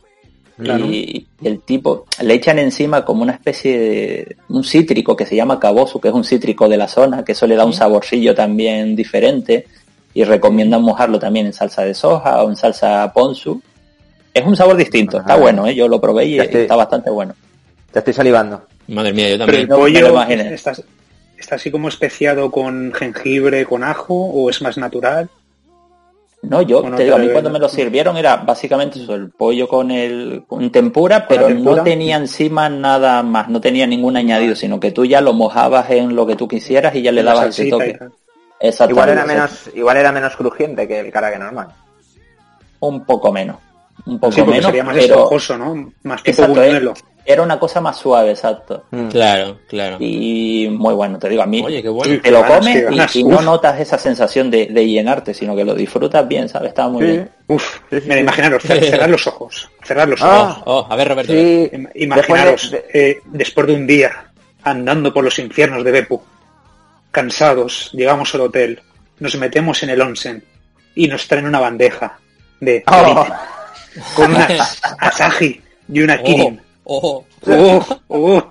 Claro. 0.59 0.85
y, 0.85 1.25
el 1.41 1.61
tipo 1.61 2.05
le 2.21 2.33
echan 2.33 2.59
encima 2.59 3.05
como 3.05 3.23
una 3.23 3.31
especie 3.31 3.79
de 3.79 4.35
un 4.49 4.63
cítrico 4.63 5.15
que 5.15 5.25
se 5.25 5.35
llama 5.35 5.59
cabosu, 5.59 5.99
que 6.01 6.09
es 6.09 6.13
un 6.13 6.23
cítrico 6.25 6.67
de 6.67 6.75
la 6.75 6.87
zona, 6.87 7.23
que 7.23 7.31
eso 7.31 7.47
le 7.47 7.55
da 7.55 7.63
un 7.65 7.71
saborcillo 7.73 8.35
también 8.35 8.93
diferente 8.95 9.65
y 10.13 10.23
recomiendan 10.25 10.81
mojarlo 10.81 11.17
también 11.17 11.45
en 11.45 11.53
salsa 11.53 11.83
de 11.85 11.93
soja 11.93 12.43
o 12.43 12.49
en 12.49 12.55
salsa 12.57 13.11
ponzu. 13.13 13.61
Es 14.33 14.45
un 14.45 14.55
sabor 14.55 14.75
distinto, 14.75 15.19
está 15.19 15.37
bueno, 15.37 15.65
¿eh? 15.65 15.73
yo 15.75 15.87
lo 15.87 16.01
probé 16.01 16.25
y 16.25 16.39
estoy- 16.39 16.61
está 16.63 16.75
bastante 16.75 17.09
bueno. 17.09 17.33
ya 17.93 17.99
estoy 17.99 18.13
salivando. 18.13 18.61
Madre 18.89 19.13
mía, 19.13 19.29
yo 19.29 19.37
Pero 19.37 19.45
también. 19.45 19.61
el 19.61 19.67
No, 19.69 19.75
me 19.77 19.81
lo 19.91 20.07
pollo 20.07 20.09
imaginé. 20.13 20.53
está, 20.53 20.73
está 21.37 21.55
así 21.55 21.71
como 21.71 21.87
especiado 21.87 22.51
con 22.51 22.91
jengibre, 22.93 23.65
con 23.65 23.83
ajo, 23.83 24.13
o 24.13 24.49
es 24.49 24.61
más 24.61 24.77
natural. 24.77 25.29
No, 26.41 26.61
yo 26.61 26.81
Bueno, 26.81 26.95
te 26.95 27.03
digo, 27.03 27.15
a 27.17 27.19
mí 27.19 27.27
cuando 27.31 27.49
me 27.49 27.59
lo 27.59 27.67
sirvieron 27.67 28.15
era 28.15 28.37
básicamente 28.37 28.99
eso, 29.01 29.13
el 29.13 29.29
pollo 29.29 29.67
con 29.67 29.91
el 29.91 30.43
con 30.47 30.71
tempura, 30.71 31.27
pero 31.27 31.47
tempura. 31.47 31.75
no 31.77 31.83
tenía 31.83 32.15
encima 32.15 32.69
nada 32.69 33.21
más, 33.23 33.49
no 33.49 33.59
tenía 33.59 33.85
ningún 33.85 34.15
añadido, 34.15 34.55
sino 34.55 34.79
que 34.79 34.91
tú 34.91 35.03
ya 35.05 35.19
lo 35.19 35.33
mojabas 35.33 35.89
en 35.91 36.15
lo 36.15 36.25
que 36.25 36.37
tú 36.37 36.47
quisieras 36.47 36.95
y 36.95 37.01
ya 37.01 37.11
le 37.11 37.23
dabas 37.23 37.49
ese 37.59 37.69
toque. 37.69 37.97
Exactamente. 38.61 38.91
Igual 38.93 39.09
era 39.09 39.25
menos, 39.25 39.69
igual 39.73 39.97
era 39.97 40.11
menos 40.13 40.35
crujiente 40.37 40.87
que 40.87 40.99
el 40.99 41.11
karaage 41.11 41.39
normal. 41.39 41.67
un 42.79 43.03
poco 43.05 43.31
menos, 43.33 43.57
un 44.05 44.19
poco 44.19 44.31
Sí, 44.33 44.41
menos, 44.43 44.65
sería 44.65 44.83
más 44.83 44.95
pero 44.95 45.13
esponjoso, 45.15 45.57
¿no? 45.57 45.93
Más 46.03 46.23
tipo 46.23 46.41
exacto, 46.43 46.63
eh, 46.63 46.81
era 47.31 47.43
una 47.43 47.59
cosa 47.59 47.79
más 47.79 47.95
suave, 47.95 48.31
exacto. 48.31 48.85
Mm. 48.89 49.07
Claro, 49.09 49.59
claro. 49.67 49.97
Y 49.99 50.67
muy 50.71 50.95
bueno, 50.95 51.19
te 51.19 51.29
digo, 51.29 51.43
a 51.43 51.45
mí 51.45 51.61
Oye, 51.63 51.83
qué 51.83 51.89
bueno. 51.89 52.19
te 52.23 52.31
lo 52.31 52.41
ganas, 52.41 52.57
comes 52.57 52.73
qué 52.73 52.79
y- 52.79 52.83
ganas. 52.97 53.15
y, 53.17 53.23
no 53.23 53.41
notas 53.41 53.79
esa 53.79 53.99
sensación 53.99 54.49
de, 54.49 54.65
de 54.65 54.87
llenarte, 54.87 55.35
sino 55.35 55.55
que 55.55 55.63
lo 55.63 55.75
disfrutas 55.75 56.27
bien, 56.27 56.49
¿sabes? 56.49 56.69
Está 56.69 56.87
muy 56.87 57.03
Sí. 57.05 57.11
bien. 57.11 57.29
Uf, 57.45 57.63
Sí, 57.91 57.97
sí, 57.97 58.01
mira, 58.05 58.15
sí. 58.15 58.19
imaginaros, 58.21 58.63
cer- 58.67 58.89
cerrar 58.89 59.09
los 59.11 59.27
ojos, 59.27 59.69
cerrar 59.83 60.09
los 60.09 60.19
Ah. 60.23 60.39
ojos. 60.41 60.63
Oh, 60.65 60.87
a 60.89 60.95
ver, 60.95 61.07
Roberto. 61.07 61.31
Sí. 61.33 61.69
Imaginaros, 61.95 62.71
Después 62.71 62.91
de- 62.93 63.09
eh, 63.11 63.17
después 63.25 63.67
de 63.67 63.73
un 63.75 63.85
día 63.85 64.31
andando 64.63 65.13
por 65.13 65.23
los 65.23 65.37
infiernos 65.37 65.83
de 65.83 65.91
Beppu, 65.91 66.19
cansados, 67.11 67.91
llegamos 67.93 68.33
al 68.33 68.41
hotel, 68.41 68.81
nos 69.19 69.35
metemos 69.35 69.83
en 69.83 69.89
el 69.91 70.01
onsen 70.01 70.43
y 70.95 71.07
nos 71.07 71.27
traen 71.27 71.45
una 71.45 71.59
bandeja 71.59 72.17
de 72.59 72.83
Oh. 72.87 73.25
con 74.15 74.31
una 74.31 74.47
asahi 74.99 75.61
y 75.91 76.01
una 76.01 76.21
kirin. 76.21 76.59
Oh, 76.59 76.68
oh. 76.89 77.25
Oh, 77.47 77.85
oh. 78.07 78.43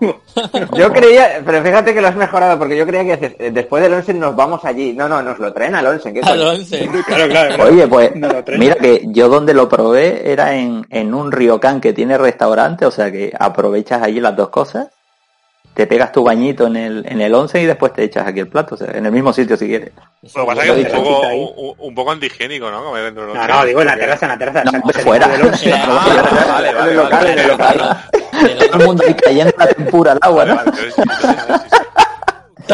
Yo 0.77 0.93
creía, 0.93 1.43
pero 1.45 1.63
fíjate 1.63 1.93
que 1.93 2.01
lo 2.01 2.09
has 2.09 2.17
mejorado 2.17 2.59
porque 2.59 2.77
yo 2.77 2.87
creía 2.87 3.19
que 3.19 3.37
eh, 3.39 3.51
después 3.51 3.83
del 3.83 3.95
Onsen 3.95 4.19
nos 4.19 4.35
vamos 4.35 4.65
allí. 4.65 4.93
No, 4.93 5.09
no, 5.09 5.21
nos 5.23 5.39
lo 5.39 5.53
traen 5.53 5.75
al 5.75 5.87
Onsen. 5.87 6.15
¿qué 6.15 6.21
Al 6.21 6.41
once. 6.41 6.89
Claro, 7.07 7.29
claro, 7.29 7.55
claro. 7.55 7.73
Oye, 7.73 7.87
pues 7.87 8.13
mira 8.59 8.77
que 8.77 9.03
yo 9.07 9.29
donde 9.29 9.55
lo 9.55 9.69
probé 9.69 10.31
era 10.31 10.55
en, 10.55 10.87
en 10.91 11.15
un 11.15 11.33
ryokan 11.33 11.81
que 11.81 11.93
tiene 11.93 12.17
restaurante, 12.17 12.87
o 12.87 12.91
sea 12.91 13.11
que 13.11 13.33
aprovechas 13.39 14.03
allí 14.03 14.21
las 14.21 14.37
dos 14.37 14.49
cosas, 14.51 14.89
te 15.79 15.87
pegas 15.87 16.11
tu 16.11 16.25
bañito 16.25 16.67
en 16.67 16.77
el, 16.77 17.07
en 17.09 17.21
el 17.21 17.33
once 17.33 17.63
y 17.63 17.65
después 17.65 17.93
te 17.93 18.03
echas 18.03 18.27
aquí 18.27 18.41
el 18.41 18.49
plato, 18.49 18.75
o 18.75 18.79
sea, 18.79 18.91
en 18.91 19.07
el 19.07 19.13
mismo 19.13 19.33
sitio 19.33 19.57
si 19.57 19.69
quieres. 19.69 19.93
Lo 20.35 20.43
que 20.43 20.47
pasa 20.47 20.63
que 20.63 20.81
es 20.81 20.93
un 20.93 21.05
poco, 21.05 21.29
un, 21.29 21.75
un 21.79 21.95
poco 21.95 22.11
antihigiénico, 22.11 22.69
¿no? 22.69 22.83
Comer 22.83 23.05
dentro 23.05 23.29
de 23.29 23.35
No, 23.35 23.47
no, 23.47 23.65
digo 23.65 23.81
en 23.83 23.87
la 23.87 23.97
terraza, 23.97 24.27
en 24.27 24.33
la 24.33 24.39
terraza. 24.39 24.65
No, 24.65 24.93
fuera. 24.93 25.29
del 25.29 25.43
onsen. 25.47 25.73
Vale, 25.87 26.43
vale, 26.43 26.69
En 26.71 26.75
el 26.75 26.75
vale, 26.75 26.95
local, 26.95 27.11
vale. 27.11 27.33
en 27.33 27.39
el 27.39 27.49
local. 27.49 27.99
Todo 28.39 28.79
el 28.81 28.87
mundo 28.87 29.05
ahí 29.07 29.15
cayendo 29.15 29.53
la 29.59 29.67
tempura 29.69 30.13
al 30.13 30.19
agua, 30.23 30.45
¿no? 30.45 30.59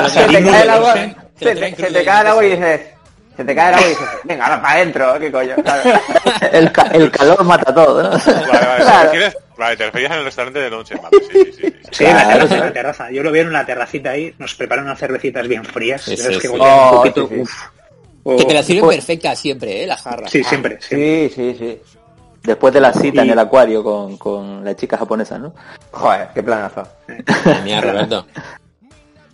Se 0.09 0.25
te 0.27 0.45
cae 0.45 0.63
el 0.63 0.71
agua, 0.71 0.95
se 0.95 1.55
te, 1.55 1.75
cae 2.05 2.21
el 2.21 2.27
agua 2.27 2.45
y 2.45 2.51
dices, 2.51 2.81
se 3.37 3.45
te 3.45 3.55
cae 3.55 3.69
el 3.69 3.75
agua 3.75 3.87
y 3.87 3.91
dices, 3.91 4.09
venga, 4.25 4.45
ahora 4.47 4.63
para 4.63 4.75
adentro, 4.75 5.19
qué 5.21 5.33
coño. 5.33 5.55
Claro. 5.63 5.83
El, 6.53 6.73
ca- 6.73 6.91
el 6.93 7.11
calor 7.11 7.45
mata 7.45 7.75
todo, 7.75 8.03
¿no? 8.03 8.11
Vale, 8.11 8.45
vale, 8.47 8.85
Claro. 8.85 8.99
¿te 8.99 9.05
refieres? 9.05 9.37
Vale, 9.57 9.77
te 9.77 9.85
referías 9.87 10.13
en 10.13 10.19
el 10.19 10.25
restaurante 10.25 10.59
de 10.61 10.71
noche, 10.71 10.95
vale, 10.97 11.17
sí, 11.31 11.39
sí, 11.45 11.53
sí. 11.53 11.63
sí. 11.63 11.75
Sí, 11.93 12.05
en 12.05 12.17
la 12.17 12.25
Claro, 12.25 12.39
terraza, 12.39 12.55
en 12.55 12.61
la 12.61 12.73
terraza. 12.73 13.11
Yo 13.13 13.23
lo 13.23 13.31
veo 13.31 13.43
en 13.43 13.53
la 13.53 13.65
terracita 13.67 14.11
ahí, 14.11 14.35
nos 14.39 14.55
preparan 14.55 14.85
unas 14.85 14.99
cervecitas 14.99 15.47
bien 15.47 15.65
frías. 15.65 16.03
Sí, 16.03 16.17
sí, 16.17 16.29
que 16.29 16.41
sí. 16.41 16.47
golpean 16.49 16.73
un 16.75 16.79
Oh, 16.89 16.91
poquito. 16.97 17.29
sí, 17.29 17.35
sí. 17.37 17.41
uf. 17.41 17.53
O- 18.25 18.37
Que 18.37 18.45
te 18.47 18.55
la 18.55 18.63
sirven 18.63 18.85
Pues- 18.85 18.97
perfecta 18.97 19.37
siempre, 19.37 19.83
¿eh? 19.83 19.87
La 19.87 19.97
jarra. 19.97 20.27
Sí, 20.29 20.43
siempre, 20.43 20.79
siempre. 20.81 21.29
Sí, 21.29 21.35
sí, 21.35 21.57
sí. 21.59 21.94
Después 22.45 22.73
de 22.75 22.81
la 22.81 22.93
cita 22.93 23.23
Y- 23.23 23.27
en 23.27 23.33
el 23.33 23.39
acuario 23.39 23.83
con, 23.83 24.17
con 24.19 24.63
la 24.65 24.77
chica 24.77 24.97
japonesa, 24.99 25.39
¿no? 25.39 25.55
Joder, 25.91 26.29
qué 26.35 26.43
planazo. 26.43 26.83
Mira, 27.65 27.81
Roberto. 27.81 28.27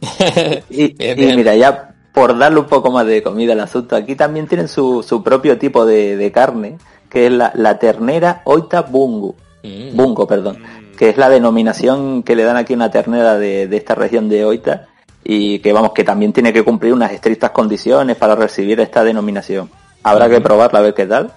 Y, 0.70 0.94
Bien, 0.94 1.18
y 1.18 1.25
bien. 1.25 1.37
mira, 1.37 1.55
ya 1.57 1.94
por 2.14 2.37
darle 2.38 2.61
un 2.61 2.66
poco 2.66 2.90
más 2.90 3.07
de 3.07 3.23
comida 3.23 3.53
al 3.53 3.61
asunto, 3.61 3.96
aquí 3.96 4.16
también 4.16 4.46
tienen 4.46 4.68
su, 4.68 5.03
su 5.03 5.23
propio 5.23 5.59
tipo 5.59 5.85
de, 5.87 6.16
de 6.16 6.33
carne, 6.33 6.79
que 7.09 7.27
es 7.27 7.33
la, 7.33 7.53
la 7.55 7.79
ternera 7.79 8.42
Oita 8.44 8.83
Bungu. 8.83 9.35
Mm. 9.62 9.94
Bungo, 9.96 10.27
perdón, 10.27 10.59
Mm. 10.61 10.96
que 10.96 11.11
es 11.11 11.16
la 11.16 11.29
denominación 11.29 12.23
que 12.23 12.35
le 12.37 12.44
dan 12.44 12.57
aquí 12.57 12.73
a 12.73 12.77
una 12.77 12.90
ternera 12.90 13.37
de, 13.38 13.66
de 13.68 13.77
esta 13.77 13.94
región 13.94 14.29
de 14.29 14.44
Oita 14.44 14.87
y 15.23 15.59
que 15.61 15.73
vamos, 15.73 15.92
que 15.92 16.03
también 16.05 16.33
tiene 16.33 16.53
que 16.53 16.62
cumplir 16.64 16.92
unas 16.94 17.12
estrictas 17.12 17.51
condiciones 17.51 18.16
para 18.16 18.35
recibir 18.35 18.81
esta 18.81 19.05
denominación. 19.05 19.70
Habrá 20.03 20.29
que 20.31 20.40
probarla 20.40 20.79
a 20.79 20.83
ver 20.83 20.94
qué 20.94 21.05
tal. 21.07 21.31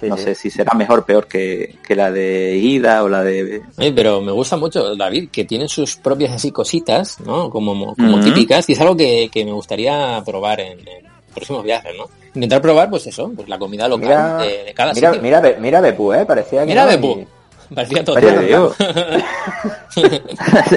Sí, 0.00 0.08
no 0.08 0.16
sí. 0.16 0.22
sé 0.24 0.34
si 0.34 0.50
será 0.50 0.72
mejor 0.74 1.00
o 1.00 1.04
peor 1.04 1.26
que, 1.26 1.76
que 1.86 1.94
la 1.94 2.10
de 2.10 2.56
Ida 2.56 3.04
o 3.04 3.08
la 3.08 3.22
de... 3.22 3.62
Oye, 3.76 3.92
pero 3.92 4.20
me 4.22 4.32
gusta 4.32 4.56
mucho, 4.56 4.96
David, 4.96 5.28
que 5.30 5.44
tiene 5.44 5.68
sus 5.68 5.96
propias 5.96 6.32
así 6.32 6.50
cositas, 6.50 7.20
¿no? 7.20 7.50
Como, 7.50 7.94
como 7.94 8.20
típicas, 8.20 8.68
y 8.70 8.72
es 8.72 8.80
algo 8.80 8.96
que, 8.96 9.28
que 9.30 9.44
me 9.44 9.52
gustaría 9.52 10.22
probar 10.24 10.60
en, 10.60 10.78
en 10.80 11.04
próximos 11.34 11.62
viajes, 11.64 11.92
¿no? 11.96 12.04
Intentar 12.34 12.62
probar, 12.62 12.88
pues 12.88 13.06
eso, 13.08 13.30
pues 13.34 13.48
la 13.48 13.58
comida 13.58 13.88
local 13.88 14.08
Mira, 14.08 14.38
de, 14.38 14.64
de 14.64 14.74
cada 14.74 14.92
mira, 14.94 15.08
sitio. 15.10 15.22
mira, 15.22 15.56
mira 15.60 15.80
Bepú, 15.80 16.12
eh, 16.12 16.24
parecía 16.24 16.60
que 16.60 16.66
Mira 16.66 16.84
no, 16.84 16.90
Bepú. 16.90 17.20
y- 17.20 17.26
Parecía 17.74 18.04
todo. 18.04 18.16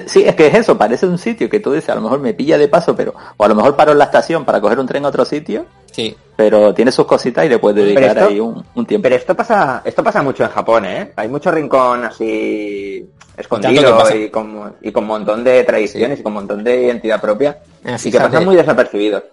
Sí, 0.05 0.23
es 0.23 0.35
que 0.35 0.47
es 0.47 0.53
eso, 0.55 0.77
parece 0.77 1.05
un 1.05 1.17
sitio 1.17 1.49
que 1.49 1.59
tú 1.59 1.71
dices, 1.71 1.89
a 1.89 1.95
lo 1.95 2.01
mejor 2.01 2.19
me 2.19 2.33
pilla 2.33 2.57
de 2.57 2.67
paso, 2.67 2.95
pero 2.95 3.13
o 3.37 3.43
a 3.43 3.47
lo 3.47 3.55
mejor 3.55 3.75
paro 3.75 3.91
en 3.91 3.97
la 3.99 4.05
estación 4.05 4.43
para 4.45 4.59
coger 4.59 4.79
un 4.79 4.87
tren 4.87 5.05
a 5.05 5.09
otro 5.09 5.23
sitio, 5.25 5.65
Sí. 5.91 6.15
pero 6.35 6.73
tiene 6.73 6.91
sus 6.91 7.05
cositas 7.05 7.45
y 7.45 7.49
le 7.49 7.59
puedes 7.59 7.83
dedicar 7.85 8.17
esto- 8.17 8.29
ahí 8.29 8.39
un, 8.39 8.63
un 8.75 8.85
tiempo. 8.85 9.03
Pero 9.03 9.15
esto 9.15 9.35
pasa, 9.35 9.81
esto 9.85 10.03
pasa 10.03 10.21
mucho 10.23 10.43
en 10.43 10.49
Japón, 10.49 10.85
¿eh? 10.85 11.13
Hay 11.15 11.27
mucho 11.27 11.51
rincón 11.51 12.03
así 12.05 13.07
escondido 13.37 14.03
y 14.15 14.29
con, 14.29 14.75
y 14.81 14.91
con 14.91 15.03
un 15.03 15.07
montón 15.09 15.43
de 15.43 15.63
tradiciones 15.63 16.19
y 16.19 16.23
con 16.23 16.31
un 16.31 16.35
montón 16.39 16.63
de 16.63 16.83
identidad 16.83 17.21
propia 17.21 17.59
Ah, 17.85 17.97
y 18.03 18.11
que 18.11 18.17
pasan 18.17 18.45
muy 18.45 18.55
desapercibidos. 18.55 19.23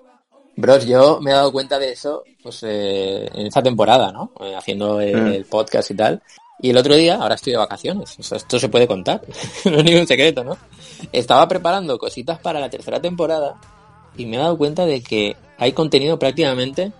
Bros, 0.56 0.84
yo 0.86 1.20
me 1.22 1.30
he 1.30 1.34
dado 1.34 1.52
cuenta 1.52 1.78
de 1.78 1.92
eso 1.92 2.24
pues 2.42 2.62
eh, 2.64 3.28
en 3.34 3.46
esta 3.46 3.62
temporada, 3.62 4.12
¿no? 4.12 4.32
Eh, 4.40 4.54
haciendo 4.56 5.00
el, 5.00 5.22
Mm. 5.22 5.26
el 5.28 5.44
podcast 5.44 5.90
y 5.90 5.94
tal. 5.94 6.22
Y 6.62 6.70
el 6.70 6.76
otro 6.76 6.94
día, 6.94 7.16
ahora 7.16 7.36
estoy 7.36 7.52
de 7.52 7.58
vacaciones, 7.58 8.16
o 8.18 8.22
sea, 8.22 8.36
esto 8.38 8.58
se 8.58 8.68
puede 8.68 8.86
contar, 8.86 9.22
no 9.64 9.78
es 9.78 9.84
ningún 9.84 10.06
secreto, 10.06 10.44
¿no? 10.44 10.56
Estaba 11.12 11.48
preparando 11.48 11.98
cositas 11.98 12.38
para 12.38 12.60
la 12.60 12.68
tercera 12.68 13.00
temporada 13.00 13.54
y 14.16 14.26
me 14.26 14.36
he 14.36 14.38
dado 14.38 14.58
cuenta 14.58 14.84
de 14.86 15.02
que 15.02 15.36
hay 15.58 15.72
contenido 15.72 16.18
prácticamente 16.18 16.92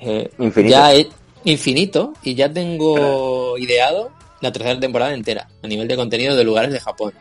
eh, 0.00 0.30
Infinito. 0.38 0.70
ya 0.70 0.94
he- 0.94 1.08
infinito 1.44 2.12
y 2.22 2.34
ya 2.34 2.52
tengo 2.52 3.56
ideado 3.58 4.10
la 4.40 4.50
tercera 4.52 4.78
temporada 4.80 5.14
entera 5.14 5.48
a 5.62 5.66
nivel 5.66 5.86
de 5.88 5.96
contenido 5.96 6.34
de 6.36 6.44
lugares 6.44 6.72
de 6.72 6.80
Japón. 6.80 7.12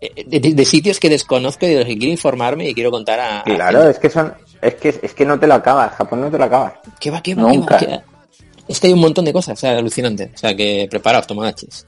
Eh, 0.00 0.24
De, 0.26 0.40
de- 0.40 0.54
de 0.54 0.64
sitios 0.64 0.98
que 0.98 1.08
desconozco 1.10 1.66
y 1.66 1.70
de 1.70 1.76
los 1.80 1.84
que 1.84 1.98
quiero 1.98 2.12
informarme 2.12 2.68
y 2.68 2.74
quiero 2.74 2.90
contar 2.90 3.20
a, 3.20 3.42
Claro, 3.44 3.88
es 3.88 3.98
que 3.98 4.08
son, 4.08 4.32
es 4.62 4.74
que 4.76 4.88
es 5.02 5.12
que 5.14 5.26
no 5.26 5.38
te 5.38 5.46
lo 5.46 5.54
acabas, 5.54 5.92
Japón 5.94 6.22
no 6.22 6.30
te 6.30 6.38
lo 6.38 6.44
acabas. 6.44 6.74
¿Qué 6.98 7.10
va, 7.10 7.20
qué 7.22 7.34
va, 7.34 7.50
qué 7.50 7.56
Nunca. 7.56 7.74
va, 7.74 7.80
qué 7.80 7.86
va? 7.88 8.02
Es 8.70 8.78
que 8.80 8.86
hay 8.86 8.92
un 8.92 9.00
montón 9.00 9.24
de 9.24 9.32
cosas, 9.32 9.58
o 9.58 9.60
sea, 9.60 9.76
alucinante. 9.78 10.30
O 10.34 10.38
sea, 10.38 10.54
que 10.54 10.86
preparaos, 10.90 11.26
tomagachis. 11.26 11.86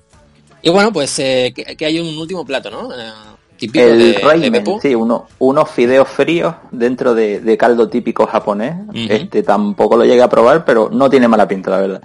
Y 0.63 0.71
bueno, 0.71 0.93
pues 0.93 1.17
eh, 1.21 1.53
que, 1.55 1.77
que 1.77 1.87
hay 1.87 2.01
un 2.01 2.17
último 2.19 2.45
plato, 2.45 2.71
¿no? 2.71 2.93
Eh, 2.93 3.11
típico 3.57 3.85
El 3.85 3.99
de, 3.99 4.05
de 4.13 4.19
ramen, 4.19 4.53
Beppu. 4.53 4.81
sí, 4.81 4.95
uno, 4.95 5.27
unos 5.39 5.71
fideos 5.71 6.09
fríos 6.09 6.55
dentro 6.73 7.15
de, 7.15 7.41
de 7.41 7.57
caldo 7.57 7.89
típico 7.89 8.27
japonés. 8.27 8.75
Ujú. 8.89 8.99
Este 9.09 9.43
tampoco 9.43 9.97
lo 9.97 10.05
llegué 10.05 10.23
a 10.23 10.29
probar, 10.29 10.65
pero 10.65 10.89
no 10.93 11.09
tiene 11.09 11.29
mala 11.29 11.47
pinta, 11.47 11.71
la 11.71 11.79
verdad. 11.79 12.03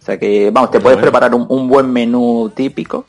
O 0.00 0.04
sea 0.04 0.18
que, 0.18 0.50
vamos, 0.50 0.70
te 0.72 0.80
puedes 0.80 0.96
bueno. 0.96 1.02
preparar 1.10 1.34
un, 1.34 1.46
un 1.48 1.68
buen 1.68 1.90
menú 1.92 2.50
típico. 2.54 3.04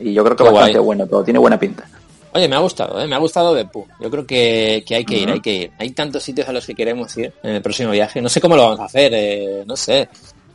Y 0.00 0.12
yo 0.12 0.24
creo 0.24 0.36
que 0.36 0.42
Qué 0.42 0.50
bastante 0.50 0.78
guay. 0.78 0.86
bueno, 0.86 1.06
todo 1.06 1.22
tiene 1.22 1.38
buena 1.38 1.58
pinta. 1.60 1.88
Oye, 2.34 2.48
me 2.48 2.56
ha 2.56 2.60
gustado, 2.60 3.00
¿eh? 3.00 3.06
me 3.06 3.14
ha 3.14 3.18
gustado 3.18 3.52
Beppu. 3.52 3.86
Yo 4.00 4.10
creo 4.10 4.26
que, 4.26 4.82
que 4.86 4.94
hay 4.94 5.04
que 5.04 5.18
ir, 5.18 5.30
hay 5.30 5.40
que 5.40 5.52
ir. 5.52 5.72
Hay 5.78 5.90
tantos 5.90 6.22
sitios 6.22 6.48
a 6.48 6.52
los 6.52 6.66
que 6.66 6.74
queremos 6.74 7.16
ir 7.18 7.32
en 7.42 7.56
el 7.56 7.62
próximo 7.62 7.90
viaje. 7.90 8.22
No 8.22 8.28
sé 8.28 8.40
cómo 8.40 8.56
lo 8.56 8.62
vamos 8.62 8.80
a 8.80 8.84
hacer, 8.84 9.12
eh, 9.14 9.64
no 9.66 9.76
sé. 9.76 10.08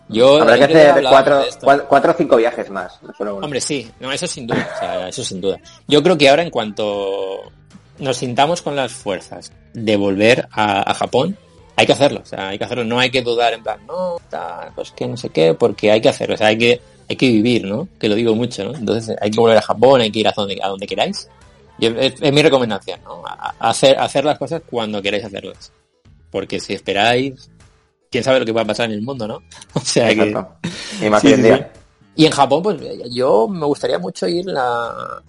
Yo 0.10 0.42
Habrá 0.42 0.58
que 0.58 0.64
hacer 0.64 1.04
cuatro, 1.10 1.40
de 1.40 1.84
cuatro 1.88 2.12
o 2.12 2.16
cinco 2.16 2.38
viajes 2.38 2.70
más, 2.70 3.02
no 3.04 3.14
solo 3.14 3.36
uno. 3.36 3.46
Hombre, 3.46 3.60
sí, 3.60 3.92
no, 4.00 4.12
eso 4.12 4.26
sin 4.26 4.48
duda, 4.48 4.70
o 4.76 4.80
sea, 4.80 5.10
eso 5.10 5.24
sin 5.24 5.42
duda. 5.42 5.60
Yo 5.88 6.02
creo 6.02 6.18
que 6.18 6.30
ahora 6.30 6.44
en 6.44 6.50
cuanto 6.50 7.52
nos 8.00 8.18
sintamos 8.18 8.62
con 8.62 8.76
las 8.76 8.94
fuerzas 8.94 9.52
de 9.74 9.98
volver 9.98 10.48
a, 10.52 10.90
a 10.90 10.94
Japón, 10.94 11.38
hay 11.76 11.86
que 11.86 11.92
hacerlo, 11.92 12.22
o 12.24 12.26
sea, 12.26 12.50
hay 12.50 12.58
que 12.58 12.64
hacerlo, 12.64 12.86
no 12.86 13.00
hay 13.00 13.12
que 13.12 13.22
dudar 13.22 13.54
en 13.54 13.64
plan, 13.64 13.80
no, 13.86 14.18
tal, 14.30 14.72
pues 14.74 14.92
que 14.92 15.08
no 15.08 15.18
sé 15.18 15.30
qué, 15.30 15.54
porque 15.54 15.92
hay 15.92 16.00
que 16.02 16.10
hacerlo, 16.10 16.36
o 16.36 16.38
sea, 16.38 16.48
hay 16.48 16.58
que, 16.58 16.82
hay 17.10 17.16
que 17.16 17.28
vivir, 17.28 17.66
¿no? 17.66 17.90
Que 18.00 18.08
lo 18.10 18.16
digo 18.16 18.34
mucho, 18.34 18.64
¿no? 18.64 18.76
Entonces 18.76 19.16
hay 19.22 19.30
que 19.30 19.40
volver 19.40 19.58
a 19.58 19.62
Japón, 19.62 20.02
hay 20.02 20.10
que 20.10 20.20
ir 20.20 20.28
a 20.28 20.34
donde, 20.36 20.58
a 20.62 20.70
donde 20.70 20.88
queráis. 20.88 21.30
Yo- 21.80 21.90
es, 21.90 22.16
es 22.22 22.34
mi 22.34 22.42
recomendación, 22.42 23.00
¿no? 23.04 23.24
Hacer, 23.60 23.98
hacer 24.00 24.26
las 24.26 24.38
cosas 24.38 24.62
cuando 24.70 25.02
queráis 25.02 25.26
hacerlas. 25.26 25.72
Porque 26.32 26.60
si 26.60 26.74
esperáis, 26.74 27.50
quién 28.12 28.24
sabe 28.24 28.40
lo 28.40 28.46
que 28.46 28.52
va 28.52 28.62
a 28.62 28.66
pasar 28.66 28.86
en 28.88 28.94
el 28.94 29.02
mundo, 29.02 29.28
¿no? 29.28 29.42
O 29.74 29.80
sea 29.80 30.10
que... 30.10 30.36
Y 31.02 31.10
más 31.10 31.22
Sí, 31.22 31.28
hoy 31.28 31.34
en 31.34 31.40
sí, 31.40 31.44
día. 31.46 31.72
Y 32.16 32.26
en 32.26 32.32
Japón, 32.32 32.64
pues 32.64 32.78
yo 33.12 33.48
me 33.48 33.66
gustaría 33.66 34.00
mucho 34.00 34.28
ir 34.28 34.46
la- 34.46 35.22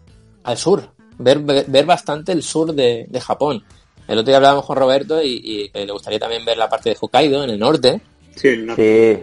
al 0.44 0.56
sur, 0.56 0.82
ver, 1.18 1.38
ver, 1.40 1.84
bastante 1.84 2.32
el 2.32 2.42
sur 2.42 2.72
de, 2.74 3.04
de 3.08 3.20
Japón. 3.20 3.62
El 4.06 4.18
otro 4.18 4.28
día 4.30 4.36
hablábamos 4.38 4.64
con 4.64 4.76
Roberto 4.78 5.22
y, 5.22 5.40
y 5.44 5.68
que 5.68 5.84
le 5.84 5.92
gustaría 5.92 6.18
también 6.18 6.42
ver 6.46 6.56
la 6.56 6.66
parte 6.68 6.88
de 6.88 6.96
Hokkaido, 6.98 7.44
en 7.44 7.50
el 7.50 7.58
norte, 7.58 8.00
Sí, 8.34 8.56
no. 8.56 8.74
Sí. 8.74 9.18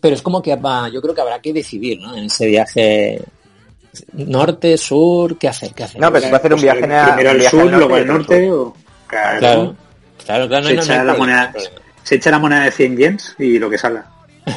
pero 0.00 0.14
es 0.14 0.22
como 0.22 0.40
que 0.40 0.56
va- 0.56 0.88
yo 0.88 1.02
creo 1.02 1.14
que 1.14 1.20
habrá 1.20 1.40
que 1.42 1.52
decidir, 1.52 2.00
¿no? 2.00 2.16
En 2.16 2.24
ese 2.24 2.46
viaje 2.46 3.20
norte, 4.12 4.76
sur, 4.78 5.38
¿qué 5.38 5.48
hacer? 5.48 5.72
¿Qué 5.74 5.84
hacer? 5.84 6.00
No, 6.00 6.08
pero 6.08 6.20
se 6.22 6.28
puede 6.28 6.36
hacer 6.38 6.52
un 6.52 6.56
Pues 6.56 6.62
viaje, 6.62 6.80
primero 6.80 7.00
a- 7.00 7.14
un 7.20 7.26
al 7.26 7.38
viaje 7.38 7.50
sur, 7.56 7.60
al 7.62 7.70
luego 7.78 7.94
al 7.94 8.06
norte. 8.06 8.50
O... 8.50 8.76
Claro. 9.06 9.38
Claro, 9.38 9.76
claro, 10.24 10.48
claro, 10.48 10.62
no 10.64 10.68
hay, 10.68 10.74
Se 10.74 10.74
no, 10.76 10.82
echa 10.82 11.04
la 11.04 11.14
moneda. 11.14 11.52
Se 12.02 12.14
echa 12.16 12.30
la 12.30 12.38
moneda 12.38 12.64
de 12.64 12.70
100 12.70 12.96
yens 12.96 13.34
y 13.38 13.58
lo 13.58 13.70
que 13.70 13.78
salga. 13.78 14.06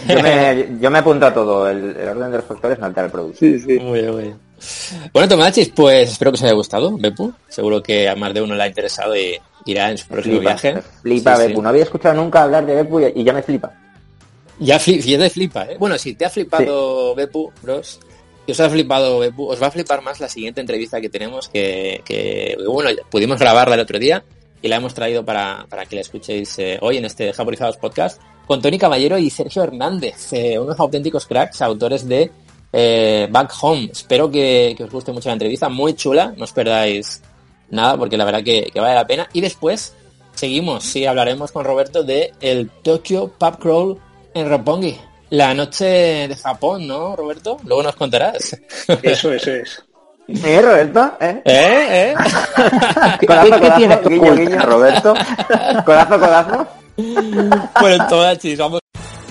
Yo 0.08 0.22
me, 0.22 0.68
yo 0.82 0.92
me 0.92 0.98
apunto 1.00 1.26
a 1.28 1.34
todo. 1.34 1.70
El, 1.70 1.96
el 1.96 2.10
orden 2.10 2.32
de 2.32 2.38
los 2.38 2.46
factores 2.46 2.78
no 2.80 2.86
altera 2.88 3.06
el 3.06 3.12
producto. 3.12 3.40
Sí, 3.40 3.58
sí. 3.60 3.80
Muy 3.80 4.00
bien, 4.02 4.12
muy 4.12 4.22
bien. 4.24 4.36
Bueno, 5.14 5.28
Tomachis, 5.30 5.70
pues 5.70 6.12
espero 6.12 6.32
que 6.32 6.36
os 6.36 6.44
haya 6.44 6.54
gustado, 6.54 6.98
Bepu. 6.98 7.32
Seguro 7.48 7.82
que 7.82 8.10
a 8.10 8.16
más 8.16 8.34
de 8.34 8.42
uno 8.42 8.56
le 8.56 8.64
ha 8.64 8.68
interesado 8.68 9.16
y 9.16 9.40
irá 9.66 9.92
en 9.92 9.98
su 9.98 10.08
próximo 10.08 10.38
Flipa, 10.38 10.50
viaje. 10.56 10.82
flipa 11.02 11.36
Sí, 11.36 11.42
sí. 11.44 11.48
Bepu. 11.50 11.62
No 11.62 11.70
había 11.70 11.84
escuchado 11.84 12.16
nunca 12.16 12.44
hablar 12.44 12.66
de 12.66 12.76
Bepu 12.76 13.00
y, 13.00 13.06
y 13.16 13.24
ya 13.24 13.32
me 13.34 13.44
flipa. 13.44 13.72
Ya, 14.60 14.78
fli- 14.78 15.00
ya 15.02 15.20
te 15.20 15.30
flipa, 15.30 15.66
¿eh? 15.70 15.78
Bueno, 15.80 15.98
si 15.98 16.16
te 16.16 16.26
ha 16.26 16.30
flipado 16.30 17.14
Bepu, 17.16 17.52
bros, 17.62 18.00
si 18.02 18.07
os 18.52 18.60
ha 18.60 18.70
flipado 18.70 19.20
os 19.20 19.62
va 19.62 19.68
a 19.68 19.72
flipar 19.72 20.02
más 20.02 20.20
la 20.20 20.30
siguiente 20.30 20.62
entrevista 20.62 21.02
que 21.02 21.10
tenemos, 21.10 21.50
que, 21.50 22.58
bueno, 22.68 22.90
pudimos 23.10 23.40
grabarla 23.40 23.76
el 23.76 23.82
otro 23.82 24.00
día 24.00 24.24
y 24.62 24.68
la 24.68 24.78
hemos 24.78 24.94
traído 24.94 25.24
para, 25.24 25.66
para 25.70 25.86
que 25.86 25.96
la 25.96 26.02
escuchéis 26.02 26.58
eh, 26.60 26.78
hoy 26.82 26.98
en 26.98 27.06
este 27.06 27.32
Japonizados 27.34 27.78
Podcast 27.78 28.22
con 28.48 28.62
Tony 28.62 28.80
Caballero 28.80 29.18
y 29.18 29.30
Sergio 29.30 29.64
Hernández, 29.64 30.32
eh, 30.32 30.58
unos 30.58 30.80
auténticos 30.80 31.26
cracks, 31.26 31.62
autores 31.62 32.08
de 32.08 32.32
eh, 32.72 33.28
Back 33.30 33.54
Home. 33.62 33.90
Espero 33.92 34.32
que, 34.32 34.76
os 34.80 34.90
guste 34.90 35.12
mucho 35.12 35.30
la 35.30 35.34
entrevista, 35.34 35.68
muy 35.68 35.94
chula, 35.96 36.34
no 36.38 36.46
os 36.46 36.54
perdáis 36.54 37.22
nada 37.70 37.98
porque 37.98 38.18
la 38.18 38.24
verdad 38.24 38.44
que, 38.44 38.70
que 38.74 38.80
vale 38.80 38.96
la 38.96 39.06
pena. 39.06 39.28
Y 39.34 39.42
después 39.42 39.94
seguimos, 40.34 40.86
sí, 40.86 41.06
hablaremos 41.06 41.52
con 41.52 41.66
Roberto 41.66 42.04
de 42.04 42.34
el 42.40 42.70
Tokyo 42.70 43.34
Pub 43.38 43.60
Crawl 43.60 43.98
en 44.34 44.50
Roppongi. 44.50 44.98
La 45.30 45.54
noche 45.54 45.86
de 46.28 46.36
Japón, 46.36 46.88
¿no, 46.88 47.16
Roberto? 47.16 47.58
Luego 47.66 47.84
nos 47.84 47.96
contarás. 47.96 48.58
Eso, 49.04 49.34
eso 49.34 49.52
es. 49.52 49.84
¿Eh, 50.28 50.62
Roberto? 50.62 51.18
¿Eh? 51.20 51.42
¿Eh? 51.46 52.14
¿Eh? 52.14 52.16
Codazo, 53.28 53.50
¿Qué- 53.52 53.60
qué 53.62 53.72
tiene 53.78 53.98
codazo, 54.00 54.10
que 54.10 54.16
guiño. 54.46 54.60
Roberto? 54.66 55.14
Codazo, 55.86 56.20
codazo. 56.20 56.68
bueno, 57.80 58.08
todas, 58.08 58.38
vamos. 58.58 58.80